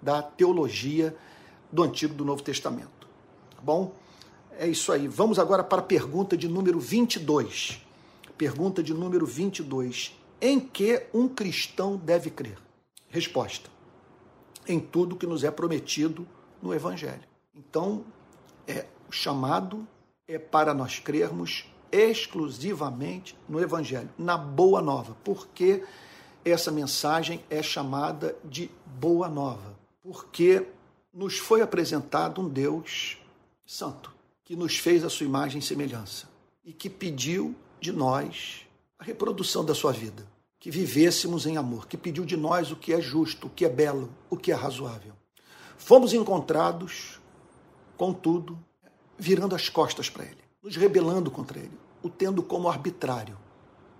da 0.00 0.22
teologia 0.22 1.16
do 1.72 1.82
Antigo 1.82 2.14
e 2.14 2.16
do 2.16 2.24
Novo 2.24 2.42
Testamento. 2.42 3.08
Tá 3.54 3.62
bom? 3.62 3.94
É 4.58 4.66
isso 4.66 4.92
aí. 4.92 5.08
Vamos 5.08 5.38
agora 5.38 5.64
para 5.64 5.80
a 5.80 5.84
pergunta 5.84 6.36
de 6.36 6.48
número 6.48 6.78
22. 6.78 7.80
Pergunta 8.36 8.82
de 8.82 8.92
número 8.92 9.26
22. 9.26 10.14
Em 10.40 10.58
que 10.60 11.06
um 11.12 11.28
cristão 11.28 11.96
deve 11.96 12.30
crer? 12.30 12.58
Resposta: 13.08 13.70
Em 14.66 14.78
tudo 14.78 15.16
que 15.16 15.26
nos 15.26 15.44
é 15.44 15.50
prometido 15.50 16.26
no 16.62 16.74
Evangelho. 16.74 17.24
Então, 17.54 18.04
é 18.66 18.86
chamado 19.10 19.86
é 20.30 20.38
para 20.38 20.72
nós 20.72 21.00
crermos 21.00 21.64
exclusivamente 21.90 23.36
no 23.48 23.60
Evangelho, 23.60 24.08
na 24.16 24.38
Boa 24.38 24.80
Nova. 24.80 25.16
Porque 25.24 25.82
essa 26.44 26.70
mensagem 26.70 27.44
é 27.50 27.60
chamada 27.60 28.36
de 28.44 28.70
Boa 28.86 29.28
Nova? 29.28 29.76
Porque 30.00 30.68
nos 31.12 31.36
foi 31.36 31.62
apresentado 31.62 32.40
um 32.40 32.48
Deus 32.48 33.18
santo, 33.66 34.14
que 34.44 34.54
nos 34.54 34.78
fez 34.78 35.04
a 35.04 35.10
sua 35.10 35.26
imagem 35.26 35.58
e 35.58 35.64
semelhança 35.64 36.28
e 36.64 36.72
que 36.72 36.88
pediu 36.88 37.52
de 37.80 37.90
nós 37.90 38.66
a 39.00 39.04
reprodução 39.04 39.64
da 39.64 39.74
sua 39.74 39.92
vida, 39.92 40.24
que 40.60 40.70
vivêssemos 40.70 41.44
em 41.44 41.56
amor, 41.56 41.88
que 41.88 41.96
pediu 41.96 42.24
de 42.24 42.36
nós 42.36 42.70
o 42.70 42.76
que 42.76 42.92
é 42.92 43.00
justo, 43.00 43.48
o 43.48 43.50
que 43.50 43.64
é 43.64 43.68
belo, 43.68 44.08
o 44.28 44.36
que 44.36 44.52
é 44.52 44.54
razoável. 44.54 45.12
Fomos 45.76 46.12
encontrados, 46.12 47.18
contudo, 47.96 48.56
virando 49.20 49.54
as 49.54 49.68
costas 49.68 50.10
para 50.10 50.24
Ele 50.24 50.50
nos 50.62 50.76
rebelando 50.76 51.30
contra 51.30 51.58
ele, 51.58 51.78
o 52.02 52.08
tendo 52.08 52.42
como 52.42 52.68
arbitrário, 52.68 53.38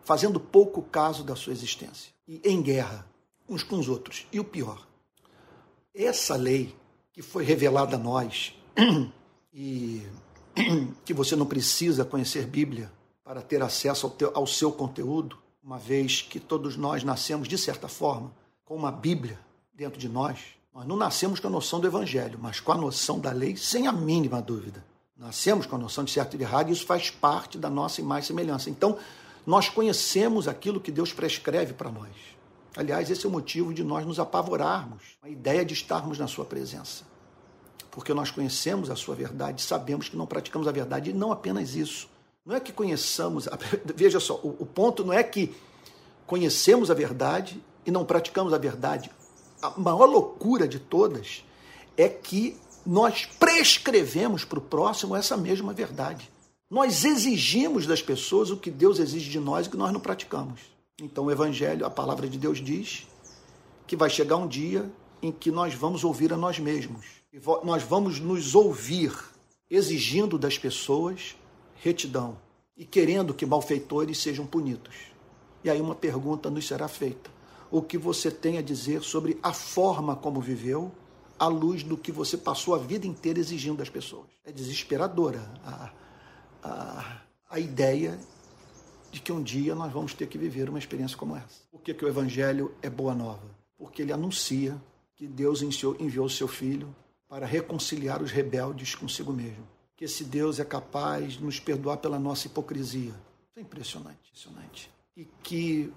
fazendo 0.02 0.38
pouco 0.38 0.82
caso 0.82 1.24
da 1.24 1.34
sua 1.34 1.52
existência 1.52 2.12
e 2.26 2.40
em 2.44 2.60
guerra 2.60 3.06
uns 3.48 3.62
com 3.62 3.78
os 3.78 3.88
outros. 3.88 4.26
E 4.32 4.38
o 4.38 4.44
pior, 4.44 4.86
essa 5.94 6.36
lei 6.36 6.74
que 7.12 7.22
foi 7.22 7.44
revelada 7.44 7.96
a 7.96 7.98
nós 7.98 8.54
e 9.52 10.02
que 11.04 11.14
você 11.14 11.34
não 11.34 11.46
precisa 11.46 12.04
conhecer 12.04 12.46
Bíblia 12.46 12.92
para 13.24 13.42
ter 13.42 13.62
acesso 13.62 14.06
ao, 14.06 14.12
teu, 14.12 14.30
ao 14.34 14.46
seu 14.46 14.72
conteúdo, 14.72 15.38
uma 15.62 15.78
vez 15.78 16.22
que 16.22 16.40
todos 16.40 16.76
nós 16.76 17.04
nascemos, 17.04 17.48
de 17.48 17.56
certa 17.56 17.88
forma, 17.88 18.32
com 18.64 18.74
uma 18.74 18.90
Bíblia 18.90 19.38
dentro 19.72 19.98
de 19.98 20.08
nós. 20.08 20.38
Nós 20.72 20.86
não 20.86 20.96
nascemos 20.96 21.40
com 21.40 21.48
a 21.48 21.50
noção 21.50 21.80
do 21.80 21.86
Evangelho, 21.86 22.38
mas 22.40 22.60
com 22.60 22.72
a 22.72 22.76
noção 22.76 23.18
da 23.18 23.32
lei, 23.32 23.56
sem 23.56 23.86
a 23.86 23.92
mínima 23.92 24.40
dúvida. 24.40 24.84
Nascemos 25.20 25.66
com 25.66 25.76
a 25.76 25.78
noção 25.78 26.02
de 26.02 26.10
certo 26.10 26.32
e 26.32 26.38
de 26.38 26.44
errado 26.44 26.70
e 26.70 26.72
isso 26.72 26.86
faz 26.86 27.10
parte 27.10 27.58
da 27.58 27.68
nossa 27.68 28.00
imagem 28.00 28.24
e 28.24 28.26
semelhança. 28.28 28.70
Então, 28.70 28.96
nós 29.46 29.68
conhecemos 29.68 30.48
aquilo 30.48 30.80
que 30.80 30.90
Deus 30.90 31.12
prescreve 31.12 31.74
para 31.74 31.90
nós. 31.90 32.08
Aliás, 32.74 33.10
esse 33.10 33.26
é 33.26 33.28
o 33.28 33.32
motivo 33.32 33.74
de 33.74 33.84
nós 33.84 34.06
nos 34.06 34.18
apavorarmos, 34.18 35.18
a 35.20 35.28
ideia 35.28 35.62
de 35.62 35.74
estarmos 35.74 36.18
na 36.18 36.26
Sua 36.26 36.46
presença. 36.46 37.04
Porque 37.90 38.14
nós 38.14 38.30
conhecemos 38.30 38.88
a 38.88 38.96
Sua 38.96 39.14
verdade, 39.14 39.60
sabemos 39.60 40.08
que 40.08 40.16
não 40.16 40.24
praticamos 40.26 40.66
a 40.66 40.72
verdade, 40.72 41.10
e 41.10 41.12
não 41.12 41.30
apenas 41.30 41.74
isso. 41.74 42.08
Não 42.42 42.56
é 42.56 42.60
que 42.60 42.72
conheçamos, 42.72 43.46
veja 43.94 44.20
só, 44.20 44.36
o, 44.36 44.56
o 44.60 44.64
ponto 44.64 45.04
não 45.04 45.12
é 45.12 45.22
que 45.22 45.54
conhecemos 46.26 46.90
a 46.90 46.94
verdade 46.94 47.62
e 47.84 47.90
não 47.90 48.06
praticamos 48.06 48.54
a 48.54 48.58
verdade. 48.58 49.10
A 49.60 49.78
maior 49.78 50.06
loucura 50.06 50.66
de 50.66 50.78
todas 50.78 51.44
é 51.94 52.08
que 52.08 52.58
nós 52.90 53.24
prescrevemos 53.24 54.44
para 54.44 54.58
o 54.58 54.62
próximo 54.62 55.14
essa 55.14 55.36
mesma 55.36 55.72
verdade. 55.72 56.28
Nós 56.68 57.04
exigimos 57.04 57.86
das 57.86 58.02
pessoas 58.02 58.50
o 58.50 58.56
que 58.56 58.68
Deus 58.68 58.98
exige 58.98 59.30
de 59.30 59.38
nós 59.38 59.66
e 59.66 59.70
que 59.70 59.76
nós 59.76 59.92
não 59.92 60.00
praticamos. 60.00 60.60
Então, 61.00 61.26
o 61.26 61.30
Evangelho, 61.30 61.86
a 61.86 61.90
palavra 61.90 62.28
de 62.28 62.36
Deus 62.36 62.58
diz 62.58 63.06
que 63.86 63.94
vai 63.94 64.10
chegar 64.10 64.34
um 64.38 64.48
dia 64.48 64.90
em 65.22 65.30
que 65.30 65.52
nós 65.52 65.72
vamos 65.72 66.02
ouvir 66.02 66.32
a 66.32 66.36
nós 66.36 66.58
mesmos. 66.58 67.06
E 67.32 67.40
nós 67.64 67.84
vamos 67.84 68.18
nos 68.18 68.56
ouvir 68.56 69.16
exigindo 69.70 70.36
das 70.36 70.58
pessoas 70.58 71.36
retidão 71.76 72.38
e 72.76 72.84
querendo 72.84 73.32
que 73.32 73.46
malfeitores 73.46 74.18
sejam 74.18 74.44
punidos. 74.44 74.96
E 75.62 75.70
aí 75.70 75.80
uma 75.80 75.94
pergunta 75.94 76.50
nos 76.50 76.66
será 76.66 76.88
feita: 76.88 77.30
o 77.70 77.80
que 77.80 77.96
você 77.96 78.32
tem 78.32 78.58
a 78.58 78.62
dizer 78.62 79.02
sobre 79.02 79.38
a 79.44 79.52
forma 79.52 80.16
como 80.16 80.40
viveu 80.40 80.90
à 81.40 81.46
luz 81.46 81.82
do 81.82 81.96
que 81.96 82.12
você 82.12 82.36
passou 82.36 82.74
a 82.74 82.78
vida 82.78 83.06
inteira 83.06 83.40
exigindo 83.40 83.78
das 83.78 83.88
pessoas. 83.88 84.28
É 84.44 84.52
desesperadora 84.52 85.40
a, 85.64 85.90
a, 86.62 87.22
a 87.48 87.58
ideia 87.58 88.20
de 89.10 89.20
que 89.20 89.32
um 89.32 89.42
dia 89.42 89.74
nós 89.74 89.90
vamos 89.90 90.12
ter 90.12 90.26
que 90.26 90.36
viver 90.36 90.68
uma 90.68 90.78
experiência 90.78 91.16
como 91.16 91.34
essa. 91.34 91.62
Por 91.70 91.80
que, 91.80 91.94
que 91.94 92.04
o 92.04 92.08
Evangelho 92.08 92.74
é 92.82 92.90
boa 92.90 93.14
nova? 93.14 93.42
Porque 93.78 94.02
ele 94.02 94.12
anuncia 94.12 94.80
que 95.16 95.26
Deus 95.26 95.62
enviou 95.62 96.26
o 96.26 96.30
seu 96.30 96.46
Filho 96.46 96.94
para 97.26 97.46
reconciliar 97.46 98.22
os 98.22 98.30
rebeldes 98.30 98.94
consigo 98.94 99.32
mesmo. 99.32 99.66
Que 99.96 100.04
esse 100.04 100.24
Deus 100.24 100.60
é 100.60 100.64
capaz 100.64 101.34
de 101.34 101.42
nos 101.42 101.58
perdoar 101.58 101.96
pela 101.96 102.18
nossa 102.18 102.48
hipocrisia. 102.48 103.14
Isso 103.48 103.58
é 103.58 103.60
impressionante, 103.62 104.18
impressionante. 104.28 104.90
E 105.16 105.24
que 105.42 105.90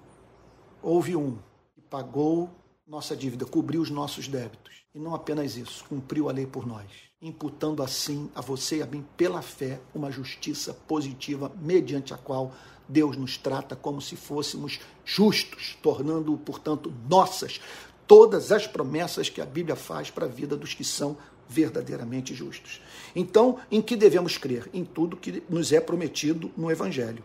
houve 0.82 1.14
um 1.14 1.38
que 1.74 1.82
pagou 1.82 2.50
nossa 2.86 3.14
dívida, 3.14 3.44
cobriu 3.44 3.82
os 3.82 3.90
nossos 3.90 4.26
débitos. 4.26 4.83
E 4.94 4.98
não 5.00 5.12
apenas 5.12 5.56
isso, 5.56 5.84
cumpriu 5.88 6.28
a 6.28 6.32
lei 6.32 6.46
por 6.46 6.64
nós, 6.64 6.86
imputando 7.20 7.82
assim 7.82 8.30
a 8.32 8.40
você 8.40 8.76
e 8.76 8.82
a 8.82 8.86
mim, 8.86 9.04
pela 9.16 9.42
fé, 9.42 9.80
uma 9.92 10.08
justiça 10.08 10.72
positiva, 10.72 11.50
mediante 11.60 12.14
a 12.14 12.16
qual 12.16 12.54
Deus 12.88 13.16
nos 13.16 13.36
trata 13.36 13.74
como 13.74 14.00
se 14.00 14.14
fôssemos 14.14 14.78
justos, 15.04 15.76
tornando, 15.82 16.36
portanto, 16.38 16.94
nossas 17.08 17.60
todas 18.06 18.52
as 18.52 18.68
promessas 18.68 19.28
que 19.28 19.40
a 19.40 19.46
Bíblia 19.46 19.74
faz 19.74 20.10
para 20.10 20.26
a 20.26 20.28
vida 20.28 20.56
dos 20.56 20.74
que 20.74 20.84
são 20.84 21.16
verdadeiramente 21.48 22.32
justos. 22.32 22.80
Então, 23.16 23.58
em 23.70 23.82
que 23.82 23.96
devemos 23.96 24.38
crer? 24.38 24.70
Em 24.72 24.84
tudo 24.84 25.16
que 25.16 25.42
nos 25.48 25.72
é 25.72 25.80
prometido 25.80 26.52
no 26.56 26.70
Evangelho. 26.70 27.24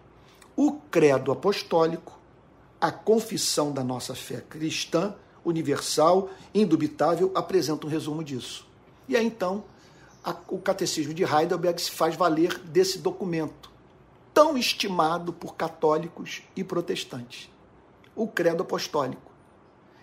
O 0.56 0.74
credo 0.90 1.32
apostólico 1.32 2.20
a 2.82 2.92
confissão 2.92 3.72
da 3.72 3.84
nossa 3.84 4.16
fé 4.16 4.42
cristã, 4.42 5.14
universal, 5.44 6.30
indubitável, 6.54 7.32
apresenta 7.36 7.86
um 7.86 7.90
resumo 7.90 8.24
disso. 8.24 8.68
E 9.08 9.16
aí 9.16 9.26
então 9.26 9.64
a, 10.24 10.36
o 10.48 10.60
Catecismo 10.60 11.14
de 11.14 11.24
Heidelberg 11.24 11.82
se 11.82 11.92
faz 11.92 12.16
valer 12.16 12.58
desse 12.60 13.00
documento, 13.00 13.70
tão 14.34 14.58
estimado 14.58 15.34
por 15.34 15.56
católicos 15.56 16.42
e 16.56 16.64
protestantes, 16.64 17.50
o 18.16 18.28
Credo 18.28 18.64
Apostólico, 18.64 19.32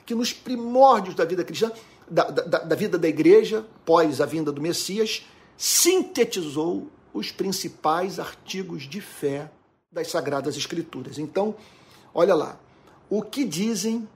que 0.04 0.14
nos 0.14 0.32
primórdios 0.32 1.14
da 1.14 1.24
vida 1.24 1.44
cristã, 1.44 1.70
da, 2.08 2.24
da, 2.24 2.58
da 2.58 2.76
vida 2.76 2.98
da 2.98 3.08
igreja, 3.08 3.66
pós 3.84 4.20
a 4.20 4.26
vinda 4.26 4.52
do 4.52 4.60
Messias, 4.60 5.26
sintetizou 5.56 6.88
os 7.12 7.32
principais 7.32 8.18
artigos 8.18 8.84
de 8.84 9.00
fé 9.00 9.50
das 9.90 10.10
Sagradas 10.10 10.56
Escrituras. 10.56 11.18
Então, 11.18 11.54
olha 12.14 12.34
lá, 12.34 12.60
o 13.08 13.22
que 13.22 13.44
dizem 13.44 14.06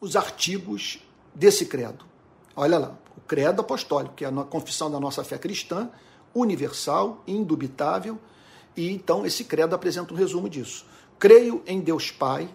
os 0.00 0.16
artigos 0.16 1.02
desse 1.34 1.66
credo? 1.66 2.04
Olha 2.54 2.78
lá, 2.78 2.98
o 3.16 3.20
credo 3.20 3.60
apostólico, 3.60 4.14
que 4.14 4.24
é 4.24 4.28
a 4.28 4.32
confissão 4.44 4.90
da 4.90 4.98
nossa 4.98 5.22
fé 5.22 5.38
cristã, 5.38 5.90
universal, 6.34 7.22
indubitável, 7.26 8.18
e 8.76 8.90
então 8.90 9.26
esse 9.26 9.44
credo 9.44 9.74
apresenta 9.74 10.12
um 10.12 10.16
resumo 10.16 10.48
disso. 10.48 10.86
Creio 11.18 11.62
em 11.66 11.80
Deus 11.80 12.10
Pai, 12.10 12.48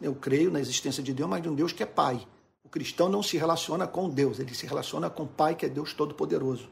eu 0.00 0.14
creio 0.14 0.50
na 0.50 0.60
existência 0.60 1.02
de 1.02 1.12
Deus, 1.12 1.28
mas 1.28 1.42
de 1.42 1.48
um 1.48 1.54
Deus 1.54 1.72
que 1.72 1.82
é 1.82 1.86
Pai. 1.86 2.26
O 2.64 2.68
cristão 2.68 3.08
não 3.08 3.22
se 3.22 3.36
relaciona 3.36 3.86
com 3.86 4.08
Deus, 4.08 4.38
ele 4.38 4.54
se 4.54 4.66
relaciona 4.66 5.08
com 5.08 5.24
o 5.24 5.26
Pai, 5.26 5.54
que 5.54 5.66
é 5.66 5.68
Deus 5.68 5.92
Todo-Poderoso. 5.92 6.68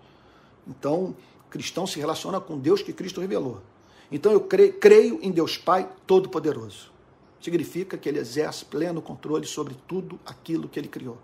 Então, 0.66 1.16
o 1.46 1.50
cristão 1.50 1.86
se 1.86 1.98
relaciona 1.98 2.40
com 2.40 2.58
Deus 2.58 2.82
que 2.82 2.92
Cristo 2.92 3.20
revelou. 3.20 3.62
Então, 4.10 4.30
eu 4.32 4.40
creio, 4.40 4.74
creio 4.74 5.18
em 5.22 5.30
Deus 5.30 5.56
Pai 5.56 5.88
Todo-Poderoso. 6.06 6.95
Significa 7.46 7.96
que 7.96 8.08
ele 8.08 8.18
exerce 8.18 8.64
pleno 8.64 9.00
controle 9.00 9.46
sobre 9.46 9.76
tudo 9.86 10.18
aquilo 10.26 10.68
que 10.68 10.80
ele 10.80 10.88
criou. 10.88 11.16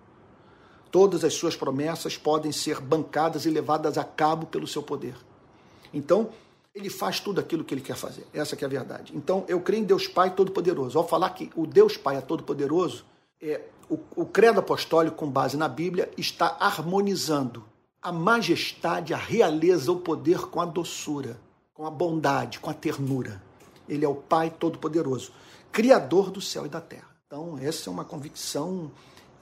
Todas 0.89 1.25
as 1.25 1.35
suas 1.35 1.57
promessas 1.57 2.17
podem 2.17 2.53
ser 2.53 2.81
bancadas 2.81 3.45
e 3.45 3.51
levadas 3.51 3.99
a 3.99 4.05
cabo 4.05 4.47
pelo 4.47 4.69
seu 4.69 4.85
poder. 4.85 5.17
Então, 5.93 6.31
ele 6.73 6.89
faz 6.89 7.19
tudo 7.19 7.41
aquilo 7.41 7.65
que 7.65 7.75
ele 7.75 7.81
quer 7.81 7.97
fazer. 7.97 8.25
Essa 8.33 8.55
que 8.55 8.63
é 8.63 8.69
a 8.69 8.71
verdade. 8.71 9.13
Então, 9.17 9.45
eu 9.49 9.61
creio 9.61 9.83
em 9.83 9.85
Deus 9.85 10.07
Pai 10.07 10.33
Todo-Poderoso. 10.33 10.97
Ao 10.97 11.09
falar 11.09 11.31
que 11.31 11.51
o 11.57 11.67
Deus 11.67 11.97
Pai 11.97 12.17
é 12.19 12.21
todo-poderoso, 12.21 13.05
é, 13.41 13.61
o, 13.91 13.99
o 14.15 14.25
credo 14.25 14.61
apostólico, 14.61 15.17
com 15.17 15.29
base 15.29 15.57
na 15.57 15.67
Bíblia, 15.67 16.09
está 16.17 16.57
harmonizando 16.61 17.65
a 18.01 18.13
majestade, 18.13 19.13
a 19.13 19.17
realeza, 19.17 19.91
o 19.91 19.99
poder 19.99 20.43
com 20.43 20.61
a 20.61 20.67
doçura, 20.67 21.37
com 21.75 21.85
a 21.85 21.91
bondade, 21.91 22.61
com 22.61 22.71
a 22.71 22.75
ternura. 22.75 23.43
Ele 23.89 24.05
é 24.05 24.09
o 24.09 24.15
Pai 24.15 24.51
Todo-Poderoso, 24.51 25.33
Criador 25.73 26.31
do 26.31 26.41
céu 26.41 26.67
e 26.67 26.69
da 26.69 26.81
terra. 26.81 27.09
Então, 27.27 27.59
essa 27.59 27.89
é 27.89 27.93
uma 27.93 28.05
convicção 28.05 28.93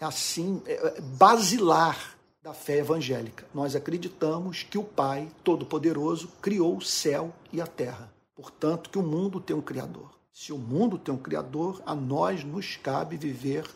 é 0.00 0.04
assim, 0.04 0.62
é, 0.64 0.72
é, 0.72 1.00
basilar 1.00 2.16
da 2.42 2.54
fé 2.54 2.78
evangélica. 2.78 3.46
Nós 3.52 3.76
acreditamos 3.76 4.62
que 4.62 4.78
o 4.78 4.84
Pai 4.84 5.28
Todo-Poderoso 5.44 6.28
criou 6.40 6.78
o 6.78 6.82
céu 6.82 7.34
e 7.52 7.60
a 7.60 7.66
terra. 7.66 8.10
Portanto, 8.34 8.88
que 8.88 8.98
o 8.98 9.02
mundo 9.02 9.38
tem 9.40 9.54
um 9.54 9.60
Criador. 9.60 10.10
Se 10.32 10.52
o 10.52 10.56
mundo 10.56 10.96
tem 10.96 11.12
um 11.12 11.18
Criador, 11.18 11.82
a 11.84 11.94
nós 11.94 12.42
nos 12.42 12.76
cabe 12.76 13.18
viver 13.18 13.68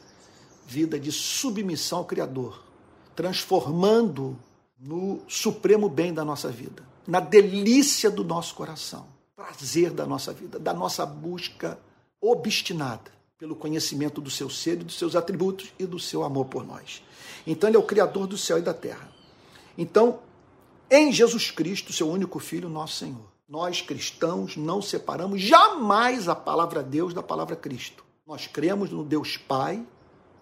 vida 0.67 0.99
de 0.99 1.13
submissão 1.13 1.99
ao 1.99 2.05
Criador, 2.07 2.65
transformando 3.15 4.39
no 4.79 5.21
supremo 5.29 5.91
bem 5.91 6.15
da 6.15 6.25
nossa 6.25 6.49
vida, 6.51 6.83
na 7.07 7.21
delícia 7.21 8.11
do 8.11 8.25
nosso 8.25 8.55
coração, 8.55 9.07
prazer 9.37 9.91
da 9.91 10.07
nossa 10.07 10.33
vida, 10.33 10.59
da 10.59 10.73
nossa 10.73 11.05
busca 11.05 11.79
obstinada 12.31 13.13
pelo 13.39 13.55
conhecimento 13.55 14.21
do 14.21 14.31
seu 14.31 14.49
ser 14.49 14.81
e 14.81 14.85
dos 14.85 14.95
seus 14.95 15.15
atributos 15.15 15.73
e 15.79 15.85
do 15.85 15.99
seu 15.99 16.25
amor 16.25 16.47
por 16.47 16.65
nós. 16.65 17.03
Então 17.47 17.69
ele 17.69 17.77
é 17.77 17.81
o 17.81 17.85
criador 17.85 18.27
do 18.27 18.39
céu 18.39 18.59
e 18.59 18.63
da 18.63 18.73
terra. 18.73 19.13
Então, 19.77 20.21
em 20.91 21.13
Jesus 21.13 21.51
Cristo, 21.51 21.93
seu 21.93 22.09
único 22.09 22.39
filho, 22.39 22.69
nosso 22.69 22.97
Senhor, 22.97 23.33
nós 23.47 23.83
cristãos 23.83 24.57
não 24.57 24.81
separamos 24.81 25.43
jamais 25.43 26.29
a 26.29 26.35
palavra 26.35 26.83
Deus 26.83 27.13
da 27.13 27.23
palavra 27.23 27.55
Cristo. 27.55 28.05
Nós 28.27 28.47
cremos 28.47 28.91
no 28.91 29.05
Deus 29.05 29.37
Pai, 29.37 29.85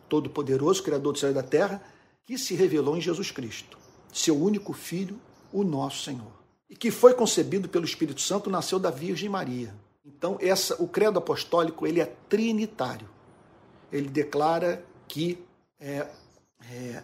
todo-poderoso, 0.08 0.82
criador 0.82 1.12
do 1.12 1.18
céu 1.18 1.30
e 1.30 1.34
da 1.34 1.42
terra, 1.42 1.82
que 2.24 2.38
se 2.38 2.54
revelou 2.54 2.96
em 2.96 3.00
Jesus 3.00 3.32
Cristo, 3.32 3.76
seu 4.12 4.40
único 4.40 4.72
filho, 4.72 5.18
o 5.52 5.64
nosso 5.64 6.04
Senhor. 6.04 6.32
E 6.70 6.76
que 6.76 6.90
foi 6.92 7.14
concebido 7.14 7.68
pelo 7.68 7.84
Espírito 7.84 8.20
Santo, 8.20 8.48
nasceu 8.48 8.78
da 8.78 8.90
Virgem 8.90 9.28
Maria 9.28 9.74
então, 10.04 10.36
essa, 10.40 10.80
o 10.82 10.88
credo 10.88 11.18
apostólico 11.18 11.86
ele 11.86 12.00
é 12.00 12.06
trinitário. 12.28 13.08
Ele 13.90 14.08
declara 14.08 14.84
que 15.06 15.38
é, 15.78 16.06
é, 16.70 17.02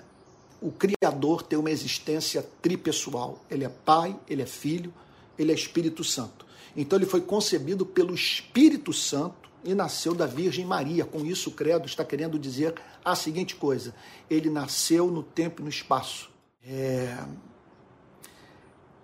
o 0.61 0.73
Criador 0.73 1.43
tem 1.43 1.59
uma 1.59 1.71
existência 1.71 2.43
tripessoal. 2.61 3.45
Ele 3.49 3.65
é 3.65 3.69
Pai, 3.69 4.19
ele 4.29 4.43
é 4.43 4.47
Filho, 4.47 4.93
ele 5.39 5.53
é 5.53 5.55
Espírito 5.55 6.03
Santo. 6.03 6.47
Então, 6.77 6.99
ele 6.99 7.07
foi 7.07 7.21
concebido 7.21 7.87
pelo 7.87 8.15
Espírito 8.15 8.93
Santo 8.93 9.49
e 9.65 9.75
nasceu 9.75 10.15
da 10.15 10.27
Virgem 10.27 10.65
Maria. 10.65 11.05
Com 11.05 11.25
isso, 11.25 11.51
o 11.51 11.53
credo 11.53 11.87
está 11.87 12.05
querendo 12.05 12.39
dizer 12.39 12.75
a 13.05 13.15
seguinte 13.15 13.55
coisa: 13.55 13.95
ele 14.29 14.51
nasceu 14.51 15.09
no 15.09 15.23
tempo 15.23 15.63
e 15.63 15.65
no 15.65 15.71
espaço. 15.71 16.31
É, 16.63 17.17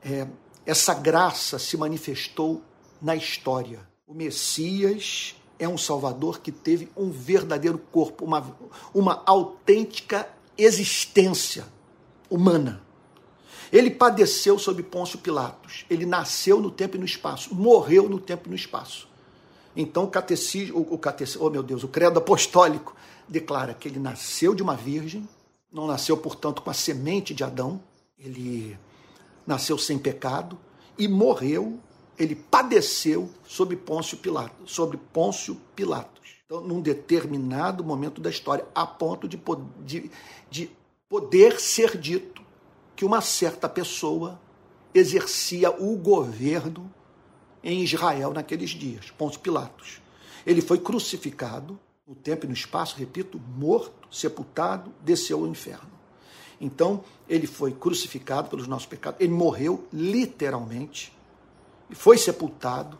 é, 0.02 0.26
essa 0.66 0.94
graça 0.94 1.58
se 1.58 1.76
manifestou 1.76 2.62
na 3.04 3.14
história. 3.14 3.86
O 4.06 4.14
Messias 4.14 5.36
é 5.58 5.68
um 5.68 5.76
Salvador 5.76 6.40
que 6.40 6.50
teve 6.50 6.88
um 6.96 7.10
verdadeiro 7.10 7.76
corpo, 7.76 8.24
uma, 8.24 8.56
uma 8.94 9.22
autêntica 9.26 10.26
existência 10.56 11.66
humana. 12.30 12.82
Ele 13.70 13.90
padeceu 13.90 14.58
sob 14.58 14.82
Pôncio 14.82 15.18
Pilatos. 15.18 15.84
Ele 15.90 16.06
nasceu 16.06 16.58
no 16.58 16.70
tempo 16.70 16.96
e 16.96 16.98
no 16.98 17.04
espaço, 17.04 17.54
morreu 17.54 18.08
no 18.08 18.18
tempo 18.18 18.48
e 18.48 18.50
no 18.50 18.56
espaço. 18.56 19.06
Então 19.76 20.04
o 20.04 20.08
catecismo, 20.08 20.78
o, 20.78 20.94
o 20.94 20.98
catecismo, 20.98 21.46
oh 21.46 21.50
meu 21.50 21.62
Deus, 21.62 21.84
o 21.84 21.88
credo 21.88 22.18
apostólico 22.18 22.96
declara 23.28 23.74
que 23.74 23.86
ele 23.86 23.98
nasceu 23.98 24.54
de 24.54 24.62
uma 24.62 24.76
virgem, 24.76 25.28
não 25.70 25.86
nasceu, 25.86 26.16
portanto, 26.16 26.62
com 26.62 26.70
a 26.70 26.74
semente 26.74 27.34
de 27.34 27.44
Adão, 27.44 27.82
ele 28.18 28.78
nasceu 29.46 29.76
sem 29.76 29.98
pecado 29.98 30.58
e 30.96 31.06
morreu 31.06 31.78
ele 32.18 32.34
padeceu 32.34 33.30
sob 33.46 33.74
Pôncio 33.76 34.16
Pilatos, 34.18 34.72
sobre 34.72 34.96
Pôncio 35.12 35.56
Pilatos. 35.74 36.36
Então, 36.46 36.60
num 36.60 36.80
determinado 36.80 37.82
momento 37.82 38.20
da 38.20 38.30
história, 38.30 38.66
a 38.74 38.86
ponto 38.86 39.26
de, 39.26 39.40
de, 39.80 40.10
de 40.50 40.70
poder 41.08 41.58
ser 41.58 41.96
dito 41.96 42.42
que 42.94 43.04
uma 43.04 43.20
certa 43.20 43.68
pessoa 43.68 44.40
exercia 44.94 45.70
o 45.70 45.96
governo 45.96 46.92
em 47.62 47.82
Israel 47.82 48.32
naqueles 48.32 48.70
dias, 48.70 49.10
Pôncio 49.10 49.40
Pilatos. 49.40 50.00
Ele 50.46 50.60
foi 50.60 50.78
crucificado 50.78 51.78
no 52.06 52.14
tempo 52.14 52.44
e 52.44 52.48
no 52.48 52.54
espaço, 52.54 52.96
repito, 52.96 53.40
morto, 53.56 54.06
sepultado, 54.14 54.92
desceu 55.00 55.40
ao 55.40 55.46
inferno. 55.46 55.90
Então, 56.60 57.02
ele 57.28 57.46
foi 57.46 57.72
crucificado 57.72 58.50
pelos 58.50 58.68
nossos 58.68 58.86
pecados, 58.86 59.20
ele 59.20 59.32
morreu 59.32 59.86
literalmente 59.92 61.13
foi 61.94 62.18
sepultado, 62.18 62.98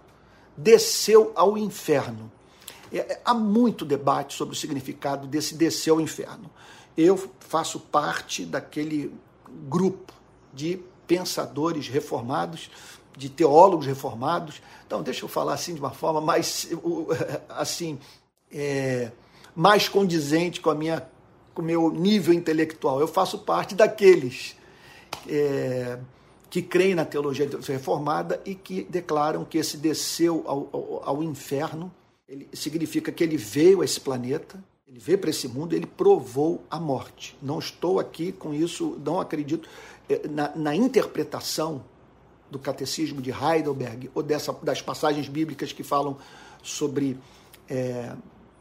desceu 0.57 1.33
ao 1.35 1.59
inferno. 1.59 2.31
É, 2.93 2.99
é, 2.99 3.21
há 3.25 3.35
muito 3.35 3.85
debate 3.85 4.35
sobre 4.35 4.55
o 4.55 4.59
significado 4.59 5.27
desse 5.27 5.55
descer 5.55 5.91
ao 5.91 6.01
inferno. 6.01 6.51
Eu 6.97 7.19
faço 7.41 7.81
parte 7.81 8.45
daquele 8.45 9.13
grupo 9.69 10.13
de 10.53 10.81
pensadores 11.07 11.89
reformados, 11.89 12.71
de 13.17 13.29
teólogos 13.29 13.87
reformados. 13.87 14.63
Então, 14.87 15.03
deixa 15.03 15.25
eu 15.25 15.29
falar 15.29 15.55
assim 15.55 15.75
de 15.75 15.81
uma 15.81 15.91
forma 15.91 16.21
mais 16.21 16.69
assim 17.49 17.99
é, 18.53 19.11
mais 19.55 19.89
condizente 19.89 20.61
com 20.61 20.71
a 20.71 20.75
minha 20.75 21.07
com 21.53 21.63
meu 21.63 21.91
nível 21.91 22.35
intelectual. 22.35 23.01
Eu 23.01 23.07
faço 23.09 23.39
parte 23.39 23.75
daqueles 23.75 24.57
é, 25.29 25.99
que 26.55 26.63
creem 26.63 26.95
na 26.95 27.05
teologia 27.05 27.51
reformada 27.67 28.41
e 28.45 28.55
que 28.55 28.85
declaram 28.85 29.45
que 29.45 29.59
esse 29.59 29.77
desceu 29.77 30.45
ao, 30.47 30.69
ao, 30.73 31.03
ao 31.05 31.23
inferno 31.25 31.93
ele, 32.29 32.49
significa 32.53 33.11
que 33.11 33.25
ele 33.25 33.37
veio 33.37 33.81
a 33.81 33.85
esse 33.85 34.01
planeta, 34.01 34.63
ele 34.87 35.01
veio 35.01 35.19
para 35.19 35.31
esse 35.31 35.49
mundo, 35.49 35.75
ele 35.75 35.85
provou 35.85 36.63
a 36.71 36.79
morte. 36.79 37.37
Não 37.43 37.59
estou 37.59 37.99
aqui 37.99 38.31
com 38.31 38.55
isso, 38.55 38.97
não 39.05 39.19
acredito 39.19 39.69
eh, 40.09 40.29
na, 40.31 40.55
na 40.55 40.77
interpretação 40.77 41.83
do 42.49 42.59
catecismo 42.61 43.21
de 43.21 43.33
Heidelberg 43.33 44.09
ou 44.15 44.23
dessa, 44.23 44.53
das 44.63 44.81
passagens 44.81 45.29
bíblicas 45.29 45.73
que 45.73 45.83
falam 45.83 46.17
sobre 46.63 47.19
é, 47.69 48.15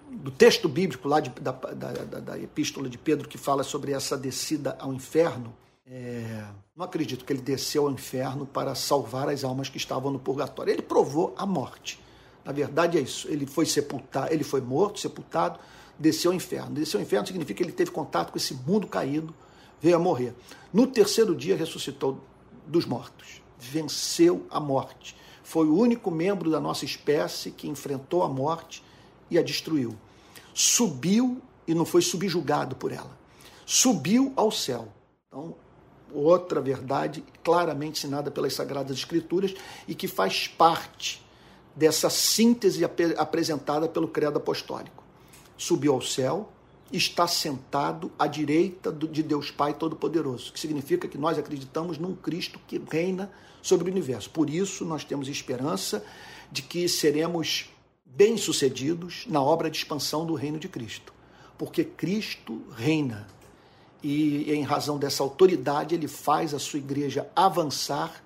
do 0.09 0.31
texto 0.31 0.67
bíblico 0.67 1.07
lá 1.07 1.19
de, 1.19 1.29
da, 1.29 1.51
da, 1.51 1.91
da, 1.91 2.19
da, 2.19 2.39
epístola 2.39 2.89
de 2.89 2.97
Pedro 2.97 3.29
que 3.29 3.37
fala 3.37 3.61
sobre 3.61 3.91
essa 3.91 4.17
descida 4.17 4.75
ao 4.79 4.91
inferno. 4.91 5.53
É, 5.85 6.45
não 6.75 6.85
acredito 6.85 7.25
que 7.25 7.33
ele 7.33 7.41
desceu 7.41 7.85
ao 7.85 7.91
inferno 7.91 8.45
para 8.45 8.73
salvar 8.73 9.27
as 9.29 9.43
almas 9.43 9.69
que 9.69 9.77
estavam 9.77 10.11
no 10.11 10.19
purgatório. 10.19 10.71
Ele 10.71 10.81
provou 10.81 11.33
a 11.37 11.45
morte. 11.45 11.99
Na 12.45 12.51
verdade 12.51 12.97
é 12.97 13.01
isso. 13.01 13.27
Ele 13.27 13.45
foi 13.45 13.65
sepultado, 13.65 14.33
ele 14.33 14.43
foi 14.43 14.61
morto, 14.61 14.99
sepultado, 14.99 15.59
desceu 15.97 16.31
ao 16.31 16.35
inferno. 16.35 16.75
Desceu 16.75 16.99
ao 16.99 17.05
inferno 17.05 17.27
significa 17.27 17.57
que 17.57 17.63
ele 17.63 17.71
teve 17.71 17.91
contato 17.91 18.31
com 18.31 18.37
esse 18.37 18.53
mundo 18.53 18.87
caído, 18.87 19.33
veio 19.81 19.95
a 19.95 19.99
morrer. 19.99 20.33
No 20.71 20.87
terceiro 20.87 21.35
dia 21.35 21.55
ressuscitou 21.55 22.19
dos 22.65 22.85
mortos, 22.85 23.41
venceu 23.59 24.45
a 24.49 24.59
morte. 24.59 25.15
Foi 25.43 25.67
o 25.67 25.77
único 25.77 26.09
membro 26.09 26.49
da 26.49 26.59
nossa 26.59 26.85
espécie 26.85 27.51
que 27.51 27.67
enfrentou 27.67 28.23
a 28.23 28.29
morte 28.29 28.83
e 29.29 29.37
a 29.37 29.43
destruiu. 29.43 29.95
Subiu 30.53 31.41
e 31.67 31.73
não 31.73 31.85
foi 31.85 32.01
subjugado 32.01 32.75
por 32.75 32.91
ela. 32.91 33.17
Subiu 33.65 34.31
ao 34.35 34.51
céu. 34.51 34.87
Então, 35.27 35.55
outra 36.13 36.61
verdade 36.61 37.23
claramente 37.43 37.99
ensinada 37.99 38.29
pelas 38.31 38.53
Sagradas 38.53 38.97
Escrituras 38.97 39.53
e 39.87 39.95
que 39.95 40.07
faz 40.07 40.47
parte 40.47 41.23
dessa 41.75 42.09
síntese 42.09 42.83
ap 42.85 42.99
apresentada 43.17 43.87
pelo 43.87 44.07
Credo 44.07 44.37
Apostólico. 44.37 45.03
Subiu 45.57 45.93
ao 45.93 46.01
céu, 46.01 46.51
está 46.91 47.27
sentado 47.27 48.11
à 48.17 48.27
direita 48.27 48.91
de 48.91 49.23
Deus 49.23 49.49
Pai 49.49 49.73
Todo-Poderoso, 49.73 50.53
que 50.53 50.59
significa 50.59 51.07
que 51.07 51.17
nós 51.17 51.37
acreditamos 51.37 51.97
num 51.97 52.15
Cristo 52.15 52.59
que 52.67 52.79
reina 52.91 53.31
sobre 53.61 53.89
o 53.89 53.91
universo. 53.91 54.29
Por 54.29 54.49
isso, 54.49 54.85
nós 54.85 55.03
temos 55.03 55.27
esperança 55.27 56.05
de 56.51 56.61
que 56.61 56.87
seremos 56.87 57.69
bem-sucedidos 58.05 59.25
na 59.27 59.41
obra 59.41 59.71
de 59.71 59.77
expansão 59.77 60.25
do 60.25 60.35
reino 60.35 60.59
de 60.59 60.67
Cristo, 60.69 61.11
porque 61.57 61.83
Cristo 61.83 62.61
reina 62.75 63.25
e, 64.03 64.51
em 64.51 64.63
razão 64.63 64.97
dessa 64.97 65.23
autoridade, 65.23 65.95
ele 65.95 66.07
faz 66.07 66.53
a 66.53 66.59
sua 66.59 66.79
igreja 66.79 67.29
avançar, 67.33 68.21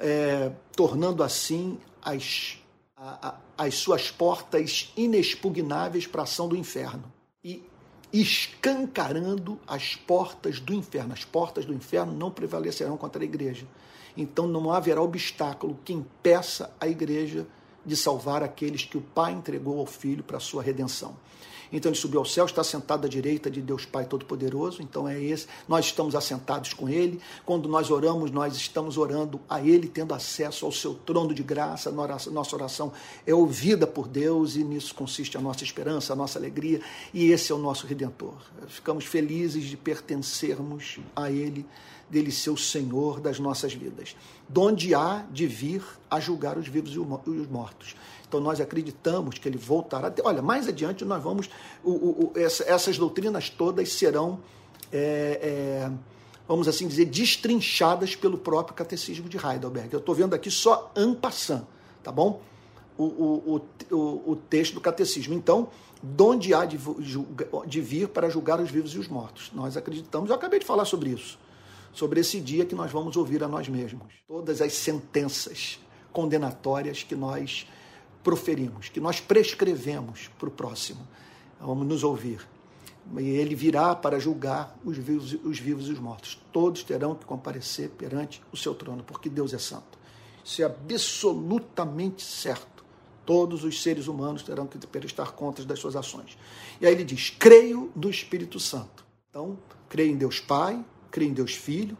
é, 0.00 0.50
tornando 0.74 1.22
assim 1.22 1.78
as, 2.02 2.58
a, 2.96 3.28
a, 3.28 3.66
as 3.66 3.74
suas 3.74 4.10
portas 4.10 4.92
inexpugnáveis 4.96 6.06
para 6.06 6.22
a 6.22 6.24
ação 6.24 6.48
do 6.48 6.56
inferno 6.56 7.04
e 7.44 7.62
escancarando 8.10 9.60
as 9.66 9.94
portas 9.94 10.58
do 10.58 10.72
inferno. 10.72 11.12
As 11.12 11.24
portas 11.24 11.66
do 11.66 11.74
inferno 11.74 12.12
não 12.12 12.30
prevalecerão 12.30 12.96
contra 12.96 13.22
a 13.22 13.24
igreja. 13.24 13.66
Então 14.16 14.46
não 14.46 14.70
haverá 14.72 15.02
obstáculo 15.02 15.78
que 15.84 15.92
impeça 15.92 16.72
a 16.80 16.88
igreja 16.88 17.46
de 17.84 17.96
salvar 17.96 18.42
aqueles 18.42 18.84
que 18.84 18.96
o 18.96 19.00
Pai 19.00 19.32
entregou 19.32 19.78
ao 19.80 19.86
Filho 19.86 20.22
para 20.22 20.38
a 20.38 20.40
sua 20.40 20.62
redenção. 20.62 21.16
Então 21.74 21.90
ele 21.90 21.98
subiu 21.98 22.20
ao 22.20 22.24
céu, 22.24 22.46
está 22.46 22.62
sentado 22.62 23.04
à 23.04 23.08
direita 23.08 23.50
de 23.50 23.60
Deus 23.60 23.84
Pai 23.84 24.04
Todo-Poderoso. 24.04 24.80
Então 24.80 25.08
é 25.08 25.20
esse. 25.20 25.48
Nós 25.66 25.86
estamos 25.86 26.14
assentados 26.14 26.72
com 26.72 26.88
Ele. 26.88 27.20
Quando 27.44 27.68
nós 27.68 27.90
oramos, 27.90 28.30
nós 28.30 28.54
estamos 28.54 28.96
orando 28.96 29.40
a 29.50 29.60
Ele, 29.60 29.88
tendo 29.88 30.14
acesso 30.14 30.64
ao 30.64 30.70
seu 30.70 30.94
trono 30.94 31.34
de 31.34 31.42
graça. 31.42 31.90
Nossa 31.90 32.54
oração 32.54 32.92
é 33.26 33.34
ouvida 33.34 33.88
por 33.88 34.06
Deus 34.06 34.54
e 34.54 34.62
nisso 34.62 34.94
consiste 34.94 35.36
a 35.36 35.40
nossa 35.40 35.64
esperança, 35.64 36.12
a 36.12 36.16
nossa 36.16 36.38
alegria. 36.38 36.80
E 37.12 37.32
esse 37.32 37.50
é 37.50 37.54
o 37.54 37.58
nosso 37.58 37.88
Redentor. 37.88 38.36
Ficamos 38.68 39.04
felizes 39.04 39.64
de 39.64 39.76
pertencermos 39.76 41.00
a 41.16 41.28
Ele 41.28 41.66
dele 42.08 42.30
ser 42.30 42.50
o 42.50 42.56
Senhor 42.56 43.18
das 43.18 43.40
nossas 43.40 43.72
vidas, 43.72 44.14
donde 44.48 44.94
há 44.94 45.24
de 45.32 45.46
vir 45.46 45.82
a 46.08 46.20
julgar 46.20 46.56
os 46.56 46.68
vivos 46.68 46.94
e 46.94 46.98
os 46.98 47.48
mortos. 47.48 47.96
Então 48.34 48.42
nós 48.42 48.60
acreditamos 48.60 49.38
que 49.38 49.48
ele 49.48 49.56
voltará. 49.56 50.12
Olha, 50.24 50.42
mais 50.42 50.66
adiante 50.66 51.04
nós 51.04 51.22
vamos. 51.22 51.48
O, 51.84 51.92
o, 51.92 52.32
essa, 52.34 52.64
essas 52.64 52.98
doutrinas 52.98 53.48
todas 53.48 53.92
serão, 53.92 54.40
é, 54.92 55.38
é, 55.40 55.90
vamos 56.48 56.66
assim 56.66 56.88
dizer, 56.88 57.04
destrinchadas 57.04 58.16
pelo 58.16 58.36
próprio 58.36 58.74
catecismo 58.74 59.28
de 59.28 59.36
Heidelberg. 59.36 59.92
Eu 59.92 60.00
estou 60.00 60.16
vendo 60.16 60.34
aqui 60.34 60.50
só 60.50 60.90
en 60.96 61.14
passant, 61.14 61.62
tá 62.02 62.10
bom? 62.10 62.42
O, 62.98 63.04
o, 63.04 63.62
o, 63.92 64.32
o 64.32 64.36
texto 64.50 64.74
do 64.74 64.80
catecismo. 64.80 65.32
Então, 65.32 65.68
de 66.02 66.22
onde 66.24 66.52
há 66.52 66.64
de, 66.64 66.76
de 67.68 67.80
vir 67.80 68.08
para 68.08 68.28
julgar 68.28 68.58
os 68.58 68.68
vivos 68.68 68.96
e 68.96 68.98
os 68.98 69.06
mortos? 69.06 69.52
Nós 69.54 69.76
acreditamos, 69.76 70.28
eu 70.28 70.34
acabei 70.34 70.58
de 70.58 70.66
falar 70.66 70.84
sobre 70.84 71.10
isso 71.10 71.38
sobre 71.92 72.18
esse 72.18 72.40
dia 72.40 72.66
que 72.66 72.74
nós 72.74 72.90
vamos 72.90 73.16
ouvir 73.16 73.44
a 73.44 73.46
nós 73.46 73.68
mesmos. 73.68 74.12
Todas 74.26 74.60
as 74.60 74.72
sentenças 74.72 75.78
condenatórias 76.12 77.04
que 77.04 77.14
nós 77.14 77.68
proferimos, 78.24 78.88
que 78.88 78.98
nós 78.98 79.20
prescrevemos 79.20 80.30
para 80.38 80.48
o 80.48 80.50
próximo. 80.50 81.06
Vamos 81.60 81.86
nos 81.86 82.02
ouvir. 82.02 82.40
E 83.18 83.28
ele 83.28 83.54
virá 83.54 83.94
para 83.94 84.18
julgar 84.18 84.76
os 84.82 84.96
vivos, 84.96 85.36
os 85.44 85.58
vivos 85.58 85.88
e 85.88 85.92
os 85.92 85.98
mortos. 85.98 86.40
Todos 86.50 86.82
terão 86.82 87.14
que 87.14 87.26
comparecer 87.26 87.90
perante 87.90 88.42
o 88.50 88.56
seu 88.56 88.74
trono, 88.74 89.04
porque 89.04 89.28
Deus 89.28 89.52
é 89.52 89.58
santo. 89.58 89.98
Isso 90.42 90.62
é 90.62 90.64
absolutamente 90.64 92.22
certo. 92.22 92.82
Todos 93.26 93.62
os 93.62 93.82
seres 93.82 94.06
humanos 94.06 94.42
terão 94.42 94.66
que 94.66 94.78
prestar 94.86 95.32
contas 95.32 95.64
das 95.64 95.78
suas 95.78 95.96
ações. 95.96 96.36
E 96.80 96.86
aí 96.86 96.92
ele 96.92 97.04
diz: 97.04 97.30
creio 97.30 97.92
no 97.94 98.10
Espírito 98.10 98.58
Santo. 98.58 99.04
Então, 99.30 99.58
creio 99.88 100.12
em 100.12 100.16
Deus 100.16 100.40
Pai, 100.40 100.84
creio 101.10 101.30
em 101.30 101.34
Deus 101.34 101.54
Filho, 101.54 101.96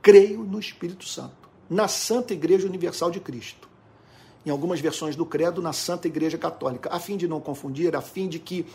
creio 0.00 0.42
no 0.42 0.58
Espírito 0.58 1.06
Santo, 1.06 1.48
na 1.68 1.88
Santa 1.88 2.32
Igreja 2.32 2.66
Universal 2.66 3.10
de 3.10 3.20
Cristo. 3.20 3.68
Em 4.44 4.50
algumas 4.50 4.80
versões 4.80 5.14
do 5.14 5.24
Credo, 5.24 5.62
na 5.62 5.72
Santa 5.72 6.08
Igreja 6.08 6.36
Católica, 6.36 6.90
a 6.92 6.98
fim 6.98 7.16
de 7.16 7.28
não 7.28 7.40
confundir, 7.40 7.94
a 7.94 8.00
fim 8.00 8.28
de 8.28 8.38
que 8.38 8.66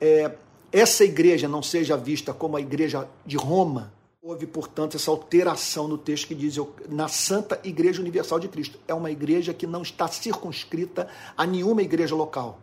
é, 0.00 0.32
essa 0.72 1.04
igreja 1.04 1.48
não 1.48 1.62
seja 1.62 1.96
vista 1.96 2.32
como 2.32 2.56
a 2.56 2.60
igreja 2.60 3.08
de 3.26 3.36
Roma. 3.36 3.92
Houve, 4.22 4.46
portanto, 4.46 4.96
essa 4.96 5.10
alteração 5.10 5.88
no 5.88 5.98
texto 5.98 6.28
que 6.28 6.34
diz 6.34 6.56
na 6.88 7.08
Santa 7.08 7.58
Igreja 7.64 8.00
Universal 8.00 8.38
de 8.38 8.48
Cristo. 8.48 8.78
É 8.86 8.94
uma 8.94 9.10
igreja 9.10 9.52
que 9.52 9.66
não 9.66 9.82
está 9.82 10.06
circunscrita 10.06 11.08
a 11.36 11.46
nenhuma 11.46 11.82
igreja 11.82 12.14
local, 12.14 12.60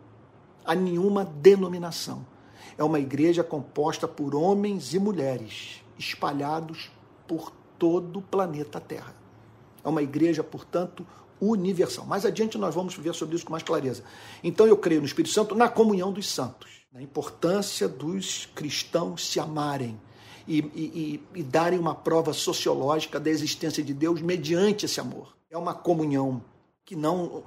a 0.64 0.74
nenhuma 0.74 1.24
denominação. 1.24 2.24
É 2.78 2.84
uma 2.84 3.00
igreja 3.00 3.42
composta 3.42 4.06
por 4.06 4.34
homens 4.34 4.94
e 4.94 4.98
mulheres 4.98 5.82
espalhados 5.98 6.90
por 7.26 7.52
todo 7.78 8.20
o 8.20 8.22
planeta 8.22 8.80
Terra. 8.80 9.14
É 9.84 9.88
uma 9.88 10.02
igreja, 10.02 10.42
portanto, 10.42 11.06
universal. 11.40 12.04
Mais 12.06 12.24
adiante 12.24 12.58
nós 12.58 12.74
vamos 12.74 12.94
ver 12.94 13.14
sobre 13.14 13.36
isso 13.36 13.44
com 13.44 13.52
mais 13.52 13.62
clareza. 13.62 14.02
Então 14.42 14.66
eu 14.66 14.76
creio 14.76 15.00
no 15.00 15.06
Espírito 15.06 15.32
Santo 15.32 15.54
na 15.54 15.68
comunhão 15.68 16.12
dos 16.12 16.28
santos, 16.28 16.82
na 16.92 17.02
importância 17.02 17.88
dos 17.88 18.48
cristãos 18.54 19.28
se 19.28 19.38
amarem 19.40 19.98
e, 20.46 20.58
e, 20.58 21.22
e, 21.34 21.42
darem 21.42 21.78
uma 21.78 21.94
prova 21.94 22.32
sociológica 22.32 23.20
da 23.20 23.28
existência 23.28 23.82
de 23.84 23.92
Deus 23.92 24.22
mediante 24.22 24.86
esse 24.86 24.98
amor. 24.98 25.36
É 25.50 25.58
uma 25.58 25.74
comunhão 25.74 26.42
que 26.84 26.96
não, 26.96 27.42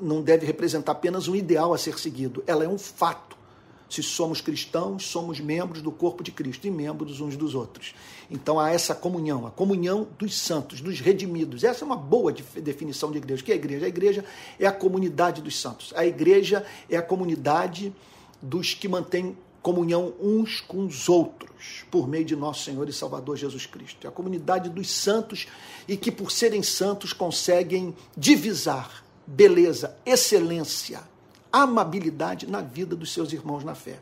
não 0.00 0.22
deve 0.22 0.46
representar 0.46 0.92
apenas 0.92 1.26
um 1.26 1.34
ideal 1.34 1.74
a 1.74 1.78
ser 1.78 1.98
seguido, 1.98 2.44
ela 2.46 2.62
é 2.62 2.68
um 2.68 2.78
fato 2.78 3.36
se 3.94 4.02
somos 4.02 4.40
cristãos, 4.40 5.06
somos 5.06 5.38
membros 5.38 5.80
do 5.80 5.92
corpo 5.92 6.24
de 6.24 6.32
Cristo 6.32 6.66
e 6.66 6.70
membros 6.70 7.20
uns 7.20 7.36
dos 7.36 7.54
outros. 7.54 7.94
Então 8.28 8.58
há 8.58 8.70
essa 8.70 8.92
comunhão, 8.92 9.46
a 9.46 9.50
comunhão 9.52 10.08
dos 10.18 10.36
santos, 10.36 10.80
dos 10.80 10.98
redimidos. 10.98 11.62
Essa 11.62 11.84
é 11.84 11.86
uma 11.86 11.96
boa 11.96 12.32
definição 12.32 13.12
de 13.12 13.18
igreja. 13.18 13.42
O 13.42 13.44
que 13.44 13.52
é 13.52 13.54
a 13.54 13.58
igreja? 13.58 13.86
A 13.86 13.88
igreja 13.88 14.24
é 14.58 14.66
a 14.66 14.72
comunidade 14.72 15.40
dos 15.40 15.60
santos. 15.60 15.92
A 15.94 16.04
igreja 16.04 16.66
é 16.90 16.96
a 16.96 17.02
comunidade 17.02 17.94
dos 18.42 18.74
que 18.74 18.88
mantêm 18.88 19.36
comunhão 19.62 20.12
uns 20.20 20.60
com 20.60 20.84
os 20.84 21.08
outros, 21.08 21.84
por 21.90 22.08
meio 22.08 22.24
de 22.24 22.34
nosso 22.34 22.64
Senhor 22.64 22.88
e 22.88 22.92
Salvador 22.92 23.36
Jesus 23.36 23.64
Cristo. 23.64 24.06
É 24.06 24.08
a 24.08 24.12
comunidade 24.12 24.68
dos 24.68 24.90
santos 24.90 25.46
e 25.86 25.96
que, 25.96 26.10
por 26.10 26.32
serem 26.32 26.62
santos, 26.62 27.12
conseguem 27.12 27.94
divisar 28.16 29.04
beleza, 29.26 29.96
excelência, 30.04 31.00
amabilidade 31.62 32.46
na 32.46 32.60
vida 32.60 32.96
dos 32.96 33.12
seus 33.12 33.32
irmãos 33.32 33.62
na 33.62 33.74
fé, 33.74 34.00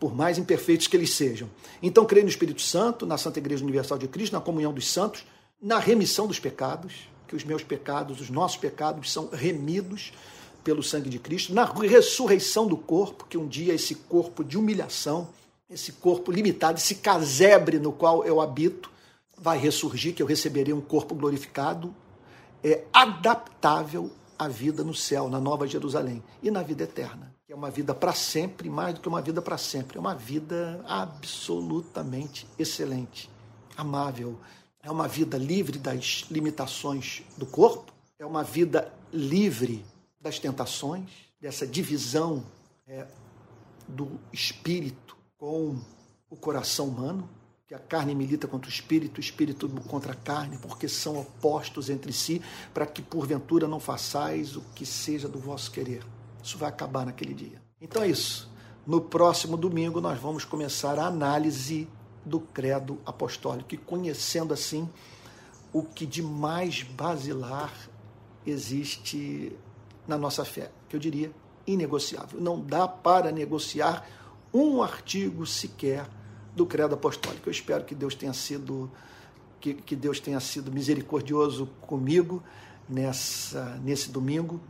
por 0.00 0.14
mais 0.14 0.38
imperfeitos 0.38 0.86
que 0.86 0.96
eles 0.96 1.14
sejam. 1.14 1.48
Então, 1.82 2.04
creio 2.06 2.24
no 2.24 2.30
Espírito 2.30 2.62
Santo, 2.62 3.04
na 3.04 3.18
Santa 3.18 3.38
Igreja 3.38 3.62
Universal 3.62 3.98
de 3.98 4.08
Cristo, 4.08 4.32
na 4.32 4.40
comunhão 4.40 4.72
dos 4.72 4.90
santos, 4.90 5.26
na 5.60 5.78
remissão 5.78 6.26
dos 6.26 6.40
pecados, 6.40 7.08
que 7.28 7.36
os 7.36 7.44
meus 7.44 7.62
pecados, 7.62 8.20
os 8.20 8.30
nossos 8.30 8.56
pecados 8.56 9.12
são 9.12 9.28
remidos 9.30 10.12
pelo 10.62 10.82
sangue 10.82 11.10
de 11.10 11.18
Cristo, 11.18 11.52
na 11.52 11.64
ressurreição 11.64 12.66
do 12.66 12.76
corpo, 12.76 13.26
que 13.28 13.36
um 13.36 13.46
dia 13.46 13.74
esse 13.74 13.94
corpo 13.94 14.42
de 14.42 14.56
humilhação, 14.56 15.28
esse 15.68 15.92
corpo 15.92 16.32
limitado, 16.32 16.78
esse 16.78 16.96
casebre 16.96 17.78
no 17.78 17.92
qual 17.92 18.24
eu 18.24 18.40
habito, 18.40 18.90
vai 19.36 19.58
ressurgir, 19.58 20.14
que 20.14 20.22
eu 20.22 20.26
receberei 20.26 20.72
um 20.72 20.80
corpo 20.80 21.14
glorificado, 21.14 21.94
é 22.62 22.84
adaptável 22.92 24.10
a 24.44 24.48
vida 24.48 24.84
no 24.84 24.94
céu, 24.94 25.28
na 25.28 25.40
Nova 25.40 25.66
Jerusalém 25.66 26.22
e 26.42 26.50
na 26.50 26.62
vida 26.62 26.84
eterna, 26.84 27.34
que 27.46 27.52
é 27.52 27.56
uma 27.56 27.70
vida 27.70 27.94
para 27.94 28.12
sempre, 28.12 28.68
mais 28.68 28.94
do 28.94 29.00
que 29.00 29.08
uma 29.08 29.22
vida 29.22 29.40
para 29.40 29.58
sempre, 29.58 29.96
é 29.96 30.00
uma 30.00 30.14
vida 30.14 30.84
absolutamente 30.86 32.46
excelente, 32.58 33.30
amável, 33.76 34.38
é 34.82 34.90
uma 34.90 35.08
vida 35.08 35.38
livre 35.38 35.78
das 35.78 36.26
limitações 36.30 37.22
do 37.36 37.46
corpo, 37.46 37.92
é 38.18 38.26
uma 38.26 38.42
vida 38.42 38.92
livre 39.12 39.84
das 40.20 40.38
tentações, 40.38 41.10
dessa 41.40 41.66
divisão 41.66 42.44
é, 42.86 43.06
do 43.88 44.20
espírito 44.32 45.16
com 45.36 45.78
o 46.30 46.36
coração 46.36 46.88
humano, 46.88 47.28
que 47.66 47.74
a 47.74 47.78
carne 47.78 48.14
milita 48.14 48.46
contra 48.46 48.68
o 48.68 48.72
espírito, 48.72 49.16
o 49.16 49.20
espírito 49.20 49.66
contra 49.88 50.12
a 50.12 50.14
carne, 50.14 50.58
porque 50.58 50.86
são 50.86 51.18
opostos 51.18 51.88
entre 51.88 52.12
si, 52.12 52.42
para 52.74 52.84
que 52.84 53.00
porventura 53.00 53.66
não 53.66 53.80
façais 53.80 54.54
o 54.54 54.60
que 54.74 54.84
seja 54.84 55.28
do 55.28 55.38
vosso 55.38 55.70
querer. 55.70 56.04
Isso 56.42 56.58
vai 56.58 56.68
acabar 56.68 57.06
naquele 57.06 57.32
dia. 57.32 57.62
Então 57.80 58.02
é 58.02 58.08
isso. 58.08 58.50
No 58.86 59.00
próximo 59.00 59.56
domingo 59.56 59.98
nós 59.98 60.20
vamos 60.20 60.44
começar 60.44 60.98
a 60.98 61.06
análise 61.06 61.88
do 62.22 62.38
credo 62.38 63.00
apostólico 63.06 63.74
e 63.74 63.78
conhecendo 63.78 64.52
assim 64.52 64.86
o 65.72 65.82
que 65.82 66.04
de 66.04 66.22
mais 66.22 66.82
basilar 66.82 67.72
existe 68.44 69.56
na 70.06 70.18
nossa 70.18 70.44
fé, 70.44 70.70
que 70.86 70.96
eu 70.96 71.00
diria 71.00 71.32
inegociável. 71.66 72.38
Não 72.38 72.60
dá 72.60 72.86
para 72.86 73.32
negociar 73.32 74.06
um 74.52 74.82
artigo 74.82 75.46
sequer 75.46 76.06
do 76.54 76.66
credo 76.66 76.94
apostólico. 76.94 77.48
Eu 77.48 77.52
espero 77.52 77.84
que 77.84 77.94
Deus 77.94 78.14
tenha 78.14 78.32
sido 78.32 78.90
que, 79.60 79.74
que 79.74 79.96
Deus 79.96 80.20
tenha 80.20 80.40
sido 80.40 80.70
misericordioso 80.70 81.66
comigo 81.80 82.42
nessa 82.88 83.76
nesse 83.82 84.10
domingo 84.10 84.60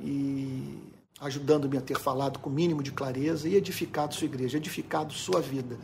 e 0.00 0.78
ajudando-me 1.20 1.78
a 1.78 1.80
ter 1.80 1.98
falado 1.98 2.38
com 2.38 2.50
o 2.50 2.52
mínimo 2.52 2.82
de 2.82 2.92
clareza 2.92 3.48
e 3.48 3.54
edificado 3.54 4.14
sua 4.14 4.26
igreja, 4.26 4.58
edificado 4.58 5.12
sua 5.12 5.40
vida. 5.40 5.78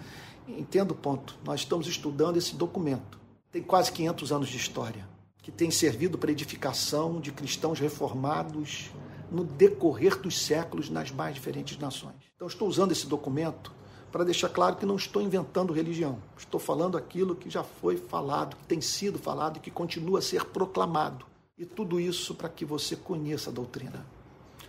Entendo 0.47 0.91
o 0.91 0.95
ponto. 0.95 1.37
Nós 1.45 1.61
estamos 1.61 1.87
estudando 1.87 2.37
esse 2.37 2.55
documento. 2.55 3.19
Tem 3.51 3.63
quase 3.63 3.93
500 3.93 4.33
anos 4.33 4.49
de 4.49 4.57
história, 4.57 5.07
que 5.41 5.51
tem 5.51 5.71
servido 5.71 6.19
para 6.19 6.31
edificação 6.31 7.21
de 7.21 7.33
cristãos 7.33 7.79
reformados 7.79 8.91
no 9.31 9.45
decorrer 9.45 10.19
dos 10.19 10.39
séculos 10.39 10.91
nas 10.91 11.11
mais 11.11 11.35
diferentes 11.35 11.79
nações. 11.79 12.17
Então, 12.35 12.47
estou 12.47 12.69
usando 12.69 12.93
esse 12.93 13.07
documento 13.07 13.73
para 14.13 14.25
deixar 14.25 14.51
claro 14.51 14.77
que 14.77 14.85
não 14.85 14.97
estou 14.97 15.23
inventando 15.23 15.73
religião. 15.73 16.19
Estou 16.37 16.61
falando 16.61 16.99
aquilo 16.99 17.35
que 17.35 17.49
já 17.49 17.65
foi 17.65 17.97
falado, 17.97 18.57
que 18.57 18.67
tem 18.67 18.81
sido 18.81 19.19
falado 19.19 19.57
e 19.57 19.61
que 19.61 19.71
continua 19.71 20.19
a 20.19 20.23
ser 20.23 20.45
proclamado. 20.45 21.25
E 21.57 21.65
tudo 21.65 21.99
isso 21.99 22.35
para 22.35 22.51
que 22.51 22.65
você 22.65 22.95
conheça 22.95 23.49
a 23.49 23.53
doutrina, 23.53 24.05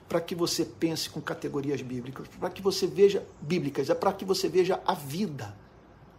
para 0.07 0.21
que 0.21 0.33
você 0.33 0.63
pense 0.63 1.09
com 1.09 1.19
categorias 1.19 1.81
bíblicas, 1.81 2.27
para 2.39 2.49
que 2.49 2.61
você 2.61 2.87
veja 2.87 3.25
bíblicas, 3.41 3.89
é 3.89 3.93
para 3.93 4.13
que 4.13 4.23
você 4.23 4.47
veja 4.47 4.81
a 4.85 4.93
vida 4.93 5.53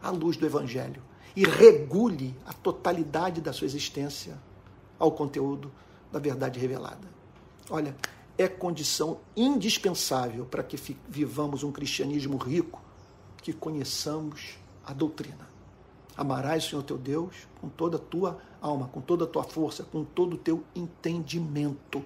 à 0.02 0.10
luz 0.10 0.36
do 0.36 0.44
evangelho 0.44 1.02
e 1.34 1.44
regule 1.44 2.36
a 2.46 2.52
totalidade 2.52 3.40
da 3.40 3.52
sua 3.52 3.64
existência 3.64 4.38
ao 4.98 5.10
conteúdo 5.10 5.72
da 6.12 6.18
verdade 6.18 6.60
revelada. 6.60 7.08
Olha, 7.70 7.96
é 8.36 8.48
condição 8.48 9.20
indispensável 9.34 10.44
para 10.44 10.62
que 10.62 10.76
vivamos 11.08 11.62
um 11.62 11.72
cristianismo 11.72 12.36
rico, 12.36 12.83
que 13.44 13.52
conheçamos 13.52 14.56
a 14.86 14.94
doutrina. 14.94 15.46
Amarás 16.16 16.64
o 16.64 16.70
Senhor 16.70 16.82
teu 16.82 16.96
Deus 16.96 17.46
com 17.60 17.68
toda 17.68 17.98
a 17.98 18.00
tua 18.00 18.38
alma, 18.58 18.88
com 18.88 19.02
toda 19.02 19.24
a 19.24 19.26
tua 19.26 19.44
força, 19.44 19.84
com 19.84 20.02
todo 20.02 20.32
o 20.32 20.38
teu 20.38 20.64
entendimento. 20.74 22.02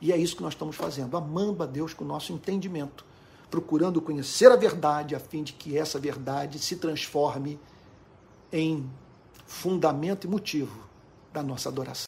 E 0.00 0.12
é 0.12 0.16
isso 0.16 0.34
que 0.34 0.42
nós 0.42 0.54
estamos 0.54 0.74
fazendo, 0.74 1.16
amando 1.16 1.62
a 1.62 1.66
Deus 1.66 1.94
com 1.94 2.04
o 2.04 2.08
nosso 2.08 2.32
entendimento, 2.32 3.04
procurando 3.48 4.02
conhecer 4.02 4.50
a 4.50 4.56
verdade 4.56 5.14
a 5.14 5.20
fim 5.20 5.44
de 5.44 5.52
que 5.52 5.78
essa 5.78 5.96
verdade 5.96 6.58
se 6.58 6.74
transforme 6.74 7.56
em 8.52 8.90
fundamento 9.46 10.26
e 10.26 10.28
motivo 10.28 10.88
da 11.32 11.42
nossa 11.42 11.68
adoração. 11.68 12.02